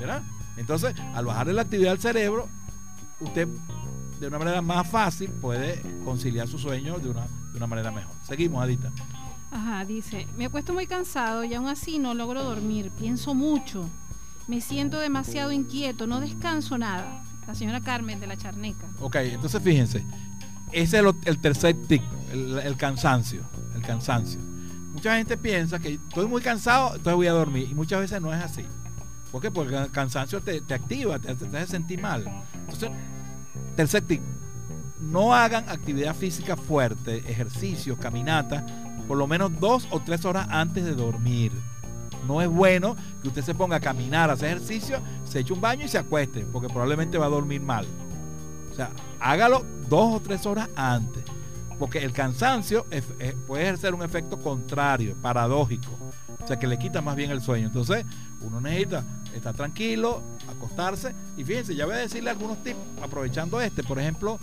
¿Verdad? 0.00 0.22
Entonces, 0.56 0.94
al 1.14 1.26
bajarle 1.26 1.52
la 1.52 1.60
actividad 1.60 1.92
al 1.92 1.98
cerebro, 1.98 2.48
usted 3.20 3.46
de 4.18 4.28
una 4.28 4.38
manera 4.38 4.62
más 4.62 4.88
fácil 4.88 5.28
puede 5.28 5.82
conciliar 6.06 6.48
su 6.48 6.58
sueño 6.58 6.98
de 6.98 7.10
una, 7.10 7.26
de 7.52 7.56
una 7.58 7.66
manera 7.66 7.92
mejor. 7.92 8.14
Seguimos, 8.26 8.62
Adita. 8.62 8.90
Ajá, 9.50 9.84
dice, 9.84 10.26
me 10.38 10.46
he 10.46 10.50
puesto 10.50 10.72
muy 10.72 10.86
cansado 10.86 11.44
y 11.44 11.52
aún 11.52 11.68
así 11.68 11.98
no 11.98 12.14
logro 12.14 12.44
dormir, 12.44 12.90
pienso 12.98 13.34
mucho, 13.34 13.90
me 14.48 14.60
siento 14.62 14.98
demasiado 14.98 15.52
inquieto, 15.52 16.06
no 16.06 16.20
descanso 16.20 16.76
nada. 16.78 17.22
La 17.46 17.54
señora 17.54 17.80
Carmen 17.80 18.18
de 18.18 18.26
la 18.26 18.36
Charneca. 18.36 18.86
Ok, 19.00 19.16
entonces 19.16 19.62
fíjense, 19.62 20.04
ese 20.72 20.98
es 20.98 21.04
el, 21.24 21.38
tercer 21.38 21.76
tic, 21.86 22.02
el, 22.32 22.76
cansancio, 22.76 23.42
el 23.74 23.82
cansancio. 23.82 24.40
Mucha 24.92 25.16
gente 25.16 25.36
piensa 25.36 25.78
que 25.78 25.94
estoy 25.94 26.26
muy 26.26 26.42
cansado, 26.42 26.96
entonces 26.96 27.14
voy 27.14 27.26
a 27.26 27.32
dormir 27.32 27.68
y 27.70 27.74
muchas 27.74 28.00
veces 28.00 28.20
no 28.20 28.34
es 28.34 28.42
así. 28.42 28.64
¿Por 29.30 29.40
qué? 29.40 29.50
Porque 29.50 29.76
el 29.76 29.90
cansancio 29.90 30.42
te, 30.42 30.62
activa, 30.74 31.18
te, 31.18 31.34
te 31.34 31.56
hace 31.56 31.72
sentir 31.72 32.00
mal. 32.00 32.24
Entonces, 32.54 32.90
tercer 33.76 34.02
tip, 34.02 34.22
no 35.00 35.34
hagan 35.34 35.68
actividad 35.68 36.14
física 36.14 36.56
fuerte, 36.56 37.18
ejercicio, 37.30 37.96
caminata, 37.98 38.66
por 39.06 39.16
lo 39.16 39.26
menos 39.26 39.58
dos 39.58 39.88
o 39.90 40.00
tres 40.00 40.24
horas 40.24 40.48
antes 40.50 40.84
de 40.84 40.94
dormir. 40.94 41.52
No 42.26 42.42
es 42.42 42.48
bueno 42.48 42.96
que 43.22 43.28
usted 43.28 43.42
se 43.42 43.54
ponga 43.54 43.76
a 43.76 43.80
caminar, 43.80 44.30
a 44.30 44.34
hacer 44.34 44.48
ejercicio, 44.48 45.00
se 45.24 45.40
eche 45.40 45.52
un 45.52 45.60
baño 45.60 45.84
y 45.84 45.88
se 45.88 45.98
acueste, 45.98 46.46
porque 46.52 46.68
probablemente 46.68 47.18
va 47.18 47.26
a 47.26 47.30
dormir 47.30 47.60
mal. 47.60 47.86
O 48.70 48.74
sea, 48.74 48.90
hágalo 49.20 49.64
dos 49.88 50.16
o 50.16 50.20
tres 50.20 50.46
horas 50.46 50.68
antes, 50.76 51.24
porque 51.78 51.98
el 52.04 52.12
cansancio 52.12 52.86
puede 53.46 53.62
ejercer 53.62 53.94
un 53.94 54.02
efecto 54.02 54.38
contrario, 54.38 55.16
paradójico. 55.20 55.90
O 56.42 56.46
sea, 56.46 56.58
que 56.58 56.66
le 56.66 56.78
quita 56.78 57.02
más 57.02 57.14
bien 57.14 57.30
el 57.30 57.42
sueño. 57.42 57.66
Entonces, 57.66 58.06
uno 58.40 58.60
necesita 58.60 59.04
estar 59.34 59.54
tranquilo, 59.54 60.22
acostarse. 60.48 61.14
Y 61.36 61.44
fíjense, 61.44 61.74
ya 61.74 61.84
voy 61.84 61.94
a 61.96 61.98
decirle 61.98 62.30
algunos 62.30 62.62
tips, 62.62 62.78
aprovechando 63.02 63.60
este. 63.60 63.82
Por 63.82 63.98
ejemplo, 63.98 64.38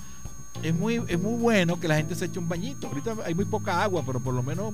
es 0.62 0.76
muy, 0.76 1.02
es 1.08 1.20
muy 1.20 1.40
bueno 1.40 1.80
que 1.80 1.88
la 1.88 1.96
gente 1.96 2.14
se 2.14 2.26
eche 2.26 2.38
un 2.38 2.48
bañito. 2.48 2.88
Ahorita 2.88 3.16
hay 3.26 3.34
muy 3.34 3.46
poca 3.46 3.82
agua, 3.82 4.04
pero 4.06 4.20
por 4.20 4.36
lo 4.36 4.44
menos 4.44 4.72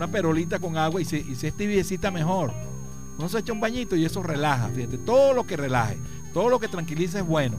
una 0.00 0.10
perolita 0.10 0.58
con 0.58 0.78
agua 0.78 1.02
y 1.02 1.04
si, 1.04 1.18
y 1.18 1.50
tibiecita 1.50 2.10
mejor. 2.10 2.54
Uno 3.18 3.28
se 3.28 3.38
echa 3.40 3.52
un 3.52 3.60
bañito 3.60 3.96
y 3.96 4.06
eso 4.06 4.22
relaja, 4.22 4.70
fíjate, 4.70 4.96
todo 4.96 5.34
lo 5.34 5.46
que 5.46 5.58
relaje, 5.58 5.98
todo 6.32 6.48
lo 6.48 6.58
que 6.58 6.68
tranquiliza 6.68 7.18
es 7.18 7.26
bueno. 7.26 7.58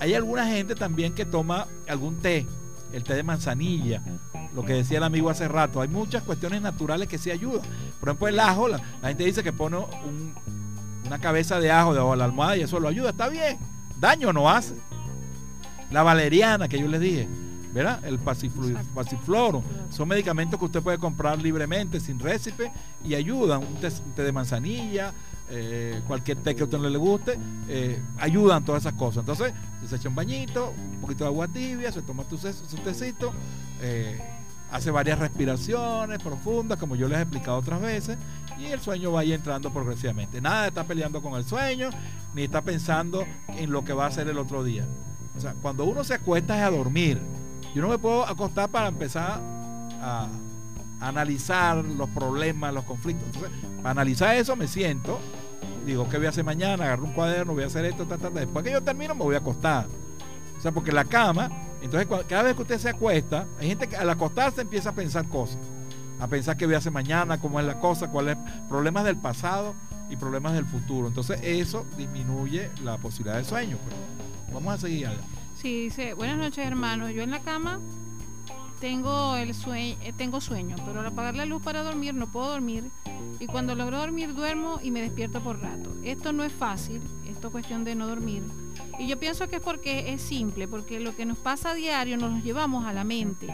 Hay 0.00 0.12
alguna 0.14 0.48
gente 0.48 0.74
también 0.74 1.14
que 1.14 1.24
toma 1.24 1.68
algún 1.86 2.16
té, 2.16 2.44
el 2.92 3.04
té 3.04 3.14
de 3.14 3.22
manzanilla, 3.22 4.02
lo 4.52 4.64
que 4.64 4.72
decía 4.72 4.98
el 4.98 5.04
amigo 5.04 5.30
hace 5.30 5.46
rato. 5.46 5.80
Hay 5.80 5.86
muchas 5.86 6.24
cuestiones 6.24 6.60
naturales 6.60 7.06
que 7.06 7.18
sí 7.18 7.30
ayudan. 7.30 7.62
Por 8.00 8.08
ejemplo, 8.08 8.26
el 8.26 8.40
ajo, 8.40 8.66
la, 8.66 8.80
gente 9.04 9.22
dice 9.22 9.44
que 9.44 9.52
pone 9.52 9.78
una 11.06 11.20
cabeza 11.20 11.60
de 11.60 11.70
ajo 11.70 11.94
debajo 11.94 12.10
de 12.10 12.16
la 12.16 12.24
almohada 12.24 12.56
y 12.56 12.62
eso 12.62 12.80
lo 12.80 12.88
ayuda. 12.88 13.10
Está 13.10 13.28
bien, 13.28 13.58
daño 14.00 14.32
no 14.32 14.50
hace. 14.50 14.74
La 15.92 16.02
valeriana 16.02 16.66
que 16.66 16.80
yo 16.80 16.88
les 16.88 17.00
dije, 17.00 17.28
¿verdad? 17.72 18.04
El 18.04 18.18
pasifloro. 18.18 19.62
Son 19.90 20.08
medicamentos 20.08 20.58
que 20.58 20.66
usted 20.66 20.82
puede 20.82 20.98
comprar 20.98 21.40
libremente, 21.40 22.00
sin 22.00 22.18
récipe, 22.18 22.70
y 23.04 23.14
ayudan. 23.14 23.62
Un 23.62 23.74
té, 23.76 24.22
de 24.22 24.32
manzanilla, 24.32 25.12
eh, 25.48 26.00
cualquier 26.06 26.38
té 26.38 26.54
que 26.54 26.62
a 26.62 26.64
usted 26.64 26.78
no 26.78 26.88
le 26.88 26.98
guste, 26.98 27.38
eh, 27.68 28.00
ayudan 28.18 28.64
todas 28.64 28.82
esas 28.82 28.94
cosas. 28.94 29.20
Entonces, 29.20 29.52
se 29.88 29.96
echa 29.96 30.08
un 30.08 30.14
bañito, 30.14 30.72
un 30.92 31.00
poquito 31.00 31.24
de 31.24 31.28
agua 31.28 31.48
tibia, 31.48 31.92
se 31.92 32.02
toma 32.02 32.24
su, 32.28 32.38
su 32.38 32.76
tecito, 32.82 33.32
eh, 33.80 34.20
hace 34.70 34.90
varias 34.90 35.18
respiraciones 35.18 36.18
profundas, 36.18 36.78
como 36.78 36.96
yo 36.96 37.08
les 37.08 37.18
he 37.18 37.22
explicado 37.22 37.58
otras 37.58 37.80
veces, 37.80 38.18
y 38.58 38.66
el 38.66 38.80
sueño 38.80 39.12
va 39.12 39.22
entrando 39.22 39.72
progresivamente. 39.72 40.40
Nada 40.40 40.62
de 40.62 40.68
estar 40.68 40.86
peleando 40.86 41.22
con 41.22 41.34
el 41.34 41.44
sueño, 41.44 41.90
ni 42.34 42.42
está 42.42 42.62
pensando 42.62 43.24
en 43.48 43.70
lo 43.70 43.84
que 43.84 43.92
va 43.92 44.04
a 44.04 44.08
hacer 44.08 44.28
el 44.28 44.38
otro 44.38 44.64
día. 44.64 44.84
O 45.36 45.40
sea, 45.40 45.54
cuando 45.60 45.84
uno 45.84 46.02
se 46.02 46.14
acuesta 46.14 46.56
es 46.56 46.64
a 46.64 46.70
dormir. 46.70 47.20
Yo 47.76 47.82
no 47.82 47.88
me 47.88 47.98
puedo 47.98 48.26
acostar 48.26 48.70
para 48.70 48.88
empezar 48.88 49.38
a, 50.00 50.28
analizar 50.98 51.84
los 51.84 52.08
problemas, 52.08 52.72
los 52.72 52.84
conflictos. 52.84 53.26
Entonces, 53.26 53.50
para 53.82 53.90
analizar 53.90 54.34
eso 54.34 54.56
me 54.56 54.66
siento, 54.66 55.20
digo, 55.84 56.08
¿qué 56.08 56.16
voy 56.16 56.24
a 56.24 56.30
hacer 56.30 56.42
mañana? 56.42 56.84
Agarro 56.84 57.04
un 57.04 57.12
cuaderno, 57.12 57.52
voy 57.52 57.64
a 57.64 57.66
hacer 57.66 57.84
esto, 57.84 58.06
ta, 58.06 58.16
después 58.30 58.64
que 58.64 58.72
yo 58.72 58.82
termino 58.82 59.14
me 59.14 59.24
voy 59.24 59.34
a 59.34 59.40
acostar. 59.40 59.88
O 60.56 60.60
sea, 60.62 60.72
porque 60.72 60.90
la 60.90 61.04
cama, 61.04 61.50
entonces 61.82 62.08
cada 62.26 62.44
vez 62.44 62.54
que 62.54 62.62
usted 62.62 62.78
se 62.78 62.88
acuesta, 62.88 63.44
hay 63.60 63.68
gente 63.68 63.86
que 63.88 63.96
al 63.96 64.08
acostarse 64.08 64.62
empieza 64.62 64.88
a 64.88 64.94
pensar 64.94 65.28
cosas, 65.28 65.58
a 66.18 66.26
pensar 66.28 66.56
qué 66.56 66.64
voy 66.64 66.76
a 66.76 66.78
hacer 66.78 66.92
mañana, 66.92 67.38
cómo 67.38 67.60
es 67.60 67.66
la 67.66 67.78
cosa, 67.78 68.08
cuáles 68.08 68.38
problemas 68.70 69.04
del 69.04 69.18
pasado 69.18 69.74
y 70.08 70.16
problemas 70.16 70.54
del 70.54 70.64
futuro. 70.64 71.08
Entonces 71.08 71.40
eso 71.42 71.84
disminuye 71.98 72.70
la 72.82 72.96
posibilidad 72.96 73.36
de 73.36 73.44
sueño. 73.44 73.76
Pues. 73.84 74.54
Vamos 74.54 74.72
a 74.72 74.78
seguir 74.78 75.08
allá. 75.08 75.35
Sí, 75.60 75.84
dice, 75.84 76.12
buenas 76.12 76.36
noches 76.36 76.66
hermano, 76.66 77.08
yo 77.08 77.22
en 77.22 77.30
la 77.30 77.40
cama 77.40 77.80
tengo 78.78 79.36
el 79.36 79.54
sueño, 79.54 79.96
eh, 80.02 80.12
tengo 80.14 80.42
sueño, 80.42 80.76
pero 80.84 81.00
al 81.00 81.06
apagar 81.06 81.34
la 81.34 81.46
luz 81.46 81.62
para 81.62 81.82
dormir 81.82 82.12
no 82.12 82.26
puedo 82.26 82.50
dormir 82.50 82.84
y 83.40 83.46
cuando 83.46 83.74
logro 83.74 83.98
dormir 83.98 84.34
duermo 84.34 84.78
y 84.82 84.90
me 84.90 85.00
despierto 85.00 85.40
por 85.40 85.58
rato. 85.60 85.90
Esto 86.04 86.32
no 86.32 86.44
es 86.44 86.52
fácil, 86.52 87.00
esto 87.26 87.48
es 87.48 87.52
cuestión 87.52 87.84
de 87.84 87.94
no 87.94 88.06
dormir. 88.06 88.42
Y 88.98 89.06
yo 89.06 89.18
pienso 89.18 89.48
que 89.48 89.56
es 89.56 89.62
porque 89.62 90.12
es 90.12 90.20
simple, 90.20 90.68
porque 90.68 91.00
lo 91.00 91.16
que 91.16 91.24
nos 91.24 91.38
pasa 91.38 91.70
a 91.70 91.74
diario 91.74 92.18
nos 92.18 92.32
lo 92.32 92.38
llevamos 92.38 92.84
a 92.84 92.92
la 92.92 93.04
mente 93.04 93.48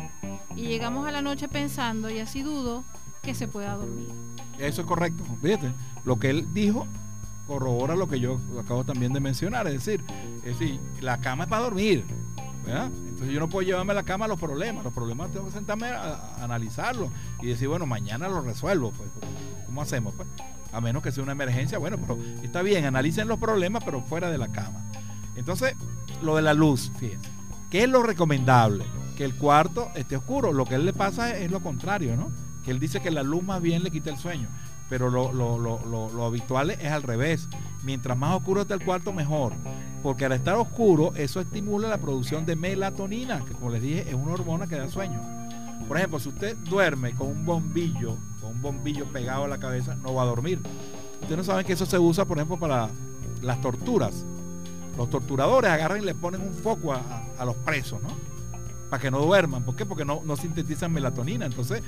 y 0.57 0.63
llegamos 0.63 1.07
a 1.07 1.13
la 1.13 1.23
noche 1.23 1.47
pensando 1.47 2.11
y 2.11 2.19
así 2.19 2.43
dudo 2.43 2.83
que 3.23 3.35
se 3.35 3.47
pueda 3.47 3.77
dormir. 3.77 4.09
Eso 4.59 4.83
es 4.83 4.87
correcto, 4.89 5.25
fíjate, 5.41 5.73
lo 6.05 6.19
que 6.19 6.31
él 6.31 6.49
dijo 6.53 6.87
corrobora 7.47 7.97
lo 7.97 8.09
que 8.09 8.21
yo 8.21 8.41
acabo 8.59 8.85
también 8.85 9.13
de 9.13 9.21
mencionar, 9.21 9.67
es 9.67 9.85
decir, 9.85 10.05
es 10.45 10.59
decir, 10.59 10.81
la 11.01 11.19
cama 11.21 11.45
es 11.45 11.51
para 11.51 11.63
dormir, 11.63 12.05
Entonces 12.67 13.31
yo 13.31 13.41
no 13.41 13.49
puedo 13.49 13.67
llevarme 13.67 13.95
la 13.95 14.05
cama 14.05 14.27
a 14.27 14.29
los 14.29 14.39
problemas, 14.39 14.85
los 14.85 14.93
problemas 14.93 15.31
tengo 15.31 15.47
que 15.47 15.53
sentarme 15.53 15.89
a, 15.89 16.43
analizarlos 16.43 17.11
y 17.41 17.49
decir, 17.49 17.69
bueno, 17.69 17.87
mañana 17.87 18.29
lo 18.29 18.41
resuelvo, 18.41 18.93
pues, 18.93 19.11
¿cómo 19.67 19.83
hacemos? 19.83 20.15
Pues? 20.15 20.29
A 20.73 20.81
menos 20.81 21.03
que 21.03 21.13
sea 21.13 21.23
una 21.23 21.33
emergencia, 21.33 21.79
bueno, 21.79 21.99
pero 21.99 22.19
está 22.43 22.63
bien, 22.63 22.85
analicen 22.85 23.29
los 23.29 23.39
problemas, 23.39 23.83
pero 23.85 24.01
fuera 24.03 24.31
de 24.31 24.39
la 24.39 24.49
cama. 24.49 24.85
Entonces, 25.37 25.75
lo 26.23 26.37
de 26.37 26.43
la 26.43 26.55
luz, 26.55 26.93
fíjense, 26.99 27.29
¿qué 27.71 27.83
es 27.83 27.89
lo 27.89 28.03
recomendable? 28.03 28.85
Que 29.17 29.25
el 29.25 29.35
cuarto 29.35 29.91
esté 29.95 30.17
oscuro, 30.17 30.53
lo 30.53 30.65
que 30.65 30.75
a 30.75 30.77
él 30.79 30.87
le 30.87 30.93
pasa 30.93 31.37
es 31.37 31.51
lo 31.51 31.61
contrario, 31.61 32.17
¿no? 32.17 32.31
Que 32.65 32.71
él 32.71 32.79
dice 32.79 33.03
que 33.03 33.11
la 33.11 33.23
luz 33.23 33.43
más 33.43 33.61
bien 33.61 33.83
le 33.83 33.91
quita 33.91 34.09
el 34.09 34.17
sueño 34.17 34.49
pero 34.93 35.09
lo, 35.09 36.27
habitual 36.27 36.71
es 36.73 36.93
al 36.93 37.03
revés. 37.03 37.49
Mientras 37.83 38.15
más 38.19 38.37
oscuro 38.37 38.61
está 38.61 38.75
el 38.75 38.85
cuarto, 38.85 39.11
mejor. 39.11 39.55
Porque 40.03 40.27
al 40.27 40.33
estar 40.33 40.55
oscuro, 40.57 41.15
eso 41.17 41.41
estimula 41.41 41.89
la 41.89 41.97
producción 41.97 42.45
de 42.45 42.57
melatonina, 42.57 43.43
que 43.43 43.55
como 43.55 43.71
les 43.71 43.81
dije, 43.81 44.05
es 44.07 44.15
una 44.15 44.35
hormona 44.35 44.67
que 44.67 44.77
da 44.77 44.91
sueño. 44.91 45.19
Por 45.89 45.97
ejemplo, 45.97 46.21
si 46.21 46.29
usted 46.29 46.59
duerme 46.59 47.15
con 47.15 47.29
un 47.29 47.47
bombillo, 47.47 48.19
con 48.43 48.51
un 48.51 48.61
bombillo 48.61 49.07
pegado 49.07 49.45
a 49.45 49.49
la 49.49 49.57
cabeza, 49.57 49.95
no 49.95 50.13
va 50.13 50.25
a 50.25 50.27
dormir. 50.27 50.61
Ustedes 51.23 51.39
no 51.39 51.45
saben 51.45 51.65
que 51.65 51.73
eso 51.73 51.87
se 51.87 51.99
usa, 51.99 52.27
por 52.27 52.37
ejemplo, 52.37 52.59
para 52.59 52.91
las 53.41 53.63
torturas. 53.63 54.27
Los 54.99 55.09
torturadores 55.09 55.71
agarran 55.71 56.03
y 56.03 56.05
le 56.05 56.15
ponen 56.15 56.43
un 56.43 56.53
foco 56.53 56.93
a, 56.93 57.45
los 57.47 57.57
presos, 57.57 58.03
¿no? 58.03 58.11
Para 58.91 59.01
que 59.01 59.11
no 59.11 59.21
duerman. 59.21 59.63
¿Por 59.63 59.75
qué? 59.75 59.87
Porque 59.87 60.05
no, 60.05 60.21
no 60.23 60.37
sintetizan 60.37 60.93
melatonina. 60.93 61.47
Entonces, 61.47 61.83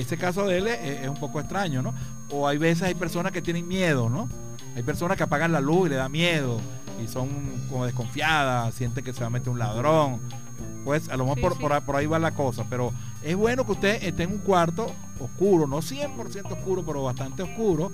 ese 0.00 0.16
caso 0.16 0.46
de 0.46 0.58
él 0.58 0.66
es, 0.66 1.08
un 1.08 1.16
poco 1.16 1.40
extraño, 1.40 1.82
¿no? 1.82 1.94
O 2.30 2.46
hay 2.46 2.58
veces 2.58 2.84
hay 2.84 2.94
personas 2.94 3.32
que 3.32 3.42
tienen 3.42 3.66
miedo, 3.66 4.08
¿no? 4.08 4.28
Hay 4.76 4.82
personas 4.82 5.16
que 5.16 5.22
apagan 5.22 5.52
la 5.52 5.60
luz 5.60 5.86
y 5.86 5.90
le 5.90 5.96
da 5.96 6.08
miedo 6.08 6.60
y 7.02 7.08
son 7.08 7.28
como 7.68 7.86
desconfiadas, 7.86 8.74
sienten 8.74 9.04
que 9.04 9.12
se 9.12 9.20
va 9.20 9.26
a 9.26 9.30
meter 9.30 9.48
un 9.48 9.58
ladrón. 9.58 10.20
Pues 10.84 11.08
a 11.08 11.16
lo 11.16 11.26
mejor 11.26 11.58
por, 11.58 11.96
ahí 11.96 12.06
va 12.06 12.18
la 12.18 12.32
cosa, 12.32 12.64
pero 12.68 12.92
es 13.22 13.36
bueno 13.36 13.66
que 13.66 13.72
usted 13.72 14.02
esté 14.02 14.22
en 14.22 14.32
un 14.32 14.38
cuarto 14.38 14.86
oscuro, 15.20 15.66
no 15.66 15.78
100% 15.78 16.52
oscuro, 16.52 16.84
pero 16.84 17.02
bastante 17.02 17.42
oscuro 17.42 17.92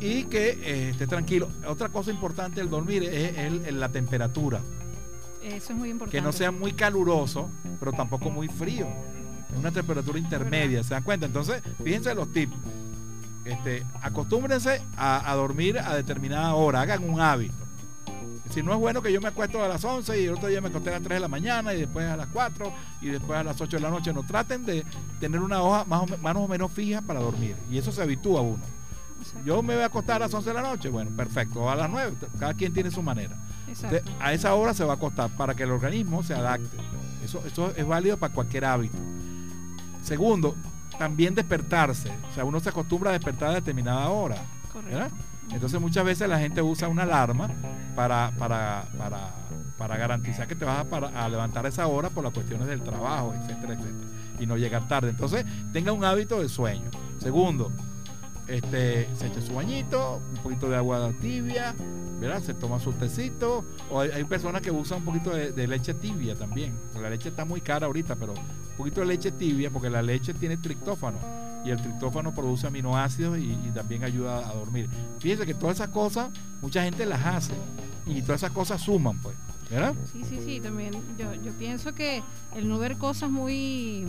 y 0.00 0.24
que 0.24 0.50
eh, 0.50 0.90
esté 0.90 1.06
tranquilo. 1.06 1.48
Otra 1.66 1.88
cosa 1.88 2.10
importante 2.10 2.60
del 2.60 2.68
dormir 2.68 3.04
es, 3.04 3.72
la 3.72 3.88
temperatura. 3.88 4.60
Eso 5.42 5.72
es 5.72 5.78
muy 5.78 5.90
importante. 5.90 6.18
Que 6.18 6.22
no 6.22 6.32
sea 6.32 6.50
muy 6.50 6.72
caluroso, 6.72 7.48
pero 7.78 7.92
tampoco 7.92 8.30
muy 8.30 8.48
frío 8.48 8.88
una 9.58 9.70
temperatura 9.70 10.18
intermedia, 10.18 10.82
¿se 10.82 10.94
dan 10.94 11.02
cuenta? 11.02 11.26
Entonces, 11.26 11.62
fíjense 11.82 12.14
los 12.14 12.32
tips. 12.32 12.54
Este, 13.46 13.86
acostúmbrense 14.02 14.82
a, 14.96 15.32
dormir 15.36 15.78
a 15.78 15.94
determinada 15.94 16.54
hora, 16.54 16.80
hagan 16.80 17.08
un 17.08 17.20
hábito. 17.20 17.54
Si 18.50 18.62
no 18.62 18.72
es 18.72 18.78
bueno 18.78 19.02
que 19.02 19.12
yo 19.12 19.20
me 19.20 19.28
acuesto 19.28 19.62
a 19.62 19.68
las 19.68 19.84
11 19.84 20.20
y 20.20 20.24
el 20.24 20.34
otro 20.34 20.48
día 20.48 20.60
me 20.60 20.68
acosté 20.68 20.90
a 20.90 20.94
las 20.94 21.02
3 21.02 21.16
de 21.16 21.20
la 21.20 21.28
mañana 21.28 21.74
y 21.74 21.80
después 21.80 22.06
a 22.06 22.16
las 22.16 22.28
4 22.28 22.72
y 23.02 23.08
después 23.08 23.38
a 23.38 23.44
las 23.44 23.60
8 23.60 23.76
de 23.76 23.82
la 23.82 23.90
noche. 23.90 24.12
No 24.12 24.24
traten 24.24 24.64
de 24.64 24.84
tener 25.20 25.40
una 25.40 25.62
hoja 25.62 25.84
más 25.84 26.36
o, 26.36 26.48
menos 26.48 26.72
fija 26.72 27.02
para 27.02 27.20
dormir. 27.20 27.56
Y 27.70 27.78
eso 27.78 27.92
se 27.92 28.02
habitúa 28.02 28.40
uno. 28.40 28.62
Yo 29.44 29.62
me 29.62 29.74
voy 29.74 29.82
a 29.82 29.86
acostar 29.86 30.16
a 30.16 30.26
las 30.26 30.34
11 30.34 30.48
de 30.48 30.54
la 30.54 30.62
noche. 30.62 30.88
Bueno, 30.88 31.10
perfecto. 31.16 31.60
O 31.60 31.70
a 31.70 31.76
las 31.76 31.90
9. 31.90 32.16
Cada 32.38 32.54
quien 32.54 32.72
tiene 32.72 32.90
su 32.90 33.02
manera. 33.02 33.36
a 34.20 34.32
esa 34.32 34.54
hora 34.54 34.74
se 34.74 34.84
va 34.84 34.94
a 34.94 34.96
acostar 34.96 35.30
para 35.36 35.54
que 35.54 35.64
el 35.64 35.70
organismo 35.70 36.22
se 36.22 36.34
adapte. 36.34 36.76
Eso, 37.24 37.42
eso 37.46 37.72
es 37.76 37.86
válido 37.86 38.16
para 38.16 38.32
cualquier 38.32 38.64
hábito. 38.64 38.96
Segundo, 40.06 40.54
también 41.00 41.34
despertarse. 41.34 42.12
O 42.30 42.34
sea, 42.34 42.44
uno 42.44 42.60
se 42.60 42.68
acostumbra 42.68 43.10
a 43.10 43.12
despertar 43.14 43.50
a 43.50 43.54
determinada 43.54 44.08
hora. 44.08 44.36
Entonces 45.50 45.80
muchas 45.80 46.04
veces 46.04 46.28
la 46.28 46.38
gente 46.38 46.62
usa 46.62 46.86
una 46.86 47.02
alarma 47.02 47.50
para, 47.96 48.30
para, 48.38 48.84
para, 49.76 49.96
garantizar 49.96 50.46
que 50.46 50.54
te 50.54 50.64
vas 50.64 50.86
a, 51.14 51.28
levantar 51.28 51.66
a 51.66 51.70
esa 51.70 51.88
hora 51.88 52.08
por 52.08 52.22
las 52.22 52.32
cuestiones 52.32 52.68
del 52.68 52.82
trabajo, 52.82 53.34
etcétera, 53.34 53.74
etcétera. 53.74 54.08
Y 54.38 54.46
no 54.46 54.56
llegar 54.56 54.86
tarde. 54.86 55.10
Entonces 55.10 55.44
tenga 55.72 55.90
un 55.90 56.04
hábito 56.04 56.40
de 56.40 56.48
sueño. 56.48 56.88
Segundo, 57.18 57.72
este, 58.48 59.08
se 59.16 59.26
echa 59.26 59.40
su 59.40 59.54
bañito, 59.54 60.20
un 60.34 60.42
poquito 60.42 60.68
de 60.68 60.76
agua 60.76 61.12
tibia, 61.20 61.74
¿verdad? 62.20 62.40
Se 62.42 62.54
toma 62.54 62.78
su 62.80 62.92
tecito. 62.92 63.64
O 63.90 64.00
hay, 64.00 64.24
personas 64.24 64.62
que 64.62 64.70
usan 64.70 64.98
un 64.98 65.04
poquito 65.04 65.30
de, 65.30 65.66
leche 65.66 65.94
tibia 65.94 66.34
también. 66.34 66.74
La 67.00 67.10
leche 67.10 67.28
está 67.28 67.44
muy 67.44 67.60
cara 67.60 67.86
ahorita, 67.86 68.16
pero 68.16 68.32
un 68.32 68.76
poquito 68.76 69.00
de 69.00 69.06
leche 69.06 69.32
tibia, 69.32 69.70
porque 69.70 69.90
la 69.90 70.02
leche 70.02 70.34
tiene 70.34 70.56
triptófano. 70.56 71.18
Y 71.64 71.70
el 71.70 71.82
triptófano 71.82 72.32
produce 72.32 72.68
aminoácidos 72.68 73.38
y, 73.38 73.56
también 73.74 74.04
ayuda 74.04 74.48
a 74.48 74.54
dormir. 74.54 74.88
Fíjense 75.18 75.44
que 75.44 75.54
todas 75.54 75.76
esas 75.76 75.88
cosas, 75.88 76.30
mucha 76.62 76.82
gente 76.82 77.04
las 77.04 77.24
hace. 77.24 77.54
Y 78.06 78.22
todas 78.22 78.42
esas 78.42 78.52
cosas 78.52 78.80
suman, 78.80 79.18
pues. 79.18 79.34
¿Verdad? 79.70 79.94
Sí, 80.12 80.22
sí, 80.28 80.40
sí, 80.44 80.60
también 80.60 80.92
yo, 81.18 81.34
yo 81.34 81.52
pienso 81.52 81.94
que 81.94 82.22
el 82.54 82.68
no 82.68 82.78
ver 82.78 82.96
cosas 82.96 83.30
muy, 83.30 84.06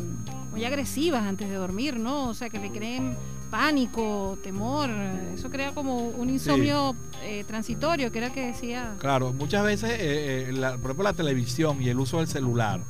muy 0.51 0.63
agresivas 0.65 1.23
antes 1.23 1.49
de 1.49 1.55
dormir, 1.55 1.99
¿no? 1.99 2.29
O 2.29 2.33
sea, 2.33 2.49
que 2.49 2.59
le 2.59 2.71
creen 2.71 3.15
pánico, 3.49 4.37
temor, 4.43 4.89
eso 5.33 5.49
crea 5.49 5.73
como 5.73 6.09
un 6.09 6.29
insomnio 6.29 6.95
eh, 7.23 7.43
transitorio, 7.47 8.11
que 8.11 8.17
era 8.19 8.27
el 8.27 8.33
que 8.33 8.47
decía. 8.47 8.95
Claro, 8.99 9.33
muchas 9.33 9.63
veces, 9.63 9.91
eh, 9.91 10.49
eh, 10.49 10.53
por 10.53 10.91
ejemplo, 10.91 11.03
la 11.03 11.13
televisión 11.13 11.81
y 11.81 11.89
el 11.89 11.99
uso 11.99 12.17
del 12.17 12.27
celular, 12.27 12.81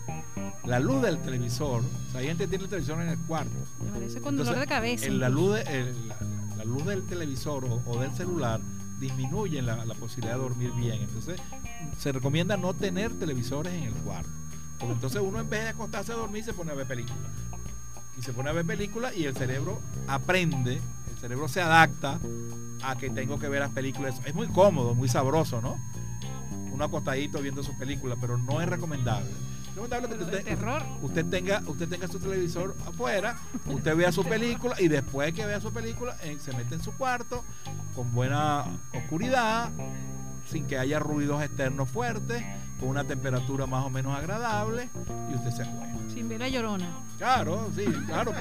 la 0.65 0.79
luz 0.79 1.01
del 1.01 1.19
televisor, 1.19 1.81
o 1.81 2.11
sea, 2.11 2.21
hay 2.21 2.27
gente 2.27 2.45
que 2.45 2.49
tiene 2.49 2.63
el 2.65 2.69
televisor 2.69 3.01
en 3.01 3.09
el 3.09 3.19
cuarto. 3.19 3.51
Me 3.83 3.91
parece 3.91 4.19
con 4.19 4.35
dolor 4.35 4.59
de 4.59 4.67
cabeza. 4.67 5.05
En 5.05 5.19
la, 5.19 5.29
luz 5.29 5.57
la, 6.57 6.63
luz 6.65 6.85
del 6.85 7.03
televisor 7.05 7.65
o, 7.85 7.99
del 7.99 8.11
celular 8.13 8.59
disminuye 8.99 9.61
la, 9.61 9.83
posibilidad 9.95 10.35
de 10.35 10.41
dormir 10.41 10.71
bien. 10.71 11.01
Entonces, 11.01 11.39
se 11.97 12.11
recomienda 12.11 12.57
no 12.57 12.73
tener 12.73 13.11
televisores 13.13 13.73
en 13.73 13.83
el 13.83 13.93
cuarto. 13.93 14.29
Porque 14.79 14.93
entonces 14.93 15.21
uno 15.23 15.39
en 15.39 15.49
vez 15.49 15.63
de 15.63 15.69
acostarse 15.69 16.11
a 16.11 16.15
dormir 16.15 16.43
se 16.43 16.53
pone 16.53 16.71
a 16.71 16.75
ver 16.75 16.87
películas 16.87 17.17
y 18.17 18.21
se 18.21 18.33
pone 18.33 18.49
a 18.49 18.53
ver 18.53 18.65
películas 18.65 19.15
y 19.15 19.25
el 19.25 19.35
cerebro 19.35 19.79
aprende, 20.07 20.73
el 21.11 21.17
cerebro 21.19 21.47
se 21.47 21.61
adapta 21.61 22.19
a 22.83 22.95
que 22.97 23.09
tengo 23.09 23.39
que 23.39 23.47
ver 23.47 23.61
las 23.61 23.71
películas. 23.71 24.19
Es 24.25 24.33
muy 24.33 24.47
cómodo, 24.47 24.95
muy 24.95 25.07
sabroso, 25.07 25.61
¿no? 25.61 25.77
Uno 26.71 26.83
acostadito 26.83 27.41
viendo 27.41 27.63
sus 27.63 27.75
películas, 27.75 28.17
pero 28.19 28.37
no 28.37 28.61
es 28.61 28.67
recomendable. 28.67 29.29
Recomendable 29.77 30.17
que 30.17 30.23
usted, 31.05 31.25
tenga, 31.25 31.61
usted 31.67 31.87
tenga 31.87 32.07
su 32.07 32.19
televisor 32.19 32.75
afuera, 32.85 33.37
usted 33.67 33.95
vea 33.95 34.11
su 34.11 34.23
película 34.23 34.75
y 34.79 34.87
después 34.87 35.33
que 35.33 35.45
vea 35.45 35.61
su 35.61 35.71
película 35.71 36.17
eh, 36.23 36.37
se 36.39 36.53
mete 36.53 36.75
en 36.75 36.83
su 36.83 36.93
cuarto 36.93 37.43
con 37.95 38.11
buena 38.13 38.65
oscuridad, 38.93 39.69
sin 40.49 40.65
que 40.65 40.77
haya 40.77 40.99
ruidos 40.99 41.43
externos 41.43 41.89
fuertes, 41.89 42.43
con 42.79 42.89
una 42.89 43.03
temperatura 43.03 43.65
más 43.65 43.85
o 43.85 43.89
menos 43.89 44.17
agradable 44.17 44.89
y 45.31 45.35
usted 45.35 45.51
se 45.51 45.63
acuesta. 45.63 45.97
Sin 46.13 46.29
ver 46.29 46.39
la 46.39 46.49
llorona. 46.49 46.89
Claro, 47.17 47.69
sí, 47.75 47.85
claro. 48.05 48.33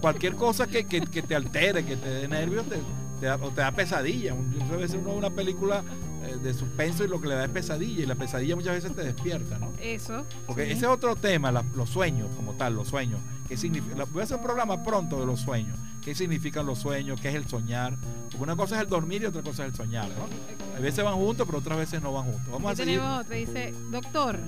cualquier 0.00 0.36
cosa 0.36 0.66
que, 0.66 0.84
te 0.84 1.34
altere, 1.34 1.84
que 1.84 1.96
te 1.96 2.08
dé 2.08 2.28
nervios, 2.28 2.66
te, 2.66 2.76
te, 3.20 3.26
da, 3.26 3.38
te 3.38 3.60
da 3.60 3.72
pesadilla. 3.72 4.34
Muchas 4.34 4.78
veces 4.78 4.98
uno 5.00 5.10
ve 5.10 5.16
una 5.16 5.30
película 5.30 5.82
de 6.22 6.54
suspenso 6.54 7.04
y 7.04 7.08
lo 7.08 7.20
que 7.20 7.28
le 7.28 7.34
da 7.34 7.44
es 7.44 7.50
pesadilla 7.50 8.02
y 8.02 8.06
la 8.06 8.14
pesadilla 8.14 8.56
muchas 8.56 8.74
veces 8.74 8.94
te 8.94 9.02
despierta, 9.02 9.58
¿no? 9.58 9.72
Eso. 9.80 10.24
Porque 10.46 10.64
ese 10.64 10.86
es 10.86 10.90
otro 10.90 11.16
tema, 11.16 11.50
los 11.74 11.90
sueños 11.90 12.28
como 12.36 12.52
tal, 12.54 12.74
los 12.74 12.88
sueños. 12.88 13.20
¿Qué 13.48 13.56
significa? 13.56 14.04
Voy 14.04 14.20
a 14.20 14.24
hacer 14.24 14.36
un 14.38 14.42
programa 14.42 14.82
pronto 14.82 15.20
de 15.20 15.26
los 15.26 15.40
sueños. 15.40 15.78
¿Qué 16.02 16.14
significan 16.14 16.66
los 16.66 16.78
sueños? 16.78 17.20
¿Qué 17.20 17.28
es 17.28 17.34
el 17.34 17.46
soñar? 17.46 17.96
Porque 18.30 18.42
una 18.42 18.56
cosa 18.56 18.76
es 18.76 18.82
el 18.82 18.88
dormir 18.88 19.22
y 19.22 19.26
otra 19.26 19.42
cosa 19.42 19.64
es 19.64 19.70
el 19.70 19.76
soñar, 19.76 20.08
¿no? 20.08 20.76
A 20.76 20.80
veces 20.80 21.04
van 21.04 21.14
juntos, 21.14 21.46
pero 21.46 21.58
otras 21.58 21.78
veces 21.78 22.02
no 22.02 22.12
van 22.12 22.24
juntos. 22.24 22.50
Vamos 22.50 22.72
a 22.72 22.74
tenemos 22.74 23.20
otra, 23.20 23.36
dice, 23.36 23.74
doctor, 23.90 24.38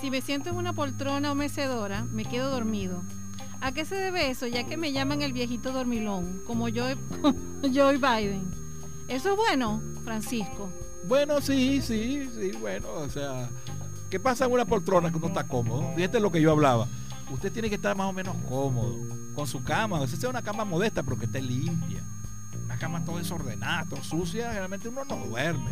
si 0.00 0.10
me 0.10 0.22
siento 0.22 0.50
en 0.50 0.56
una 0.56 0.72
poltrona 0.72 1.32
o 1.32 1.34
mecedora, 1.34 2.04
me 2.04 2.24
quedo 2.24 2.50
dormido. 2.50 3.02
¿A 3.60 3.72
qué 3.72 3.84
se 3.84 3.94
debe 3.94 4.30
eso? 4.30 4.46
Ya 4.46 4.64
que 4.64 4.78
me 4.78 4.92
llaman 4.92 5.20
el 5.20 5.34
viejito 5.34 5.72
dormilón, 5.72 6.40
como 6.46 6.68
Joe, 6.74 6.96
Joe 7.62 7.96
Biden. 7.98 8.44
¿Eso 9.08 9.32
es 9.32 9.36
bueno, 9.36 9.82
Francisco? 10.04 10.70
Bueno, 11.06 11.40
sí, 11.40 11.80
sí, 11.82 12.30
sí, 12.34 12.52
bueno, 12.60 12.88
o 12.92 13.08
sea, 13.08 13.48
¿qué 14.10 14.20
pasa 14.20 14.44
en 14.44 14.52
una 14.52 14.64
poltrona 14.64 15.10
que 15.10 15.16
uno 15.16 15.28
está 15.28 15.46
cómodo? 15.46 15.92
Fíjate 15.96 16.20
lo 16.20 16.30
que 16.30 16.40
yo 16.40 16.52
hablaba. 16.52 16.86
Usted 17.30 17.52
tiene 17.52 17.68
que 17.68 17.76
estar 17.76 17.96
más 17.96 18.08
o 18.08 18.12
menos 18.12 18.36
cómodo 18.48 18.96
con 19.34 19.46
su 19.46 19.62
cama, 19.62 20.00
o 20.00 20.06
sea, 20.06 20.30
una 20.30 20.42
cama 20.42 20.64
modesta, 20.64 21.02
pero 21.02 21.18
que 21.18 21.24
esté 21.24 21.40
limpia. 21.40 22.02
Una 22.64 22.76
cama 22.76 23.04
todo 23.04 23.18
desordenada, 23.18 23.86
todo 23.86 24.02
sucia, 24.02 24.52
realmente 24.52 24.88
uno 24.88 25.04
no 25.04 25.16
duerme. 25.26 25.70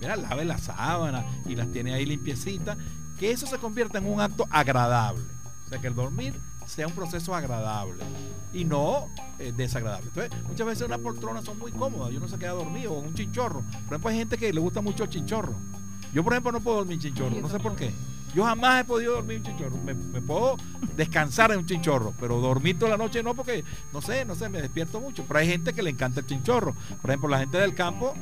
Mira, 0.00 0.16
lave 0.16 0.44
las 0.44 0.62
sábanas 0.62 1.24
y 1.46 1.56
las 1.56 1.70
tiene 1.72 1.92
ahí 1.92 2.06
limpiecitas, 2.06 2.78
que 3.18 3.32
eso 3.32 3.46
se 3.46 3.58
convierta 3.58 3.98
en 3.98 4.06
un 4.06 4.20
acto 4.20 4.46
agradable. 4.50 5.24
O 5.66 5.68
sea, 5.68 5.80
que 5.80 5.88
el 5.88 5.94
dormir 5.94 6.34
sea 6.68 6.86
un 6.86 6.92
proceso 6.92 7.34
agradable 7.34 8.04
y 8.52 8.64
no 8.64 9.08
eh, 9.38 9.52
desagradable. 9.56 10.08
Entonces, 10.08 10.42
muchas 10.44 10.66
veces 10.66 10.86
unas 10.86 10.98
poltronas 11.00 11.44
son 11.44 11.58
muy 11.58 11.72
cómodas 11.72 12.12
y 12.12 12.16
uno 12.16 12.28
se 12.28 12.38
queda 12.38 12.52
dormido 12.52 12.92
o 12.92 13.00
un 13.00 13.14
chinchorro. 13.14 13.62
Por 13.62 13.94
ejemplo, 13.94 14.10
hay 14.10 14.18
gente 14.18 14.36
que 14.36 14.52
le 14.52 14.60
gusta 14.60 14.80
mucho 14.80 15.04
el 15.04 15.10
chinchorro. 15.10 15.54
Yo, 16.12 16.22
por 16.22 16.32
ejemplo, 16.32 16.52
no 16.52 16.60
puedo 16.60 16.78
dormir 16.78 16.98
chinchorro, 16.98 17.40
no 17.40 17.48
sé 17.48 17.58
por 17.58 17.74
qué. 17.74 17.92
Yo 18.34 18.44
jamás 18.44 18.82
he 18.82 18.84
podido 18.84 19.14
dormir 19.14 19.38
un 19.38 19.44
chinchorro. 19.44 19.76
Me, 19.78 19.94
puedo 20.20 20.56
descansar 20.94 21.50
en 21.52 21.60
un 21.60 21.66
chinchorro, 21.66 22.12
pero 22.20 22.38
dormir 22.40 22.78
toda 22.78 22.92
la 22.92 22.96
noche 22.98 23.22
no, 23.22 23.34
porque 23.34 23.64
no 23.92 24.02
sé, 24.02 24.24
no 24.24 24.34
sé, 24.34 24.48
me 24.48 24.60
despierto 24.60 25.00
mucho. 25.00 25.24
Pero 25.26 25.40
hay 25.40 25.48
gente 25.48 25.72
que 25.72 25.82
le 25.82 25.90
encanta 25.90 26.20
el 26.20 26.26
chinchorro. 26.26 26.74
Por 27.00 27.10
ejemplo, 27.10 27.28
la 27.28 27.38
gente 27.38 27.58
del 27.58 27.74
campo 27.74 28.14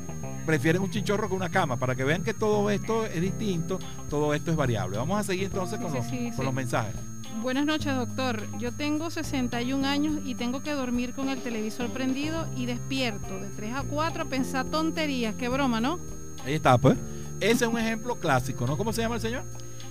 prefieren 0.45 0.81
un 0.81 0.89
chinchorro 0.89 1.27
que 1.27 1.35
una 1.35 1.49
cama, 1.49 1.75
para 1.77 1.95
que 1.95 2.05
vean 2.05 2.23
que 2.23 2.33
todo 2.33 2.69
esto 2.69 3.05
es 3.05 3.21
distinto, 3.21 3.79
todo 4.09 4.33
esto 4.33 4.51
es 4.51 4.57
variable. 4.57 4.97
Vamos 4.97 5.19
a 5.19 5.23
seguir 5.23 5.45
entonces 5.47 5.77
con, 5.79 5.93
los, 5.93 6.05
con 6.35 6.45
los 6.45 6.53
mensajes. 6.53 6.95
Buenas 7.41 7.65
noches, 7.65 7.95
doctor. 7.95 8.47
Yo 8.57 8.71
tengo 8.71 9.11
61 9.11 9.87
años 9.87 10.19
y 10.25 10.35
tengo 10.35 10.61
que 10.63 10.71
dormir 10.71 11.13
con 11.13 11.29
el 11.29 11.39
televisor 11.39 11.89
prendido 11.89 12.47
y 12.55 12.65
despierto 12.65 13.39
de 13.39 13.49
3 13.49 13.73
a 13.75 13.83
4 13.83 14.23
a 14.23 14.25
pensar 14.25 14.65
tonterías. 14.65 15.35
Qué 15.35 15.47
broma, 15.47 15.79
¿no? 15.79 15.99
Ahí 16.43 16.55
está, 16.55 16.77
pues. 16.77 16.97
Ese 17.39 17.65
es 17.65 17.71
un 17.71 17.77
ejemplo 17.77 18.15
clásico, 18.15 18.65
¿no? 18.65 18.75
¿Cómo 18.75 18.91
se 18.91 19.01
llama 19.01 19.15
el 19.15 19.21
señor? 19.21 19.43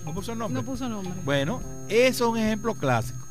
¿No 0.05 0.13
puso 0.13 0.35
nombre? 0.35 0.61
No 0.61 0.67
puso 0.67 0.89
nombre. 0.89 1.13
Bueno, 1.25 1.61
eso 1.89 2.25
es 2.25 2.31
un 2.33 2.39
ejemplo 2.39 2.75
clásico. 2.75 3.25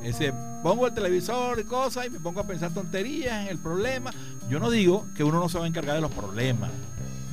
Ese, 0.00 0.32
pongo 0.62 0.86
el 0.86 0.94
televisor 0.94 1.60
y 1.60 1.64
cosas 1.64 2.06
y 2.06 2.10
me 2.10 2.20
pongo 2.20 2.40
a 2.40 2.46
pensar 2.46 2.72
tonterías 2.72 3.42
en 3.42 3.48
el 3.48 3.58
problema. 3.58 4.10
Yo 4.48 4.58
no 4.60 4.70
digo 4.70 5.06
que 5.14 5.24
uno 5.24 5.40
no 5.40 5.48
se 5.48 5.58
va 5.58 5.66
a 5.66 5.68
encargar 5.68 5.94
de 5.94 6.00
los 6.00 6.12
problemas, 6.12 6.70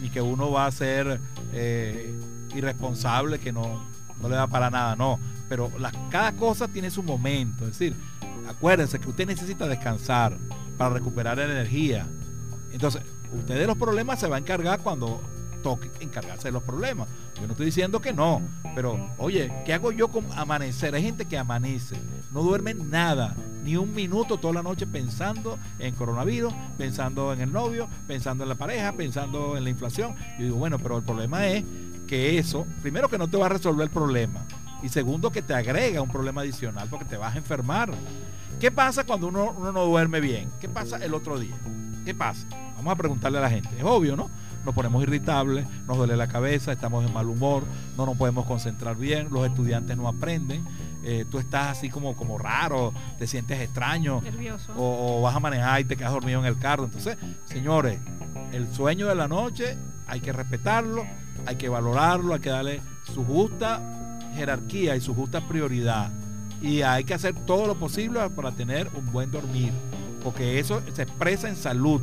ni 0.02 0.10
que 0.10 0.22
uno 0.22 0.52
va 0.52 0.66
a 0.66 0.72
ser 0.72 1.20
eh, 1.54 2.14
irresponsable, 2.54 3.40
que 3.40 3.54
no, 3.54 3.86
no 4.22 4.30
le 4.30 4.36
da 4.36 4.48
para 4.48 4.70
nada, 4.70 4.96
no 4.96 5.18
pero 5.50 5.72
cada 6.10 6.34
cosa 6.34 6.68
tiene 6.68 6.89
su 6.89 7.04
momento. 7.04 7.66
Es 7.66 7.78
decir, 7.78 7.96
acuérdense 8.48 9.00
que 9.00 9.10
usted 9.10 9.28
necesita 9.28 9.68
descansar 9.68 10.38
para 10.78 10.93
recuperar 10.93 11.39
energía. 11.39 12.08
Entonces, 12.72 13.02
usted 13.34 13.58
de 13.58 13.68
los 13.68 13.78
problemas 13.78 14.20
se 14.20 14.28
va 14.28 14.36
a 14.36 14.39
encargar 14.39 14.80
cuando 14.80 15.22
toque 15.66 15.89
encargarse 16.00 16.50
de 16.50 16.52
los 16.52 16.62
problemas. 16.62 17.08
Yo 17.36 17.48
no 17.48 17.54
estoy 17.54 17.66
diciendo 17.66 18.00
que 18.00 18.14
no, 18.14 18.39
pero 18.76 19.10
oye, 19.18 19.52
¿qué 19.66 19.74
hago 19.74 19.91
yo 19.91 20.10
con 20.10 20.26
amanecer? 20.36 20.93
Hay 20.93 21.02
gente 21.02 21.26
que 21.26 21.39
amanece, 21.39 21.96
no 22.32 22.43
duerme 22.43 22.76
nada, 22.76 23.36
ni 23.64 23.76
un 23.76 23.96
minuto 23.96 24.38
toda 24.38 24.54
la 24.54 24.62
noche 24.62 24.86
pensando 24.86 25.58
en 25.80 25.96
coronavirus, 25.96 26.54
pensando 26.78 27.34
en 27.34 27.41
el 27.41 27.52
novio, 27.52 27.89
pensando 28.08 28.43
en 28.43 28.50
la 28.50 28.56
pareja, 28.56 28.91
pensando 28.91 29.58
en 29.58 29.64
la 29.64 29.72
inflación. 29.72 30.16
Yo 30.38 30.46
digo, 30.46 30.58
bueno, 30.58 30.78
pero 30.78 30.98
el 30.98 31.04
problema 31.04 31.48
es 31.48 31.64
que 32.06 32.38
eso, 32.38 32.68
primero 32.84 33.10
que 33.10 33.18
no 33.18 33.28
te 33.28 33.38
va 33.38 33.48
a 33.48 33.50
resolver 33.50 33.86
el 33.86 33.89
problema, 33.91 34.46
y 34.86 34.90
segundo, 34.90 35.32
que 35.32 35.42
te 35.42 35.56
agrega 35.56 36.00
un 36.00 36.10
problema 36.10 36.42
adicional 36.42 36.88
porque 36.88 37.06
te 37.06 37.18
vas 37.18 37.34
a 37.34 37.40
enfermar. 37.40 37.92
¿Qué 38.60 38.70
pasa 38.70 39.04
cuando 39.04 39.28
uno, 39.28 39.56
no 39.74 39.86
duerme 39.86 40.20
bien? 40.20 40.52
¿Qué 40.62 40.70
pasa 40.70 41.04
el 41.04 41.16
otro 41.16 41.40
día? 41.40 41.56
¿Qué 42.06 42.14
pasa? 42.14 42.46
Vamos 42.78 42.94
a 42.94 42.96
preguntarle 42.96 43.40
a 43.40 43.42
la 43.42 43.50
gente. 43.50 43.70
Es 43.76 43.84
obvio, 43.84 44.16
¿no? 44.16 44.30
Nos 44.64 44.76
ponemos 44.76 45.02
irritables, 45.02 45.66
nos 45.88 45.98
duele 45.98 46.16
la 46.16 46.28
cabeza, 46.28 46.72
estamos 46.72 47.04
en 47.04 47.12
mal 47.12 47.28
humor, 47.28 47.64
no 47.98 48.06
nos 48.06 48.16
podemos 48.16 48.46
concentrar 48.46 48.96
bien, 48.96 49.30
los 49.32 49.48
estudiantes 49.48 49.98
no 49.98 50.08
aprenden, 50.08 50.64
eh, 51.04 51.26
tú 51.32 51.40
estás 51.40 51.78
así 51.78 51.90
como, 51.90 52.16
como 52.16 52.38
raro, 52.38 52.94
te 53.18 53.26
sientes 53.26 53.60
extraño, 53.62 54.22
o, 54.78 55.18
o, 55.18 55.22
vas 55.24 55.36
a 55.36 55.40
manejar 55.40 55.82
y 55.82 55.86
te 55.86 55.98
quedas 55.98 56.12
dormido 56.12 56.40
en 56.42 56.46
el 56.46 56.60
carro. 56.60 56.86
Entonces, 56.86 57.18
señores, 57.46 58.00
el 58.52 58.72
sueño 58.72 59.08
de 59.08 59.16
la 59.16 59.28
noche 59.28 59.78
hay 60.06 60.20
que 60.20 60.32
respetarlo, 60.32 61.06
hay 61.48 61.56
que 61.56 61.70
valorarlo, 61.70 62.36
hay 62.36 62.40
que 62.40 62.50
darle 62.50 62.82
su 63.12 63.26
justa 63.26 63.82
jerarquía 64.36 64.96
y 64.96 65.02
su 65.02 65.14
justa 65.14 65.42
prioridad. 65.42 66.12
Y 66.62 66.82
hay 66.82 67.04
que 67.04 67.14
hacer 67.14 67.34
todo 67.46 67.68
lo 67.68 67.76
posible 67.76 68.30
para 68.30 68.52
tener 68.52 68.90
un 68.96 69.12
buen 69.12 69.32
dormir, 69.32 69.72
porque 70.24 70.60
eso 70.60 70.82
se 70.94 71.04
expresa 71.04 71.50
en 71.50 71.56
salud. 71.56 72.02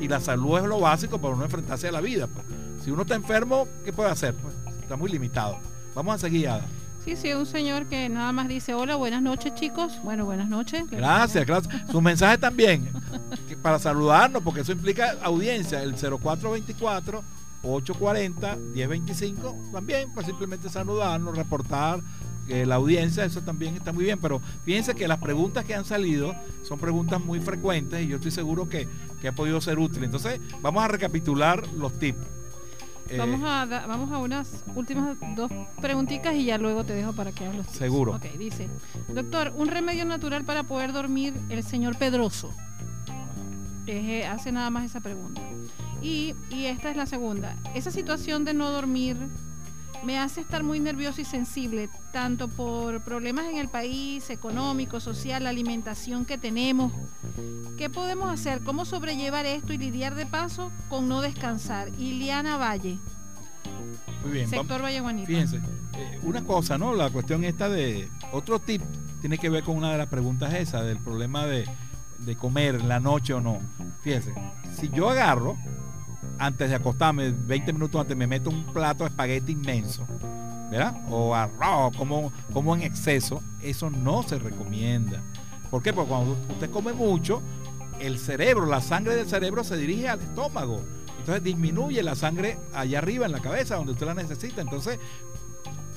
Y 0.00 0.08
la 0.08 0.20
salud 0.20 0.58
es 0.58 0.64
lo 0.64 0.80
básico 0.80 1.18
para 1.18 1.34
uno 1.34 1.44
enfrentarse 1.44 1.88
a 1.88 1.92
la 1.92 2.00
vida. 2.00 2.26
Pues. 2.26 2.46
Si 2.84 2.90
uno 2.90 3.02
está 3.02 3.14
enfermo, 3.14 3.66
¿qué 3.84 3.92
puede 3.92 4.10
hacer? 4.10 4.34
Pues 4.34 4.54
está 4.80 4.96
muy 4.96 5.10
limitado. 5.10 5.58
Vamos 5.94 6.14
a 6.14 6.18
seguir, 6.18 6.48
Ada. 6.48 6.64
Sí, 7.04 7.16
sí, 7.16 7.32
un 7.32 7.46
señor 7.46 7.86
que 7.86 8.08
nada 8.08 8.32
más 8.32 8.48
dice, 8.48 8.74
hola, 8.74 8.96
buenas 8.96 9.22
noches 9.22 9.54
chicos. 9.54 9.94
Bueno, 10.04 10.24
buenas 10.24 10.48
noches. 10.48 10.84
Gracias, 10.90 11.46
gracias. 11.46 11.90
Su 11.90 12.00
mensaje 12.00 12.38
también, 12.38 12.90
para 13.62 13.78
saludarnos, 13.78 14.42
porque 14.42 14.60
eso 14.60 14.72
implica 14.72 15.16
audiencia, 15.22 15.82
el 15.82 15.94
0424 15.94 17.22
840 17.74 18.56
1025, 18.56 19.56
también, 19.72 20.12
para 20.12 20.26
simplemente 20.26 20.68
saludarnos, 20.68 21.36
reportar 21.36 22.00
eh, 22.48 22.64
la 22.64 22.76
audiencia, 22.76 23.24
eso 23.24 23.42
también 23.42 23.74
está 23.74 23.92
muy 23.92 24.04
bien, 24.04 24.18
pero 24.18 24.40
fíjense 24.64 24.94
que 24.94 25.06
las 25.06 25.18
preguntas 25.18 25.64
que 25.64 25.74
han 25.74 25.84
salido 25.84 26.34
son 26.62 26.78
preguntas 26.78 27.20
muy 27.22 27.40
frecuentes 27.40 28.02
y 28.02 28.08
yo 28.08 28.16
estoy 28.16 28.30
seguro 28.30 28.68
que, 28.68 28.88
que 29.20 29.28
ha 29.28 29.34
podido 29.34 29.60
ser 29.60 29.78
útil. 29.78 30.04
Entonces, 30.04 30.40
vamos 30.62 30.82
a 30.82 30.88
recapitular 30.88 31.66
los 31.76 31.92
tips. 31.98 32.38
Eh, 33.10 33.16
vamos, 33.16 33.40
a, 33.42 33.64
vamos 33.86 34.12
a 34.12 34.18
unas 34.18 34.64
últimas 34.74 35.16
dos 35.34 35.50
preguntitas 35.80 36.34
y 36.34 36.44
ya 36.44 36.58
luego 36.58 36.84
te 36.84 36.94
dejo 36.94 37.14
para 37.14 37.32
que 37.32 37.46
hables. 37.46 37.66
Seguro. 37.68 38.14
Ok, 38.14 38.24
dice, 38.38 38.68
doctor, 39.08 39.52
un 39.56 39.68
remedio 39.68 40.04
natural 40.04 40.44
para 40.44 40.64
poder 40.64 40.92
dormir 40.92 41.34
el 41.48 41.62
señor 41.62 41.96
Pedroso. 41.96 42.52
Eh, 43.86 44.26
hace 44.26 44.52
nada 44.52 44.68
más 44.68 44.84
esa 44.84 45.00
pregunta. 45.00 45.40
Y, 46.02 46.34
y 46.50 46.66
esta 46.66 46.90
es 46.90 46.96
la 46.96 47.06
segunda. 47.06 47.56
Esa 47.74 47.90
situación 47.90 48.44
de 48.44 48.54
no 48.54 48.70
dormir 48.70 49.16
me 50.04 50.18
hace 50.18 50.40
estar 50.40 50.62
muy 50.62 50.78
nervioso 50.78 51.20
y 51.20 51.24
sensible, 51.24 51.90
tanto 52.12 52.46
por 52.46 53.00
problemas 53.00 53.46
en 53.46 53.56
el 53.56 53.68
país, 53.68 54.30
económico, 54.30 55.00
social, 55.00 55.42
la 55.42 55.50
alimentación 55.50 56.24
que 56.24 56.38
tenemos. 56.38 56.92
¿Qué 57.76 57.90
podemos 57.90 58.30
hacer? 58.30 58.62
¿Cómo 58.62 58.84
sobrellevar 58.84 59.44
esto 59.46 59.72
y 59.72 59.78
lidiar 59.78 60.14
de 60.14 60.26
paso 60.26 60.70
con 60.88 61.08
no 61.08 61.20
descansar? 61.20 61.88
Iliana 61.98 62.56
Valle. 62.56 62.98
Muy 64.22 64.32
bien. 64.32 64.48
Sector 64.48 64.82
Valle 64.82 65.00
Guanita. 65.00 65.26
Fíjense, 65.26 65.56
eh, 65.96 66.20
una 66.22 66.44
cosa, 66.44 66.78
¿no? 66.78 66.94
La 66.94 67.10
cuestión 67.10 67.42
esta 67.44 67.68
de... 67.68 68.08
Otro 68.32 68.60
tip 68.60 68.82
tiene 69.20 69.38
que 69.38 69.48
ver 69.48 69.64
con 69.64 69.76
una 69.76 69.90
de 69.90 69.98
las 69.98 70.08
preguntas 70.08 70.54
esa, 70.54 70.82
del 70.82 70.98
problema 70.98 71.46
de, 71.46 71.68
de 72.18 72.36
comer 72.36 72.76
en 72.76 72.88
la 72.88 73.00
noche 73.00 73.34
o 73.34 73.40
no. 73.40 73.58
Fíjense, 74.02 74.32
si 74.76 74.88
yo 74.90 75.08
agarro 75.08 75.56
antes 76.38 76.68
de 76.68 76.74
acostarme, 76.74 77.30
20 77.30 77.72
minutos 77.72 78.00
antes, 78.00 78.16
me 78.16 78.26
meto 78.26 78.50
un 78.50 78.64
plato 78.72 79.04
de 79.04 79.10
espagueti 79.10 79.52
inmenso, 79.52 80.06
¿verdad? 80.70 81.00
O 81.10 81.34
arroz, 81.34 81.96
como, 81.96 82.32
como 82.52 82.74
en 82.74 82.82
exceso, 82.82 83.42
eso 83.62 83.90
no 83.90 84.22
se 84.22 84.38
recomienda. 84.38 85.22
¿Por 85.70 85.82
qué? 85.82 85.92
Porque 85.92 86.08
cuando 86.08 86.36
usted 86.48 86.70
come 86.70 86.92
mucho, 86.92 87.42
el 88.00 88.18
cerebro, 88.18 88.66
la 88.66 88.80
sangre 88.80 89.16
del 89.16 89.28
cerebro 89.28 89.64
se 89.64 89.76
dirige 89.76 90.08
al 90.08 90.20
estómago. 90.20 90.82
Entonces 91.18 91.42
disminuye 91.42 92.02
la 92.02 92.14
sangre 92.14 92.58
allá 92.72 92.98
arriba 92.98 93.26
en 93.26 93.32
la 93.32 93.40
cabeza 93.40 93.76
donde 93.76 93.92
usted 93.92 94.06
la 94.06 94.14
necesita. 94.14 94.62
Entonces 94.62 94.98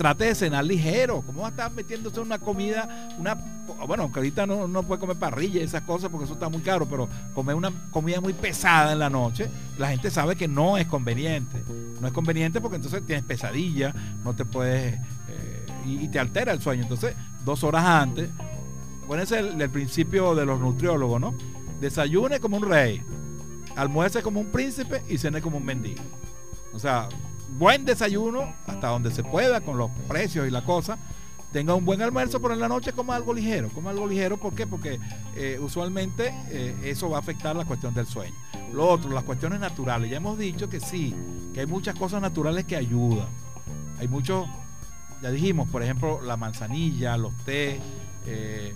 trate 0.01 0.25
de 0.25 0.33
cenar 0.33 0.65
ligero. 0.65 1.21
¿Cómo 1.21 1.41
va 1.41 1.49
a 1.49 1.51
estar 1.51 1.71
metiéndose 1.71 2.19
una 2.19 2.39
comida, 2.39 3.13
una 3.19 3.35
bueno, 3.87 4.03
aunque 4.03 4.19
ahorita 4.19 4.47
no, 4.47 4.67
no 4.67 4.81
puede 4.81 4.99
comer 4.99 5.17
parrilla 5.17 5.61
y 5.61 5.63
esas 5.63 5.83
cosas 5.83 6.09
porque 6.09 6.25
eso 6.25 6.33
está 6.33 6.49
muy 6.49 6.61
caro, 6.61 6.87
pero 6.87 7.07
comer 7.35 7.55
una 7.55 7.71
comida 7.91 8.19
muy 8.19 8.33
pesada 8.33 8.93
en 8.93 8.99
la 8.99 9.11
noche, 9.11 9.47
la 9.77 9.89
gente 9.89 10.09
sabe 10.09 10.35
que 10.35 10.47
no 10.47 10.77
es 10.77 10.87
conveniente. 10.87 11.63
No 11.99 12.07
es 12.07 12.13
conveniente 12.13 12.59
porque 12.59 12.77
entonces 12.77 13.05
tienes 13.05 13.23
pesadilla, 13.23 13.93
no 14.23 14.33
te 14.33 14.43
puedes 14.43 14.95
eh, 14.95 15.65
y, 15.85 16.07
te 16.07 16.17
altera 16.17 16.51
el 16.51 16.61
sueño. 16.61 16.81
Entonces, 16.81 17.15
dos 17.45 17.63
horas 17.63 17.85
antes, 17.85 18.27
ese 19.19 19.39
es 19.39 19.53
el, 19.53 19.69
principio 19.69 20.33
de 20.33 20.47
los 20.47 20.59
nutriólogos, 20.59 21.21
¿no? 21.21 21.35
Desayune 21.79 22.39
como 22.39 22.57
un 22.57 22.67
rey, 22.67 23.03
almuerce 23.75 24.23
como 24.23 24.39
un 24.39 24.47
príncipe 24.47 25.03
y 25.07 25.19
cene 25.19 25.41
como 25.41 25.57
un 25.57 25.65
mendigo. 25.65 26.01
O 26.73 26.79
sea, 26.79 27.07
buen 27.57 27.85
desayuno 27.85 28.53
hasta 28.67 28.87
donde 28.87 29.11
se 29.11 29.23
pueda 29.23 29.61
con 29.61 29.77
los 29.77 29.91
precios 30.07 30.47
y 30.47 30.51
la 30.51 30.63
cosa. 30.63 30.97
Tenga 31.51 31.75
un 31.75 31.83
buen 31.83 32.01
almuerzo, 32.01 32.41
pero 32.41 32.53
en 32.53 32.61
la 32.61 32.69
noche 32.69 32.93
coma 32.93 33.15
algo 33.15 33.33
ligero. 33.33 33.67
Coma 33.69 33.89
algo 33.89 34.07
ligero, 34.07 34.37
¿por 34.37 34.53
qué? 34.53 34.65
Porque 34.65 34.99
eh, 35.35 35.59
usualmente 35.61 36.33
eh, 36.49 36.75
eso 36.83 37.09
va 37.09 37.17
a 37.17 37.19
afectar 37.19 37.55
la 37.55 37.65
cuestión 37.65 37.93
del 37.93 38.07
sueño. 38.07 38.33
Lo 38.73 38.87
otro, 38.87 39.11
las 39.11 39.25
cuestiones 39.25 39.59
naturales. 39.59 40.09
Ya 40.09 40.17
hemos 40.17 40.37
dicho 40.37 40.69
que 40.69 40.79
sí, 40.79 41.13
que 41.53 41.59
hay 41.59 41.65
muchas 41.65 41.95
cosas 41.95 42.21
naturales 42.21 42.63
que 42.63 42.77
ayudan. 42.77 43.27
Hay 43.99 44.07
muchos, 44.07 44.47
ya 45.21 45.29
dijimos, 45.29 45.67
por 45.69 45.83
ejemplo, 45.83 46.21
la 46.21 46.37
manzanilla, 46.37 47.17
los 47.17 47.35
té, 47.43 47.81
eh, 48.25 48.73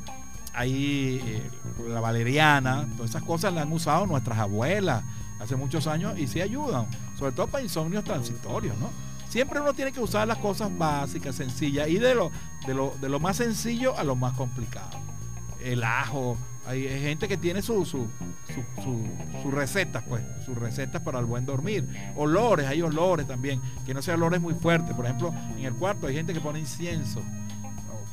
hay 0.53 1.49
la 1.87 2.01
valeriana, 2.01 2.87
todas 2.97 3.11
esas 3.11 3.23
cosas 3.23 3.53
las 3.53 3.65
han 3.65 3.71
usado 3.71 4.05
nuestras 4.05 4.37
abuelas 4.37 5.03
hace 5.39 5.55
muchos 5.55 5.87
años 5.87 6.17
y 6.17 6.27
sí 6.27 6.41
ayudan, 6.41 6.87
sobre 7.17 7.31
todo 7.31 7.47
para 7.47 7.63
insomnios 7.63 8.03
transitorios, 8.03 8.77
¿no? 8.77 8.89
Siempre 9.29 9.59
uno 9.59 9.73
tiene 9.73 9.91
que 9.91 9.99
usar 9.99 10.27
las 10.27 10.37
cosas 10.37 10.75
básicas, 10.77 11.35
sencillas, 11.35 11.89
y 11.89 11.97
de 11.97 12.15
lo, 12.15 12.31
de 12.65 12.73
lo, 12.73 12.93
de 13.01 13.09
lo 13.09 13.19
más 13.19 13.37
sencillo 13.37 13.97
a 13.97 14.03
lo 14.03 14.15
más 14.15 14.33
complicado. 14.33 14.97
El 15.61 15.83
ajo, 15.83 16.37
hay, 16.67 16.87
gente 16.87 17.27
que 17.27 17.37
tiene 17.37 17.61
sus 17.61 17.89
su, 17.89 18.07
su, 19.41 19.51
recetas, 19.51 20.03
pues, 20.07 20.23
sus 20.45 20.57
recetas 20.57 21.01
para 21.01 21.19
el 21.19 21.25
buen 21.25 21.45
dormir. 21.45 21.87
Olores, 22.15 22.67
hay 22.67 22.81
olores 22.81 23.27
también, 23.27 23.61
que 23.85 23.93
no 23.93 24.01
sean 24.01 24.17
olores 24.17 24.41
muy 24.41 24.53
fuertes. 24.53 24.95
Por 24.95 25.05
ejemplo, 25.05 25.33
en 25.57 25.65
el 25.65 25.73
cuarto 25.73 26.07
hay 26.07 26.15
gente 26.15 26.33
que 26.33 26.39
pone 26.39 26.59
incienso, 26.59 27.21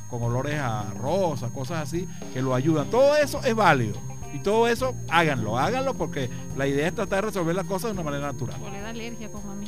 con 0.09 0.21
olores 0.23 0.59
a 0.59 0.93
rosa, 0.95 1.49
cosas 1.49 1.87
así, 1.87 2.07
que 2.33 2.41
lo 2.41 2.53
ayudan. 2.53 2.89
Todo 2.89 3.15
eso 3.15 3.41
es 3.43 3.55
válido. 3.55 3.97
Y 4.33 4.39
todo 4.39 4.67
eso, 4.67 4.95
háganlo, 5.09 5.59
háganlo 5.59 5.93
porque 5.93 6.29
la 6.57 6.67
idea 6.67 6.87
es 6.87 6.95
tratar 6.95 7.23
de 7.23 7.27
resolver 7.29 7.55
las 7.55 7.65
cosas 7.65 7.91
de 7.93 8.01
una 8.01 8.03
manera 8.03 8.27
natural. 8.27 8.59
O 8.61 8.69
le 8.69 8.81
da 8.81 8.89
alergia 8.89 9.31
como 9.31 9.51
a 9.51 9.55
mí. 9.55 9.67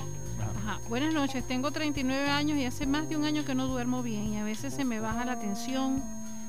Buenas 0.90 1.14
noches, 1.14 1.48
tengo 1.48 1.72
39 1.72 2.30
años 2.30 2.58
y 2.58 2.66
hace 2.66 2.88
más 2.88 3.08
de 3.08 3.16
un 3.16 3.24
año 3.24 3.46
que 3.46 3.54
no 3.54 3.68
duermo 3.68 4.02
bien 4.02 4.34
y 4.34 4.38
a 4.38 4.44
veces 4.44 4.74
se 4.74 4.84
me 4.84 5.00
baja 5.00 5.24
la 5.24 5.40
tensión. 5.40 6.04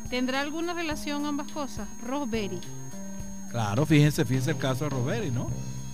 ¿Tendrá 0.09 0.41
alguna 0.41 0.73
relación 0.73 1.27
ambas 1.27 1.53
cosas? 1.53 1.87
Rosemary. 2.03 2.61
Claro, 3.51 3.85
fíjense, 3.85 4.25
fíjense 4.25 4.53
el 4.53 4.59
caso 4.59 4.85
de 4.85 4.91
Rosemary, 4.91 5.31
¿no? 5.31 5.49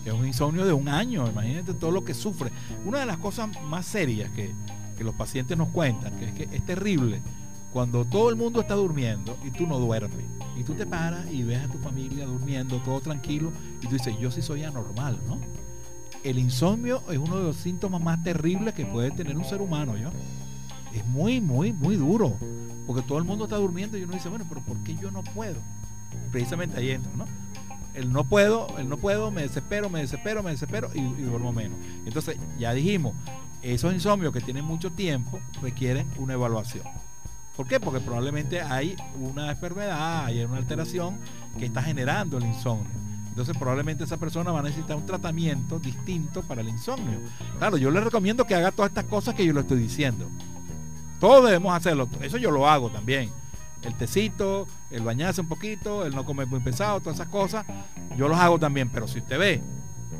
Que 0.04 0.10
es 0.10 0.14
un 0.14 0.26
insomnio 0.26 0.64
de 0.64 0.72
un 0.72 0.88
año, 0.88 1.28
imagínate 1.28 1.74
todo 1.74 1.90
lo 1.90 2.04
que 2.04 2.14
sufre. 2.14 2.50
Una 2.84 3.00
de 3.00 3.06
las 3.06 3.18
cosas 3.18 3.48
más 3.64 3.86
serias 3.86 4.30
que, 4.30 4.52
que 4.96 5.04
los 5.04 5.14
pacientes 5.14 5.56
nos 5.58 5.68
cuentan, 5.68 6.16
que 6.18 6.26
es 6.26 6.32
que 6.32 6.56
es 6.56 6.64
terrible 6.64 7.20
cuando 7.72 8.04
todo 8.04 8.28
el 8.28 8.36
mundo 8.36 8.60
está 8.60 8.74
durmiendo 8.74 9.36
y 9.44 9.50
tú 9.50 9.66
no 9.66 9.78
duermes. 9.78 10.24
Y 10.56 10.64
tú 10.64 10.74
te 10.74 10.86
paras 10.86 11.30
y 11.30 11.42
ves 11.42 11.62
a 11.62 11.68
tu 11.68 11.78
familia 11.78 12.26
durmiendo, 12.26 12.76
todo 12.78 13.00
tranquilo, 13.00 13.52
y 13.80 13.86
tú 13.86 13.94
dices, 13.94 14.14
yo 14.18 14.30
sí 14.30 14.42
soy 14.42 14.64
anormal, 14.64 15.18
¿no? 15.26 15.38
El 16.22 16.38
insomnio 16.38 17.02
es 17.10 17.18
uno 17.18 17.38
de 17.38 17.44
los 17.44 17.56
síntomas 17.56 18.00
más 18.00 18.22
terribles 18.22 18.74
que 18.74 18.86
puede 18.86 19.10
tener 19.10 19.36
un 19.36 19.44
ser 19.44 19.60
humano, 19.60 19.96
¿yo? 19.96 20.10
Es 20.94 21.04
muy, 21.06 21.40
muy, 21.40 21.72
muy 21.72 21.96
duro. 21.96 22.36
Porque 22.86 23.02
todo 23.02 23.18
el 23.18 23.24
mundo 23.24 23.44
está 23.44 23.56
durmiendo 23.56 23.96
y 23.96 24.02
uno 24.02 24.12
dice, 24.12 24.28
bueno, 24.28 24.44
pero 24.48 24.60
¿por 24.60 24.76
qué 24.78 24.94
yo 24.96 25.10
no 25.10 25.22
puedo? 25.22 25.56
Precisamente 26.30 26.78
ahí 26.78 26.90
entra, 26.90 27.10
¿no? 27.16 27.24
El 27.94 28.12
no 28.12 28.24
puedo, 28.24 28.78
el 28.78 28.88
no 28.88 28.96
puedo, 28.96 29.30
me 29.30 29.42
desespero, 29.42 29.90
me 29.90 30.00
desespero, 30.00 30.42
me 30.42 30.50
desespero 30.50 30.90
y, 30.94 31.00
y 31.00 31.22
duermo 31.22 31.52
menos. 31.52 31.78
Entonces, 32.06 32.36
ya 32.58 32.72
dijimos, 32.72 33.14
esos 33.62 33.92
insomnios 33.92 34.32
que 34.32 34.40
tienen 34.40 34.64
mucho 34.64 34.90
tiempo 34.92 35.40
requieren 35.60 36.06
una 36.18 36.34
evaluación. 36.34 36.84
¿Por 37.56 37.66
qué? 37.66 37.78
Porque 37.78 38.00
probablemente 38.00 38.60
hay 38.60 38.96
una 39.20 39.50
enfermedad, 39.50 40.24
hay 40.24 40.42
una 40.44 40.56
alteración 40.56 41.18
que 41.58 41.66
está 41.66 41.82
generando 41.82 42.38
el 42.38 42.46
insomnio. 42.46 43.02
Entonces 43.28 43.56
probablemente 43.56 44.04
esa 44.04 44.18
persona 44.18 44.52
va 44.52 44.60
a 44.60 44.62
necesitar 44.62 44.96
un 44.96 45.06
tratamiento 45.06 45.78
distinto 45.78 46.42
para 46.42 46.60
el 46.60 46.68
insomnio. 46.68 47.18
Claro, 47.58 47.76
yo 47.76 47.90
le 47.90 48.00
recomiendo 48.00 48.46
que 48.46 48.54
haga 48.54 48.72
todas 48.72 48.90
estas 48.90 49.04
cosas 49.04 49.34
que 49.34 49.44
yo 49.44 49.52
le 49.52 49.60
estoy 49.60 49.78
diciendo. 49.78 50.28
Todos 51.18 51.46
debemos 51.46 51.74
hacerlo. 51.74 52.08
Eso 52.20 52.36
yo 52.36 52.50
lo 52.50 52.68
hago 52.68 52.90
también. 52.90 53.30
El 53.82 53.94
tecito, 53.94 54.66
el 54.90 55.02
bañarse 55.02 55.40
un 55.40 55.48
poquito, 55.48 56.04
el 56.04 56.14
no 56.14 56.24
comer 56.24 56.46
muy 56.46 56.60
pesado, 56.60 57.00
todas 57.00 57.16
esas 57.16 57.28
cosas, 57.28 57.64
yo 58.16 58.28
los 58.28 58.38
hago 58.38 58.58
también. 58.58 58.90
Pero 58.90 59.08
si 59.08 59.20
usted 59.20 59.38
ve 59.38 59.62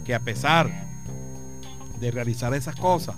que 0.04 0.14
a 0.14 0.20
pesar 0.20 0.91
de 2.02 2.10
realizar 2.10 2.52
esas 2.52 2.74
cosas, 2.74 3.14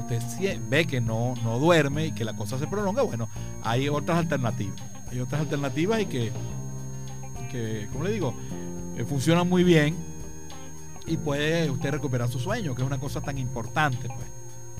usted 0.00 0.58
ve 0.70 0.86
que 0.86 1.02
no, 1.02 1.34
no 1.44 1.58
duerme 1.58 2.06
y 2.06 2.12
que 2.12 2.24
la 2.24 2.34
cosa 2.34 2.58
se 2.58 2.66
prolonga, 2.66 3.02
bueno, 3.02 3.28
hay 3.62 3.90
otras 3.90 4.18
alternativas. 4.18 4.80
Hay 5.10 5.20
otras 5.20 5.42
alternativas 5.42 6.00
y 6.00 6.06
que, 6.06 6.32
que 7.50 7.88
como 7.92 8.04
le 8.04 8.12
digo, 8.12 8.34
eh, 8.96 9.04
funcionan 9.04 9.46
muy 9.46 9.64
bien 9.64 9.94
y 11.06 11.18
puede 11.18 11.70
usted 11.70 11.90
recuperar 11.90 12.30
su 12.30 12.38
sueño, 12.38 12.74
que 12.74 12.80
es 12.80 12.86
una 12.86 12.98
cosa 12.98 13.20
tan 13.20 13.36
importante. 13.36 14.08
Pues. 14.08 14.26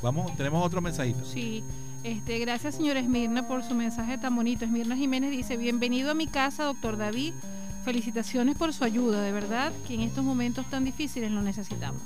Vamos, 0.02 0.34
tenemos 0.36 0.64
otro 0.64 0.80
mensajito. 0.80 1.22
Sí. 1.26 1.62
Este, 2.04 2.40
gracias 2.40 2.74
señora 2.74 2.98
Esmirna 2.98 3.46
por 3.46 3.62
su 3.62 3.74
mensaje 3.74 4.16
tan 4.16 4.34
bonito. 4.34 4.64
Esmirna 4.64 4.96
Jiménez 4.96 5.30
dice, 5.30 5.58
bienvenido 5.58 6.10
a 6.10 6.14
mi 6.14 6.26
casa, 6.26 6.64
doctor 6.64 6.96
David. 6.96 7.34
Felicitaciones 7.82 8.56
por 8.56 8.72
su 8.72 8.84
ayuda, 8.84 9.22
de 9.22 9.32
verdad 9.32 9.72
que 9.86 9.94
en 9.94 10.00
estos 10.00 10.24
momentos 10.24 10.68
tan 10.70 10.84
difíciles 10.84 11.30
lo 11.30 11.42
necesitamos. 11.42 12.02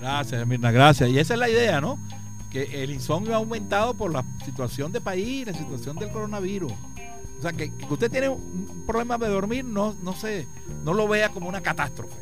Gracias, 0.00 0.46
Mirna, 0.46 0.70
gracias. 0.70 1.10
Y 1.10 1.18
esa 1.18 1.34
es 1.34 1.40
la 1.40 1.48
idea, 1.48 1.80
¿no? 1.80 1.98
Que 2.50 2.82
el 2.82 2.90
insomnio 2.90 3.34
ha 3.34 3.36
aumentado 3.36 3.94
por 3.94 4.12
la 4.12 4.24
situación 4.44 4.92
de 4.92 5.00
país, 5.00 5.46
la 5.46 5.52
situación 5.52 5.96
del 5.96 6.10
coronavirus. 6.10 6.72
O 6.72 7.42
sea, 7.42 7.52
que, 7.52 7.72
usted 7.88 8.10
tiene 8.10 8.28
un 8.28 8.84
problema 8.86 9.16
de 9.16 9.28
dormir, 9.28 9.64
no, 9.64 9.94
no 10.02 10.14
sé, 10.14 10.46
no 10.84 10.92
lo 10.92 11.08
vea 11.08 11.30
como 11.30 11.48
una 11.48 11.60
catástrofe. 11.60 12.16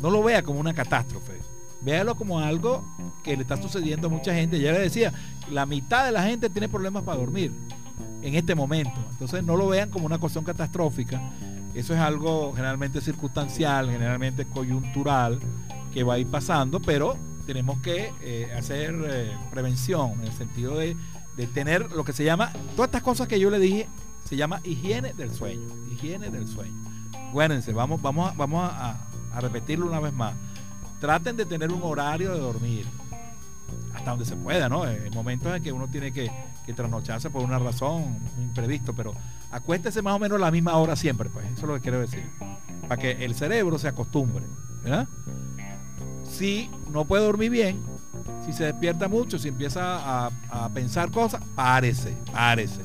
No 0.00 0.10
lo 0.10 0.22
vea 0.22 0.42
como 0.42 0.60
una 0.60 0.74
catástrofe. 0.74 1.40
Véalo 1.80 2.14
como 2.14 2.40
algo 2.40 2.84
que 3.22 3.36
le 3.36 3.42
está 3.42 3.56
sucediendo 3.60 4.08
a 4.08 4.10
mucha 4.10 4.34
gente. 4.34 4.60
Ya 4.60 4.72
le 4.72 4.80
decía, 4.80 5.12
la 5.50 5.66
mitad 5.66 6.04
de 6.04 6.12
la 6.12 6.22
gente 6.22 6.50
tiene 6.50 6.68
problemas 6.68 7.02
para 7.02 7.18
dormir 7.18 7.52
en 8.22 8.34
este 8.34 8.54
momento. 8.54 8.92
Entonces 9.10 9.44
no 9.44 9.56
lo 9.56 9.68
vean 9.68 9.90
como 9.90 10.06
una 10.06 10.18
cuestión 10.18 10.44
catastrófica. 10.44 11.20
Eso 11.74 11.94
es 11.94 12.00
algo 12.00 12.52
generalmente 12.52 13.00
circunstancial, 13.00 13.90
generalmente 13.90 14.44
coyuntural, 14.46 15.38
que 15.92 16.02
va 16.02 16.14
a 16.14 16.18
ir 16.18 16.26
pasando, 16.26 16.80
pero 16.80 17.16
tenemos 17.46 17.80
que 17.80 18.12
eh, 18.20 18.52
hacer 18.56 18.94
eh, 19.06 19.36
prevención 19.50 20.12
en 20.20 20.24
el 20.24 20.32
sentido 20.32 20.76
de, 20.76 20.96
tener 21.54 21.90
lo 21.92 22.04
que 22.04 22.12
se 22.12 22.22
llama, 22.22 22.52
todas 22.76 22.88
estas 22.88 23.02
cosas 23.02 23.26
que 23.26 23.40
yo 23.40 23.48
le 23.48 23.58
dije, 23.58 23.88
se 24.24 24.36
llama 24.36 24.60
higiene 24.62 25.14
del 25.14 25.32
sueño. 25.32 25.66
Higiene 25.90 26.28
del 26.28 26.46
sueño. 26.46 26.74
Acuérdense, 27.30 27.72
vamos, 27.72 28.02
vamos, 28.02 28.36
vamos 28.36 28.70
a, 28.70 29.08
a 29.32 29.40
repetirlo 29.40 29.86
una 29.86 30.00
vez 30.00 30.12
más. 30.12 30.34
Traten 31.00 31.38
de 31.38 31.46
tener 31.46 31.72
un 31.72 31.80
horario 31.82 32.34
de 32.34 32.40
dormir 32.40 32.86
hasta 33.94 34.10
donde 34.10 34.26
se 34.26 34.36
pueda, 34.36 34.68
¿no? 34.68 34.86
En 34.86 35.12
momentos 35.14 35.54
en 35.56 35.62
que 35.62 35.72
uno 35.72 35.88
tiene 35.88 36.12
que, 36.12 36.30
que 36.70 36.76
trasnocharse 36.76 37.30
por 37.30 37.42
una 37.42 37.58
razón, 37.58 38.18
imprevisto, 38.38 38.94
pero 38.94 39.12
acuéstese 39.50 40.02
más 40.02 40.14
o 40.14 40.18
menos 40.18 40.40
la 40.40 40.50
misma 40.50 40.76
hora 40.76 40.96
siempre, 40.96 41.28
pues, 41.28 41.44
eso 41.46 41.62
es 41.62 41.68
lo 41.68 41.74
que 41.74 41.80
quiero 41.80 42.00
decir, 42.00 42.24
para 42.82 42.96
que 42.96 43.24
el 43.24 43.34
cerebro 43.34 43.78
se 43.78 43.88
acostumbre. 43.88 44.44
Si 46.24 46.70
no 46.90 47.04
puede 47.04 47.24
dormir 47.24 47.50
bien, 47.50 47.82
si 48.46 48.52
se 48.52 48.64
despierta 48.64 49.08
mucho, 49.08 49.38
si 49.38 49.48
empieza 49.48 50.26
a, 50.26 50.68
pensar 50.72 51.10
cosas, 51.10 51.42
párese, 51.54 52.16
párese. 52.32 52.80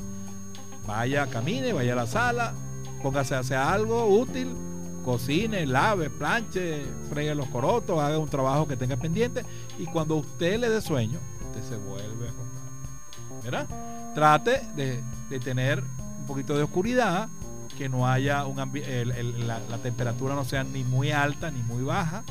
Vaya, 0.87 1.27
camine, 1.27 1.73
vaya 1.73 1.93
a 1.93 1.95
la 1.95 2.07
sala, 2.07 2.53
póngase 3.01 3.35
a 3.35 3.39
hacer 3.39 3.57
algo 3.57 4.07
útil, 4.07 4.55
cocine, 5.03 5.65
lave, 5.65 6.09
planche, 6.09 6.83
fregue 7.09 7.35
los 7.35 7.47
corotos, 7.47 7.99
haga 7.99 8.17
un 8.17 8.29
trabajo 8.29 8.67
que 8.67 8.75
tenga 8.75 8.97
pendiente 8.97 9.43
y 9.77 9.85
cuando 9.85 10.15
usted 10.15 10.59
le 10.59 10.69
dé 10.69 10.81
sueño, 10.81 11.19
usted 11.47 11.63
se 11.63 11.77
vuelve 11.77 12.29
Trate 14.13 14.61
de, 14.75 15.03
tener 15.39 15.83
un 16.19 16.25
poquito 16.25 16.55
de 16.55 16.63
oscuridad, 16.63 17.29
que 17.77 17.89
no 17.89 18.07
haya 18.07 18.45
un 18.45 18.57
la, 18.57 19.59
la, 19.59 19.77
temperatura 19.79 20.33
no 20.33 20.45
sea 20.45 20.63
ni 20.63 20.83
muy 20.83 21.11
alta 21.11 21.51
ni 21.51 21.61
muy 21.61 21.83
baja. 21.83 22.23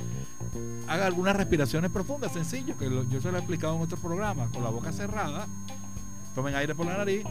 Haga 0.88 1.06
algunas 1.06 1.36
respiraciones 1.36 1.90
profundas, 1.90 2.32
sencillo, 2.32 2.76
que 2.78 2.88
yo 3.10 3.20
se 3.20 3.30
lo 3.30 3.36
he 3.36 3.40
explicado 3.40 3.76
en 3.76 3.82
otro 3.82 3.98
programa, 3.98 4.48
con 4.52 4.62
la 4.62 4.70
boca 4.70 4.92
cerrada, 4.92 5.46
tomen 6.34 6.54
aire 6.54 6.74
por 6.74 6.86
la 6.86 6.96
nariz, 6.96 7.24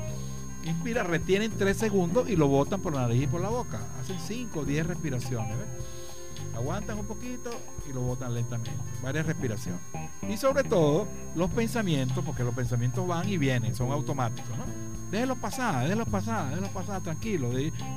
inspira, 0.63 1.03
retienen 1.03 1.51
tres 1.57 1.77
segundos 1.77 2.29
y 2.29 2.36
lo 2.36 2.47
botan 2.47 2.81
por 2.81 2.93
la 2.93 3.01
nariz 3.01 3.23
y 3.23 3.27
por 3.27 3.41
la 3.41 3.49
boca. 3.49 3.79
Hacen 3.99 4.17
5 4.19 4.59
o 4.59 4.65
10 4.65 4.88
respiraciones. 4.88 5.57
Aguantan 6.56 6.99
un 6.99 7.06
poquito 7.06 7.49
y 7.89 7.93
lo 7.93 8.01
botan 8.01 8.34
lentamente. 8.34 8.72
Varias 9.01 9.26
respiraciones. 9.26 9.82
Y 10.28 10.38
sobre 10.38 10.64
todo 10.64 11.08
los 11.36 11.49
pensamientos, 11.51 12.24
porque 12.24 12.43
los 12.43 12.54
pensamientos 12.54 13.08
van 13.08 13.28
y 13.28 13.38
vienen, 13.38 13.76
son 13.76 13.91
automáticos, 13.91 14.58
¿no? 14.58 14.66
Déjenlos 15.12 15.38
pasar, 15.38 15.84
déjenlos 15.84 16.10
pasar, 16.10 16.49
déjenlos 16.49 16.72
pasar, 16.72 17.01
tranquilo. 17.01 17.51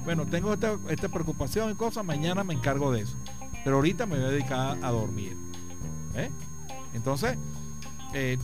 bueno, 0.04 0.26
tengo 0.26 0.52
esta, 0.52 1.08
preocupación 1.08 1.70
y 1.70 1.74
cosas, 1.74 2.04
mañana 2.04 2.44
me 2.44 2.54
encargo 2.54 2.92
de 2.92 3.02
eso. 3.02 3.16
Pero 3.64 3.76
ahorita 3.76 4.06
me 4.06 4.16
voy 4.16 4.24
a 4.24 4.28
dedicar 4.28 4.78
a 4.82 4.90
dormir. 4.90 5.36
¿eh? 6.14 6.30
Entonces, 6.92 7.38
eh, 8.12 8.38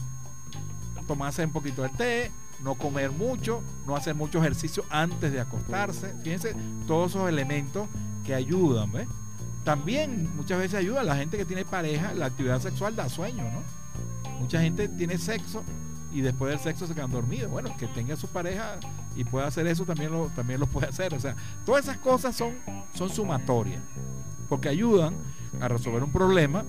tomarse 1.06 1.44
un 1.44 1.52
poquito 1.52 1.82
de 1.82 1.88
té, 1.90 2.30
no 2.62 2.74
comer 2.74 3.10
mucho, 3.10 3.62
no 3.86 3.96
hacer 3.96 4.14
mucho 4.14 4.38
ejercicio 4.38 4.84
antes 4.88 5.32
de 5.32 5.40
acostarse. 5.40 6.14
Fíjense 6.22 6.54
todos 6.86 7.10
esos 7.10 7.28
elementos 7.28 7.88
que 8.24 8.34
ayudan, 8.34 8.90
¿ves? 8.92 9.08
También 9.64 10.34
muchas 10.36 10.58
veces 10.58 10.74
ayuda 10.74 11.02
a 11.02 11.04
la 11.04 11.16
gente 11.16 11.36
que 11.36 11.44
tiene 11.44 11.64
pareja, 11.64 12.14
la 12.14 12.26
actividad 12.26 12.60
sexual 12.60 12.96
da 12.96 13.08
sueño, 13.08 13.44
¿no? 13.44 14.30
Mucha 14.40 14.60
gente 14.60 14.88
tiene 14.88 15.18
sexo 15.18 15.62
y 16.12 16.20
después 16.20 16.50
del 16.50 16.60
sexo 16.60 16.86
se 16.86 16.94
quedan 16.94 17.12
dormidos. 17.12 17.50
Bueno, 17.50 17.74
que 17.76 17.86
tenga 17.86 18.16
su 18.16 18.26
pareja 18.28 18.78
y 19.16 19.24
pueda 19.24 19.46
hacer 19.46 19.66
eso 19.66 19.84
también 19.84 20.10
lo, 20.10 20.26
también 20.28 20.58
lo 20.58 20.66
puede 20.66 20.88
hacer. 20.88 21.14
O 21.14 21.20
sea, 21.20 21.36
todas 21.64 21.84
esas 21.84 21.98
cosas 21.98 22.34
son, 22.34 22.54
son 22.94 23.08
sumatorias, 23.08 23.82
porque 24.48 24.68
ayudan 24.68 25.14
a 25.60 25.68
resolver 25.68 26.02
un 26.02 26.10
problema 26.10 26.64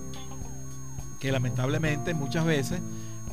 que 1.18 1.32
lamentablemente 1.32 2.14
muchas 2.14 2.44
veces, 2.44 2.80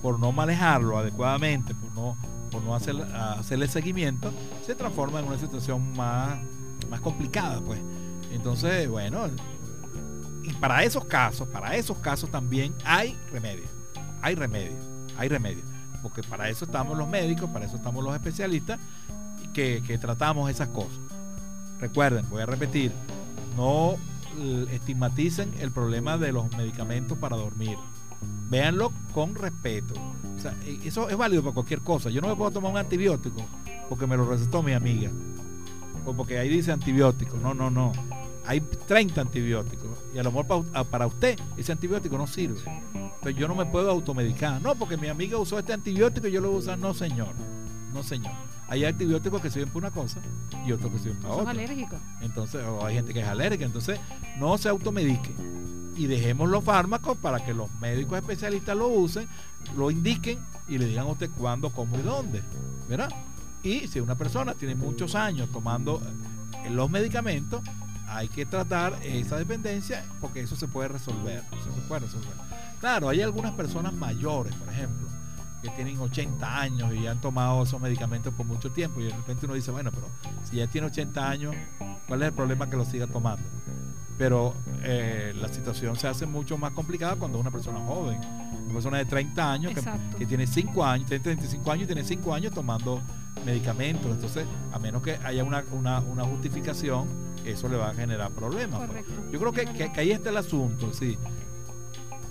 por 0.02 0.20
no 0.20 0.32
manejarlo 0.32 0.98
adecuadamente, 0.98 1.76
por 1.76 1.92
no 1.94 2.18
por 2.52 2.62
no 2.62 2.76
hacer, 2.76 2.96
hacerle 3.40 3.68
seguimiento, 3.68 4.32
se 4.66 4.76
transforma 4.76 5.20
en 5.20 5.26
una 5.28 5.38
situación 5.38 5.96
más, 5.96 6.38
más 6.90 7.00
complicada, 7.00 7.62
pues. 7.62 7.80
Entonces, 8.32 8.90
bueno, 8.90 9.28
y 10.44 10.54
para 10.54 10.84
esos 10.84 11.06
casos, 11.06 11.48
para 11.48 11.76
esos 11.76 11.98
casos 11.98 12.30
también 12.30 12.74
hay 12.84 13.18
remedio. 13.32 13.66
Hay 14.22 14.36
remedio, 14.36 14.78
hay 15.18 15.30
remedio. 15.30 15.64
Porque 16.02 16.24
para 16.24 16.50
eso 16.50 16.66
estamos 16.66 16.98
los 16.98 17.08
médicos, 17.08 17.50
para 17.50 17.66
eso 17.66 17.76
estamos 17.76 18.04
los 18.04 18.14
especialistas 18.14 18.80
que, 19.54 19.84
que 19.86 19.98
tratamos 19.98 20.50
esas 20.50 20.70
cosas. 20.70 21.00
Recuerden, 21.80 22.28
voy 22.30 22.42
a 22.42 22.46
repetir, 22.46 22.92
no 23.56 23.98
estigmaticen 24.72 25.54
el 25.60 25.72
problema 25.72 26.18
de 26.18 26.32
los 26.32 26.50
medicamentos 26.56 27.18
para 27.18 27.36
dormir. 27.36 27.78
Véanlo 28.50 28.92
con 29.14 29.36
respeto. 29.36 29.94
E, 30.66 30.88
eso 30.88 31.10
es 31.10 31.18
válido 31.18 31.42
para 31.44 31.54
cualquier 31.54 31.82
cosa. 31.82 32.10
Yo 32.10 32.22
no 32.22 32.28
me 32.28 32.36
puedo 32.36 32.52
tomar 32.52 32.72
un 32.72 32.78
antibiótico 32.78 33.46
porque 33.90 34.08
me 34.08 34.18
lo 34.18 34.26
recetó 34.26 34.64
mi 34.64 34.74
amiga. 34.74 35.10
O 36.06 36.14
porque 36.14 36.40
ahí 36.40 36.50
dice 36.50 36.72
antibiótico. 36.72 37.38
No, 37.38 37.54
no, 37.54 37.70
no. 37.70 37.92
Hay 38.52 38.60
30 38.60 39.22
antibióticos. 39.22 39.92
Y 40.14 40.20
a 40.20 40.24
lo 40.24 40.32
mejor 40.34 40.66
para, 40.90 41.08
usted 41.08 41.40
ese 41.56 41.72
antibiótico 41.72 42.18
no 42.18 42.28
sirve. 42.28 42.60
Entonces 42.94 43.36
yo 43.38 43.48
no 43.48 43.56
me 43.56 43.66
puedo 43.66 43.90
automedicar. 43.90 44.62
No, 44.62 44.76
porque 44.76 44.98
mi 44.98 45.08
amiga 45.08 45.38
usó 45.38 45.58
este 45.58 45.72
antibiótico 45.72 46.28
y 46.28 46.34
yo 46.34 46.42
lo 46.42 46.50
voy 46.50 46.58
a 46.58 46.60
usar. 46.60 46.78
No, 46.78 46.94
señor. 46.94 47.30
No, 47.94 48.04
señor. 48.04 48.34
Hay 48.68 48.84
antibióticos 48.84 49.42
que 49.42 49.50
sirven 49.50 49.70
para 49.70 49.88
una 49.88 49.92
cosa 49.92 50.20
y 50.68 50.74
otros 50.74 50.92
que 50.92 51.00
sirven 51.00 51.22
para 51.22 51.34
otra. 51.34 51.52
alérgicos. 51.52 51.98
Entonces, 52.20 52.62
o 52.66 52.86
hay 52.86 52.96
gente 52.96 53.14
que 53.14 53.22
es 53.22 53.26
alérgica. 53.26 53.64
Entonces, 53.64 54.02
no 54.38 54.58
se 54.58 54.68
automedique 54.68 55.32
y 55.96 56.08
dejemos 56.08 56.50
los 56.50 56.62
fármacos 56.62 57.18
para 57.20 57.46
que 57.46 57.54
los 57.54 57.72
médicos 57.80 58.18
especialistas 58.20 58.76
lo 58.76 58.90
usen, 58.90 59.30
lo 59.78 59.92
indiquen 59.92 60.40
y 60.68 60.78
le 60.78 60.88
digan 60.88 61.06
a 61.06 61.12
usted 61.12 61.30
cuándo, 61.38 61.70
cómo 61.70 61.98
y 61.98 62.02
dónde. 62.02 62.42
¿Verdad? 62.90 63.14
Y 63.64 63.88
si 63.88 64.02
una 64.02 64.18
persona 64.18 64.56
tiene 64.56 64.76
muchos 64.76 65.16
años 65.16 65.48
tomando 65.54 66.02
eh, 66.66 66.70
los 66.70 66.90
medicamentos, 66.90 67.62
hay 68.12 68.28
que 68.28 68.46
tratar 68.46 68.98
esa 69.04 69.38
dependencia 69.38 70.04
porque 70.20 70.42
eso 70.42 70.56
se 70.56 70.68
puede 70.68 70.90
resolver. 70.90 71.44
se 71.64 71.82
puede 71.88 72.02
resolver. 72.02 72.34
Claro, 72.80 73.10
hay 73.10 73.22
algunas 73.22 73.54
personas 73.54 73.94
mayores, 73.94 74.54
por 74.56 74.70
ejemplo, 74.70 75.08
que 75.62 75.70
tienen 75.70 76.00
80 76.00 76.60
años 76.60 76.94
y 76.94 77.08
han 77.08 77.22
tomado 77.22 77.64
esos 77.64 77.80
medicamentos 77.80 78.34
por 78.34 78.46
mucho 78.46 78.72
tiempo 78.72 79.00
y 79.00 79.06
de 79.06 79.12
repente 79.12 79.46
uno 79.46 79.56
dice, 79.56 79.72
bueno, 79.72 79.92
pero 79.92 80.08
si 80.50 80.58
ya 80.58 80.68
tiene 80.68 80.88
80 80.88 81.30
años, 81.30 81.56
¿cuál 82.08 82.22
es 82.24 82.30
el 82.30 82.34
problema 82.34 82.70
que 82.70 82.78
lo 82.78 82.86
siga 82.86 83.08
tomando? 83.08 83.44
pero 84.22 84.54
eh, 84.84 85.34
la 85.42 85.48
situación 85.48 85.96
se 85.96 86.08
hace 86.08 86.28
mucho 86.28 86.56
más 86.56 86.74
complicada 86.74 87.16
cuando 87.16 87.40
es 87.40 87.42
una 87.42 87.50
persona 87.50 87.80
joven, 87.80 88.20
una 88.66 88.74
persona 88.74 89.00
de 89.00 89.06
30 89.06 89.52
años 89.52 89.74
que, 90.16 90.28
tiene 90.28 90.46
5 90.46 90.86
años, 90.86 91.08
tiene 91.08 91.24
35 91.24 91.72
años 91.72 91.84
y 91.86 91.88
tiene 91.88 92.04
5 92.04 92.32
años 92.32 92.54
tomando 92.54 93.02
medicamentos, 93.44 94.12
entonces 94.12 94.46
a 94.72 94.78
menos 94.78 95.02
que 95.02 95.18
haya 95.24 95.44
una, 95.44 95.64
justificación, 96.26 97.08
eso 97.46 97.68
le 97.70 97.78
va 97.78 97.90
a 97.90 97.94
generar 97.94 98.32
problemas. 98.32 98.90
Pues. 98.90 99.06
Yo 99.32 99.40
creo 99.40 99.52
que, 99.52 99.66
que, 99.66 100.00
ahí 100.00 100.12
está 100.12 100.30
el 100.30 100.38
asunto, 100.38 100.94
sí. 100.94 101.18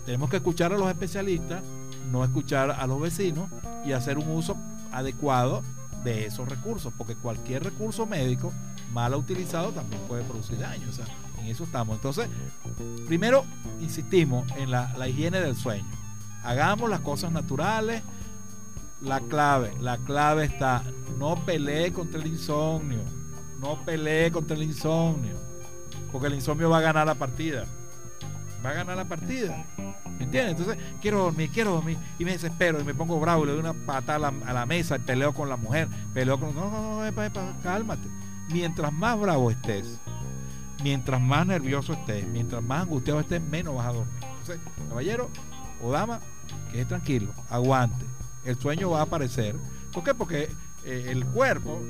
Tenemos 0.04 0.30
que 0.30 0.36
escuchar 0.36 0.72
a 0.72 0.78
los 0.78 0.88
especialistas, 0.88 1.62
no 2.11 2.24
escuchar 2.24 2.70
a 2.70 2.86
los 2.86 3.00
vecinos 3.00 3.48
y 3.84 3.92
hacer 3.92 4.18
un 4.18 4.28
uso 4.30 4.56
adecuado 4.92 5.62
de 6.04 6.26
esos 6.26 6.48
recursos, 6.48 6.92
porque 6.96 7.14
cualquier 7.14 7.64
recurso 7.64 8.06
médico 8.06 8.52
mal 8.92 9.14
utilizado 9.14 9.70
también 9.70 10.00
puede 10.08 10.24
producir 10.24 10.58
daño. 10.58 10.88
O 10.88 10.92
sea, 10.92 11.06
en 11.38 11.46
eso 11.46 11.64
estamos. 11.64 11.96
Entonces, 11.96 12.28
primero 13.06 13.44
insistimos 13.80 14.50
en 14.56 14.70
la, 14.70 15.08
higiene 15.08 15.40
del 15.40 15.56
sueño. 15.56 15.86
Hagamos 16.42 16.90
las 16.90 17.00
cosas 17.00 17.32
naturales. 17.32 18.02
La 19.02 19.20
clave, 19.20 19.72
la 19.80 19.96
clave 19.96 20.44
está, 20.44 20.82
no 21.18 21.34
pelee 21.46 21.90
contra 21.90 22.20
el 22.20 22.26
insomnio. 22.26 22.98
No 23.61 23.84
pelee 23.84 24.30
contra 24.30 24.56
el 24.56 24.62
insomnio. 24.62 25.36
Porque 26.11 26.28
el 26.28 26.34
insomnio 26.34 26.70
va 26.70 26.78
a 26.78 26.82
ganar 26.82 27.06
la 27.06 27.14
partida. 27.14 27.66
Va 28.64 28.70
a 28.70 28.74
ganar 28.74 28.96
la 28.96 29.04
partida. 29.04 29.64
¿Me 30.18 30.24
entiendes? 30.24 30.58
Entonces, 30.58 30.78
quiero 31.00 31.18
dormir, 31.24 31.50
quiero 31.52 31.72
dormir. 31.72 31.98
Y 32.18 32.24
me 32.24 32.32
desespero 32.32 32.80
y 32.80 32.84
me 32.84 32.94
pongo 32.94 33.20
bravo 33.20 33.44
y 33.44 33.46
le 33.46 33.52
doy 33.52 33.61
una 33.61 33.74
patada 33.74 34.32
a 34.46 34.52
la, 34.52 34.66
mesa 34.66 34.96
y 34.96 35.00
peleo 35.00 35.32
con 35.32 35.48
la 35.48 35.56
mujer. 35.56 35.88
Peleo 36.12 36.38
con. 36.40 36.54
No, 36.54 36.70
no, 36.70 37.04
no, 37.04 37.52
cálmate. 37.62 38.08
Mientras 38.52 38.92
más 38.92 39.18
bravo 39.20 39.50
estés, 39.50 39.98
mientras 40.82 41.20
más 41.20 41.46
nervioso 41.46 41.92
estés, 41.92 42.26
mientras 42.26 42.62
más 42.62 42.82
angustiado 42.82 43.20
estés, 43.20 43.40
menos 43.40 43.76
vas 43.76 43.86
a 43.86 43.92
dormir. 43.92 44.14
Entonces, 44.22 44.58
caballero 44.88 45.30
o 45.82 45.92
dama, 45.92 46.20
que 46.72 46.80
es 46.80 46.88
tranquilo, 46.88 47.32
aguante. 47.48 48.04
El 48.44 48.58
sueño 48.58 48.90
va 48.90 49.00
a 49.00 49.02
aparecer. 49.02 49.54
¿Por 49.92 50.02
qué? 50.02 50.14
Porque 50.14 50.50
eh, 50.84 51.06
el 51.11 51.24
cuerpo 51.26 51.80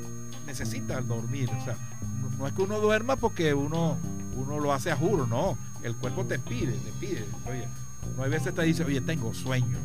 necesita 0.45 0.99
dormir. 1.01 1.49
O 1.49 1.63
sea, 1.63 1.75
no, 2.37 2.47
es 2.47 2.53
que 2.53 2.61
uno 2.61 2.79
duerma 2.79 3.15
porque 3.15 3.53
uno, 3.53 3.97
uno 4.35 4.59
lo 4.59 4.73
hace 4.73 4.91
a 4.91 4.95
juro, 4.95 5.25
no. 5.27 5.57
El 5.83 5.95
cuerpo 5.95 6.25
te 6.25 6.39
pide, 6.39 6.73
te 6.73 6.91
pide. 6.99 7.25
Oye, 7.47 7.67
no 8.15 8.23
hay 8.23 8.29
veces 8.29 8.53
te 8.53 8.61
dice, 8.63 8.83
oye, 8.83 9.01
tengo 9.01 9.33
sueño. 9.33 9.77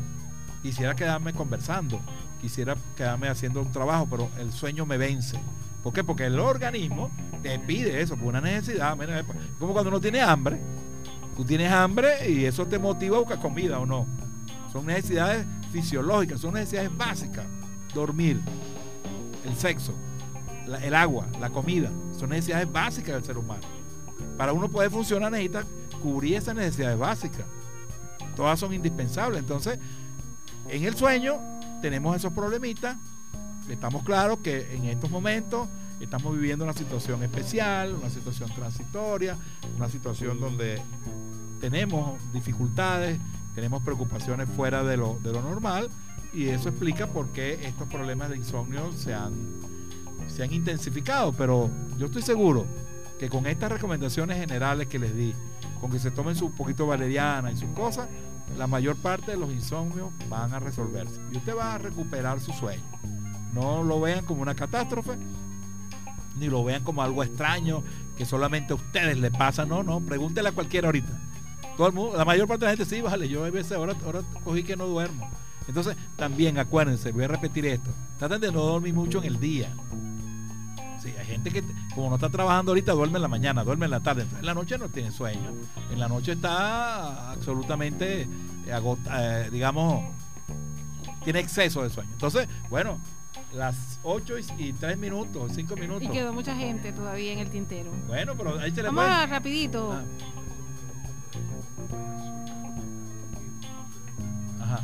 Quisiera 0.61 0.95
quedarme 0.95 1.33
conversando, 1.33 1.99
quisiera 2.41 2.75
quedarme 2.95 3.29
haciendo 3.29 3.61
un 3.61 3.71
trabajo, 3.71 4.07
pero 4.09 4.29
el 4.39 4.51
sueño 4.51 4.85
me 4.85 4.97
vence. 4.97 5.39
¿Por 5.83 5.93
qué? 5.93 6.03
Porque 6.03 6.25
el 6.25 6.39
organismo 6.39 7.09
te 7.41 7.57
pide 7.59 8.01
eso, 8.01 8.17
por 8.17 8.27
una 8.27 8.41
necesidad. 8.41 8.97
como 9.59 9.73
cuando 9.73 9.89
uno 9.89 10.01
tiene 10.01 10.21
hambre. 10.21 10.59
Tú 11.35 11.45
tienes 11.45 11.71
hambre 11.71 12.29
y 12.29 12.45
eso 12.45 12.65
te 12.65 12.79
motiva 12.79 13.17
a 13.17 13.19
buscar 13.19 13.39
comida 13.39 13.79
o 13.79 13.85
no. 13.85 14.07
Son 14.71 14.85
necesidades 14.87 15.45
fisiológicas, 15.71 16.41
son 16.41 16.55
necesidades 16.55 16.95
básicas. 16.97 17.45
Dormir, 17.93 18.41
el 19.45 19.55
sexo, 19.55 19.93
el 20.67 20.95
agua, 20.95 21.27
la 21.39 21.49
comida, 21.49 21.91
son 22.17 22.29
necesidades 22.29 22.71
básicas 22.71 23.15
del 23.15 23.23
ser 23.23 23.37
humano. 23.37 23.63
Para 24.37 24.53
uno 24.53 24.69
poder 24.69 24.91
funcionar 24.91 25.31
necesita 25.31 25.63
cubrir 26.01 26.35
esas 26.35 26.55
necesidades 26.55 26.97
básicas. 26.97 27.45
Todas 28.35 28.59
son 28.59 28.73
indispensables. 28.73 29.39
Entonces, 29.39 29.79
en 30.69 30.83
el 30.83 30.95
sueño 30.95 31.39
tenemos 31.81 32.15
esos 32.15 32.33
problemitas. 32.33 32.97
Estamos 33.69 34.03
claros 34.03 34.39
que 34.39 34.75
en 34.75 34.85
estos 34.85 35.09
momentos 35.09 35.67
estamos 35.99 36.33
viviendo 36.33 36.63
una 36.63 36.73
situación 36.73 37.23
especial, 37.23 37.95
una 37.95 38.09
situación 38.09 38.49
transitoria, 38.53 39.35
una 39.75 39.89
situación 39.89 40.39
donde 40.39 40.81
tenemos 41.59 42.21
dificultades, 42.33 43.19
tenemos 43.55 43.81
preocupaciones 43.81 44.47
fuera 44.49 44.83
de 44.83 44.97
lo, 44.97 45.19
normal 45.23 45.89
y 46.33 46.49
eso 46.49 46.69
explica 46.69 47.07
por 47.07 47.29
qué 47.29 47.65
estos 47.65 47.87
problemas 47.87 48.29
de 48.29 48.37
insomnio 48.37 48.91
se 48.93 49.13
han, 49.13 49.33
se 50.37 50.43
han 50.43 50.53
intensificado. 50.53 51.33
Pero 51.33 51.71
yo 51.97 52.05
estoy 52.05 52.21
seguro 52.21 52.67
que 53.17 53.27
con 53.27 53.47
estas 53.47 53.71
recomendaciones 53.71 54.37
generales 54.37 54.87
que 54.87 54.99
les 54.99 55.15
di, 55.15 55.33
con 55.81 55.89
que 55.89 55.97
se 55.97 56.11
tomen 56.11 56.35
su 56.35 56.51
poquito 56.51 56.85
valeriana 56.85 57.51
y 57.51 57.57
sus 57.57 57.69
cosas, 57.69 58.07
la 58.55 58.67
mayor 58.67 58.95
parte 58.97 59.31
de 59.31 59.37
los 59.37 59.51
insomnios 59.51 60.11
van 60.29 60.53
a 60.53 60.59
resolverse. 60.59 61.19
Y 61.33 61.37
usted 61.37 61.57
va 61.57 61.73
a 61.73 61.77
recuperar 61.79 62.39
su 62.39 62.53
sueño. 62.53 62.83
No 63.51 63.81
lo 63.81 63.99
vean 63.99 64.25
como 64.25 64.43
una 64.43 64.53
catástrofe, 64.53 65.17
ni 66.39 66.47
lo 66.47 66.63
vean 66.63 66.83
como 66.83 67.01
algo 67.01 67.23
extraño 67.23 67.83
que 68.15 68.25
solamente 68.25 68.73
a 68.73 68.75
ustedes 68.75 69.17
le 69.17 69.31
pasa. 69.31 69.65
No, 69.65 69.81
no, 69.81 69.99
pregúntele 70.01 70.49
a 70.49 70.51
cualquiera 70.51 70.89
ahorita. 70.89 71.19
Todo 71.75 71.87
el 71.87 71.93
mundo, 71.93 72.15
la 72.15 72.25
mayor 72.25 72.47
parte 72.47 72.65
de 72.65 72.71
la 72.71 72.77
gente 72.77 72.95
sí, 72.95 73.01
vale, 73.01 73.27
yo 73.27 73.43
a 73.43 73.49
veces 73.49 73.71
ahora, 73.71 73.95
ahora 74.05 74.21
cogí 74.43 74.61
que 74.61 74.77
no 74.77 74.85
duermo. 74.85 75.31
Entonces, 75.67 75.97
también 76.15 76.59
acuérdense, 76.59 77.11
voy 77.11 77.23
a 77.23 77.27
repetir 77.27 77.65
esto, 77.65 77.89
traten 78.19 78.39
de 78.39 78.51
no 78.51 78.61
dormir 78.61 78.93
mucho 78.93 79.17
en 79.17 79.25
el 79.25 79.39
día. 79.39 79.75
Gente 81.49 81.61
que, 81.61 81.95
como 81.95 82.09
no 82.09 82.15
está 82.15 82.29
trabajando 82.29 82.71
ahorita, 82.71 82.93
duerme 82.93 83.17
en 83.17 83.21
la 83.21 83.27
mañana, 83.27 83.63
duerme 83.63 83.85
en 83.85 83.91
la 83.91 83.99
tarde. 83.99 84.25
En 84.37 84.45
la 84.45 84.53
noche 84.53 84.77
no 84.77 84.89
tiene 84.89 85.11
sueño. 85.11 85.53
En 85.91 85.99
la 85.99 86.07
noche 86.07 86.33
está 86.33 87.31
absolutamente, 87.31 88.21
eh, 88.21 88.27
eh, 88.67 89.49
digamos, 89.51 90.03
tiene 91.23 91.39
exceso 91.39 91.83
de 91.83 91.89
sueño. 91.89 92.09
Entonces, 92.11 92.47
bueno, 92.69 92.99
las 93.53 93.99
8 94.03 94.35
y 94.57 94.73
3 94.73 94.97
minutos, 94.97 95.51
5 95.53 95.75
minutos. 95.75 96.03
Y 96.03 96.09
quedó 96.09 96.33
mucha 96.33 96.55
gente 96.55 96.91
todavía 96.91 97.33
en 97.33 97.39
el 97.39 97.49
tintero. 97.49 97.91
Bueno, 98.07 98.35
pero 98.37 98.59
ahí 98.59 98.71
se 98.71 98.81
le 98.81 98.89
Vamos 98.89 99.05
a 99.05 99.25
rapidito. 99.25 99.91
Ah. 99.91 100.03
Ajá. 104.61 104.83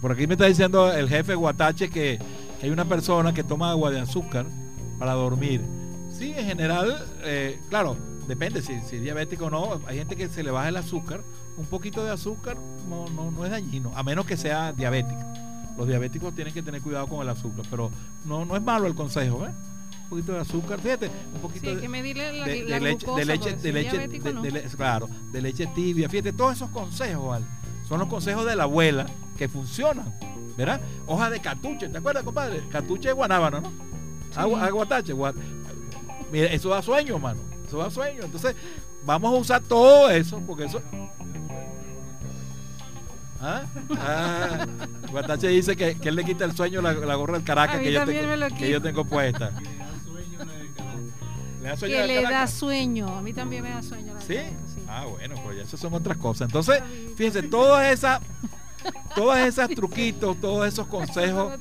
Por 0.00 0.12
aquí 0.12 0.26
me 0.26 0.34
está 0.34 0.46
diciendo 0.46 0.92
el 0.92 1.08
jefe 1.08 1.34
Guatache 1.34 1.90
que, 1.90 2.18
hay 2.62 2.70
una 2.70 2.84
persona 2.84 3.34
que 3.34 3.44
toma 3.44 3.70
agua 3.70 3.90
de 3.90 4.00
azúcar 4.00 4.46
para 4.98 5.12
dormir. 5.12 5.60
Sí, 6.16 6.32
en 6.36 6.46
general, 6.46 7.04
eh, 7.22 7.60
claro, 7.68 7.96
depende 8.26 8.62
si, 8.62 8.80
si, 8.80 8.96
es 8.96 9.02
diabético 9.02 9.46
o 9.46 9.50
no. 9.50 9.80
Hay 9.86 9.98
gente 9.98 10.16
que 10.16 10.28
se 10.28 10.42
le 10.42 10.50
baja 10.50 10.68
el 10.68 10.76
azúcar. 10.76 11.22
Un 11.56 11.66
poquito 11.66 12.04
de 12.04 12.10
azúcar 12.10 12.56
no, 12.88 13.06
no, 13.08 13.30
no 13.30 13.44
es 13.44 13.50
dañino, 13.50 13.90
a 13.96 14.02
menos 14.02 14.26
que 14.26 14.36
sea 14.36 14.72
diabético 14.72 15.24
los 15.76 15.86
diabéticos 15.86 16.34
tienen 16.34 16.54
que 16.54 16.62
tener 16.62 16.80
cuidado 16.80 17.06
con 17.06 17.20
el 17.20 17.28
azúcar, 17.28 17.64
pero 17.70 17.90
no, 18.24 18.44
no 18.44 18.56
es 18.56 18.62
malo 18.62 18.86
el 18.86 18.94
consejo, 18.94 19.46
¿eh? 19.46 19.50
Un 20.04 20.10
poquito 20.10 20.32
de 20.32 20.40
azúcar, 20.40 20.80
fíjate, 20.80 21.10
un 21.34 21.40
poquito 21.40 21.74
de, 21.74 21.88
medirle 21.88 22.32
la, 22.32 22.46
de, 22.46 22.80
leche, 22.80 23.06
de 23.06 23.24
leche, 23.24 23.56
de 23.56 24.50
leche, 24.52 24.76
claro, 24.76 25.08
de 25.32 25.42
leche 25.42 25.66
tibia, 25.74 26.08
fíjate, 26.08 26.32
todos 26.32 26.54
esos 26.54 26.70
consejos, 26.70 27.40
son 27.88 27.98
los 27.98 28.08
consejos 28.08 28.46
de 28.46 28.54
la 28.54 28.64
abuela 28.64 29.06
que 29.36 29.48
funcionan, 29.48 30.14
¿verdad? 30.56 30.80
Hoja 31.06 31.28
de 31.28 31.40
catuche, 31.40 31.88
¿te 31.88 31.98
acuerdas, 31.98 32.22
compadre? 32.22 32.62
Catuche 32.70 33.08
de 33.08 33.14
guanábano, 33.14 33.60
¿no? 33.60 33.72
Agua, 34.36 34.64
aguatache, 34.64 35.12
Mira, 36.30 36.46
eso 36.46 36.70
da 36.70 36.82
sueño, 36.82 37.18
mano, 37.18 37.40
eso 37.66 37.78
da 37.78 37.90
sueño. 37.90 38.22
Entonces, 38.24 38.54
vamos 39.04 39.34
a 39.34 39.36
usar 39.36 39.62
todo 39.62 40.10
eso, 40.10 40.40
porque 40.46 40.64
eso 40.64 40.82
¿Ah? 43.40 43.64
Ah, 43.98 44.66
Guatache 45.10 45.48
dice 45.48 45.76
que, 45.76 45.96
él 46.02 46.16
le 46.16 46.24
quita 46.24 46.44
el 46.44 46.56
sueño 46.56 46.80
la, 46.80 46.92
la 46.92 47.14
gorra 47.14 47.34
del 47.34 47.44
Caracas 47.44 47.80
que 47.80 47.92
yo, 47.92 48.04
tengo, 48.04 48.56
que 48.56 48.70
yo 48.70 48.82
tengo 48.82 49.04
puesta. 49.04 49.52
Le 51.62 51.70
da 51.70 51.76
sueño 51.76 51.96
que 51.96 52.06
le 52.06 52.22
da 52.22 52.46
sueño. 52.46 53.08
A 53.08 53.22
mí 53.22 53.32
también 53.32 53.62
me 53.62 53.70
da 53.70 53.82
sueño. 53.82 54.14
¿Sí? 54.24 54.36
Ah, 54.86 55.04
bueno, 55.06 55.34
pues 55.42 55.58
eso 55.58 55.76
son 55.76 55.94
otras 55.94 56.16
cosas. 56.16 56.48
Entonces, 56.48 56.80
fíjense, 57.16 57.42
todas 57.42 57.92
esas, 57.92 58.20
todas 59.16 59.44
esas 59.48 59.68
truquitos, 59.70 60.40
todos 60.40 60.68
esos 60.68 60.86
consejos, 60.86 61.54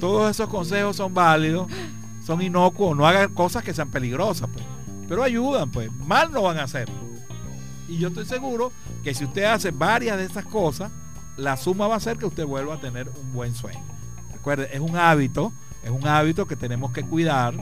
todos 0.00 0.32
esos 0.32 0.48
consejos 0.48 0.96
son 0.96 1.14
válidos, 1.14 1.68
son 2.26 2.42
inocuos, 2.42 2.96
no 2.96 3.06
hagan 3.06 3.32
cosas 3.32 3.62
que 3.62 3.72
sean 3.72 3.88
peligrosas, 3.88 4.48
pues. 4.52 4.64
Pero 5.06 5.22
ayudan, 5.22 5.70
pues. 5.70 5.92
Mal 5.92 6.32
no 6.32 6.42
van 6.42 6.58
a 6.58 6.64
hacer. 6.64 6.88
Y 7.88 7.98
yo 7.98 8.08
estoy 8.08 8.26
seguro 8.26 8.72
que 9.04 9.14
si 9.14 9.24
usted 9.24 9.44
hace 9.44 9.70
varias 9.70 10.18
de 10.18 10.24
esas 10.24 10.44
cosas, 10.44 10.90
la 11.36 11.56
suma 11.56 11.86
va 11.86 11.94
a 11.94 12.00
ser 12.00 12.16
que 12.18 12.26
usted 12.26 12.44
vuelva 12.44 12.74
a 12.74 12.80
tener 12.80 13.08
un 13.08 13.32
buen 13.32 13.54
sueño. 13.54 13.78
Recuerde, 14.32 14.68
es 14.72 14.80
un 14.80 14.96
hábito, 14.96 15.52
es 15.84 15.90
un 15.90 16.04
hábito 16.08 16.48
que 16.48 16.56
tenemos 16.56 16.90
que 16.90 17.04
cuidar, 17.04 17.54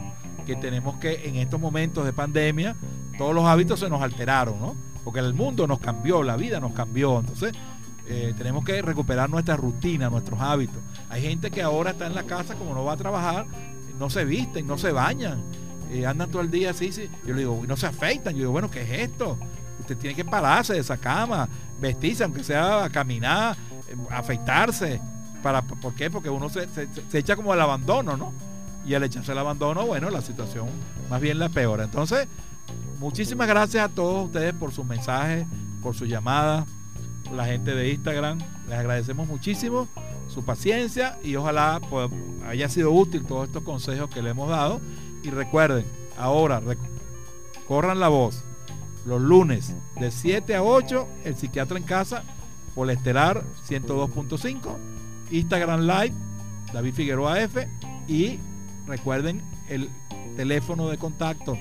que 0.47 0.57
tenemos 0.57 0.97
que 0.97 1.29
en 1.29 1.37
estos 1.37 1.61
momentos 1.61 2.07
de 2.07 2.15
pandemia, 2.15 2.75
todos 3.19 3.35
los 3.35 3.45
hábitos 3.45 3.81
se 3.81 3.91
nos 3.91 4.01
alteraron, 4.01 4.59
¿no? 4.59 4.75
Porque 5.05 5.21
el 5.21 5.35
mundo 5.35 5.67
nos 5.67 5.79
cambió, 5.79 6.23
la 6.23 6.39
vida 6.39 6.59
nos 6.59 6.73
cambió. 6.73 7.21
Entonces, 7.21 7.53
eh, 8.07 8.33
tenemos 8.39 8.65
que 8.65 8.81
recuperar 8.81 9.29
nuestra 9.29 9.57
rutina, 9.59 10.09
nuestros 10.09 10.41
hábitos. 10.41 10.83
Hay 11.11 11.21
gente 11.21 11.51
que 11.51 11.63
ahora 11.63 11.91
está 11.91 12.07
en 12.07 12.15
la 12.15 12.23
casa, 12.23 12.55
como 12.55 12.75
no 12.75 12.83
va 12.83 12.95
a 12.95 12.97
trabajar, 12.97 13.47
no 13.99 14.11
se 14.11 14.25
visten, 14.25 14.67
no 14.67 14.79
se 14.79 14.93
bañan, 14.93 15.43
eh, 15.91 16.07
andan 16.07 16.31
todo 16.31 16.43
el 16.43 16.51
día 16.51 16.71
así, 16.71 16.93
sí. 16.93 17.09
Yo 17.25 17.35
le 17.35 17.41
digo, 17.41 17.63
no 17.67 17.77
se 17.77 17.87
afeitan. 17.87 18.35
Yo 18.35 18.41
digo, 18.41 18.53
bueno, 18.53 18.71
¿qué 18.71 18.83
es 18.83 19.11
esto? 19.11 19.39
Usted 19.81 19.97
tiene 19.97 20.17
que 20.17 20.25
pararse 20.25 20.73
de 20.73 20.81
esa 20.81 20.97
cama, 20.97 21.49
vestirse, 21.81 22.25
aunque 22.25 22.43
sea 22.43 22.89
caminar, 22.91 23.57
eh, 23.89 23.97
afeitarse. 24.11 25.01
Para, 25.43 25.63
¿Por 25.63 25.95
qué? 25.95 26.11
Porque 26.11 26.31
uno 26.31 26.49
se, 26.49 26.67
echa 27.13 27.37
como 27.37 27.53
el 27.53 27.61
abandono, 27.61 28.17
¿no? 28.17 28.33
Y 28.87 28.95
al 28.95 29.03
echarse 29.05 29.33
el 29.33 29.39
abandono, 29.39 29.87
bueno, 29.87 30.11
la 30.11 30.23
situación 30.23 30.69
más 31.11 31.21
bien 31.21 31.39
la 31.39 31.49
peor. 31.49 31.81
Entonces, 31.81 32.27
muchísimas 32.99 33.47
gracias 33.47 33.85
a 33.85 33.89
todos 33.89 34.27
ustedes 34.27 34.55
por 34.55 34.73
sus 34.73 34.87
mensajes, 34.87 35.47
por 35.83 35.95
su 35.95 36.07
llamada, 36.07 36.65
la 37.33 37.45
gente 37.45 37.75
de 37.75 37.93
Instagram. 37.93 38.39
Les 38.69 38.79
agradecemos 38.79 39.29
muchísimo 39.29 39.87
su 40.35 40.45
paciencia 40.45 41.19
y 41.23 41.37
ojalá 41.37 41.81
pues, 41.89 42.11
haya 42.47 42.69
sido 42.69 42.91
útil 42.91 43.25
todos 43.25 43.47
estos 43.47 43.63
consejos 43.63 44.11
que 44.11 44.21
le 44.21 44.31
hemos 44.31 44.51
dado. 44.51 44.81
Y 45.23 45.31
recuerden, 45.31 45.87
ahora, 46.19 46.61
corran 47.67 48.01
la 48.01 48.09
voz 48.09 48.45
los 49.07 49.21
lunes 49.21 49.75
de 50.01 50.11
7 50.11 50.55
a 50.55 50.63
8, 50.63 51.07
el 51.25 51.37
psiquiatra 51.37 51.79
en 51.79 51.85
casa, 51.85 52.25
por 52.75 52.91
Estelar 52.91 53.45
102.5, 53.69 54.77
Instagram 55.31 55.83
Live, 55.83 56.13
David 56.73 56.95
Figueroa 56.95 57.41
F, 57.43 57.69
y 58.09 58.39
recuerden 58.87 59.43
el 59.69 59.89
teléfono 60.37 60.89
de 60.89 60.99
contacto 60.99 61.57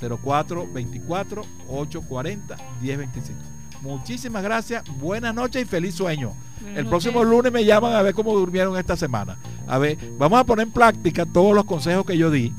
0424 0.00 1.42
840 1.68 2.56
1025. 2.80 3.40
Muchísimas 3.82 4.42
gracias, 4.42 4.84
buenas 4.98 5.34
noches 5.34 5.62
y 5.62 5.66
feliz 5.66 5.94
sueño. 5.94 6.32
El 6.74 6.86
próximo 6.86 7.24
lunes 7.24 7.52
me 7.52 7.64
llaman 7.64 7.94
a 7.94 8.02
ver 8.02 8.14
cómo 8.14 8.34
durmieron 8.34 8.76
esta 8.76 8.96
semana. 8.96 9.36
A 9.66 9.78
ver, 9.78 9.98
vamos 10.18 10.38
a 10.38 10.44
poner 10.44 10.66
en 10.66 10.72
práctica 10.72 11.26
todos 11.26 11.54
los 11.54 11.64
consejos 11.64 12.04
que 12.04 12.18
yo 12.18 12.30
di. 12.30 12.52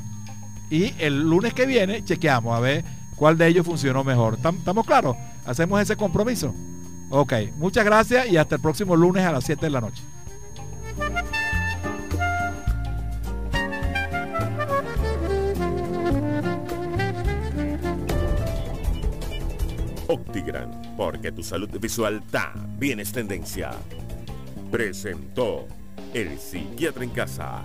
Y 0.69 0.93
el 0.99 1.21
lunes 1.29 1.53
que 1.53 1.65
viene 1.65 2.03
chequeamos 2.03 2.55
a 2.55 2.59
ver 2.59 2.83
cuál 3.15 3.37
de 3.37 3.47
ellos 3.47 3.65
funcionó 3.65 4.03
mejor. 4.03 4.35
¿Estamos 4.35 4.85
claros? 4.85 5.15
¿Hacemos 5.45 5.81
ese 5.81 5.95
compromiso? 5.95 6.53
Ok, 7.09 7.33
muchas 7.57 7.85
gracias 7.85 8.27
y 8.27 8.37
hasta 8.37 8.55
el 8.55 8.61
próximo 8.61 8.95
lunes 8.95 9.23
a 9.23 9.31
las 9.31 9.43
7 9.43 9.65
de 9.65 9.69
la 9.69 9.81
noche. 9.81 10.03
Optigran, 20.07 20.71
porque 20.95 21.31
tu 21.31 21.43
salud 21.43 21.69
visual 21.79 22.23
también 22.31 22.99
es 22.99 23.11
tendencia. 23.11 23.71
Presentó 24.71 25.67
El 26.13 26.37
Psiquiatra 26.39 27.03
en 27.03 27.09
Casa. 27.11 27.63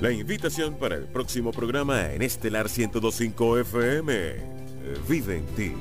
La 0.00 0.10
invitación 0.10 0.74
para 0.74 0.96
el 0.96 1.04
próximo 1.04 1.52
programa 1.52 2.12
en 2.12 2.22
Estelar 2.22 2.66
1025 2.66 3.58
FM. 3.58 4.56
Vive 5.08 5.38
en 5.38 5.46
ti. 5.46 5.72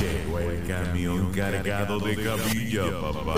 Llegó 0.00 0.38
el 0.38 0.66
camión 0.66 1.32
cargado 1.32 1.98
de 1.98 2.16
cabilla, 2.16 3.00
papá. 3.00 3.34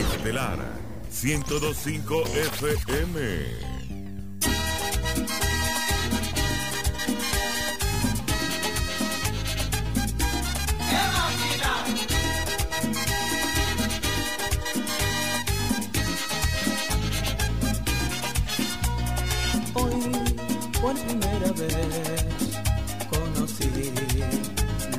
Estelar 0.00 0.75
1025 1.10 2.22
FM. 2.24 3.66
conocí 23.10 23.66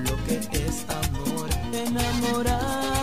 lo 0.05 0.15
que 0.25 0.35
es 0.51 0.85
amor, 0.89 1.49
enamorar. 1.73 2.96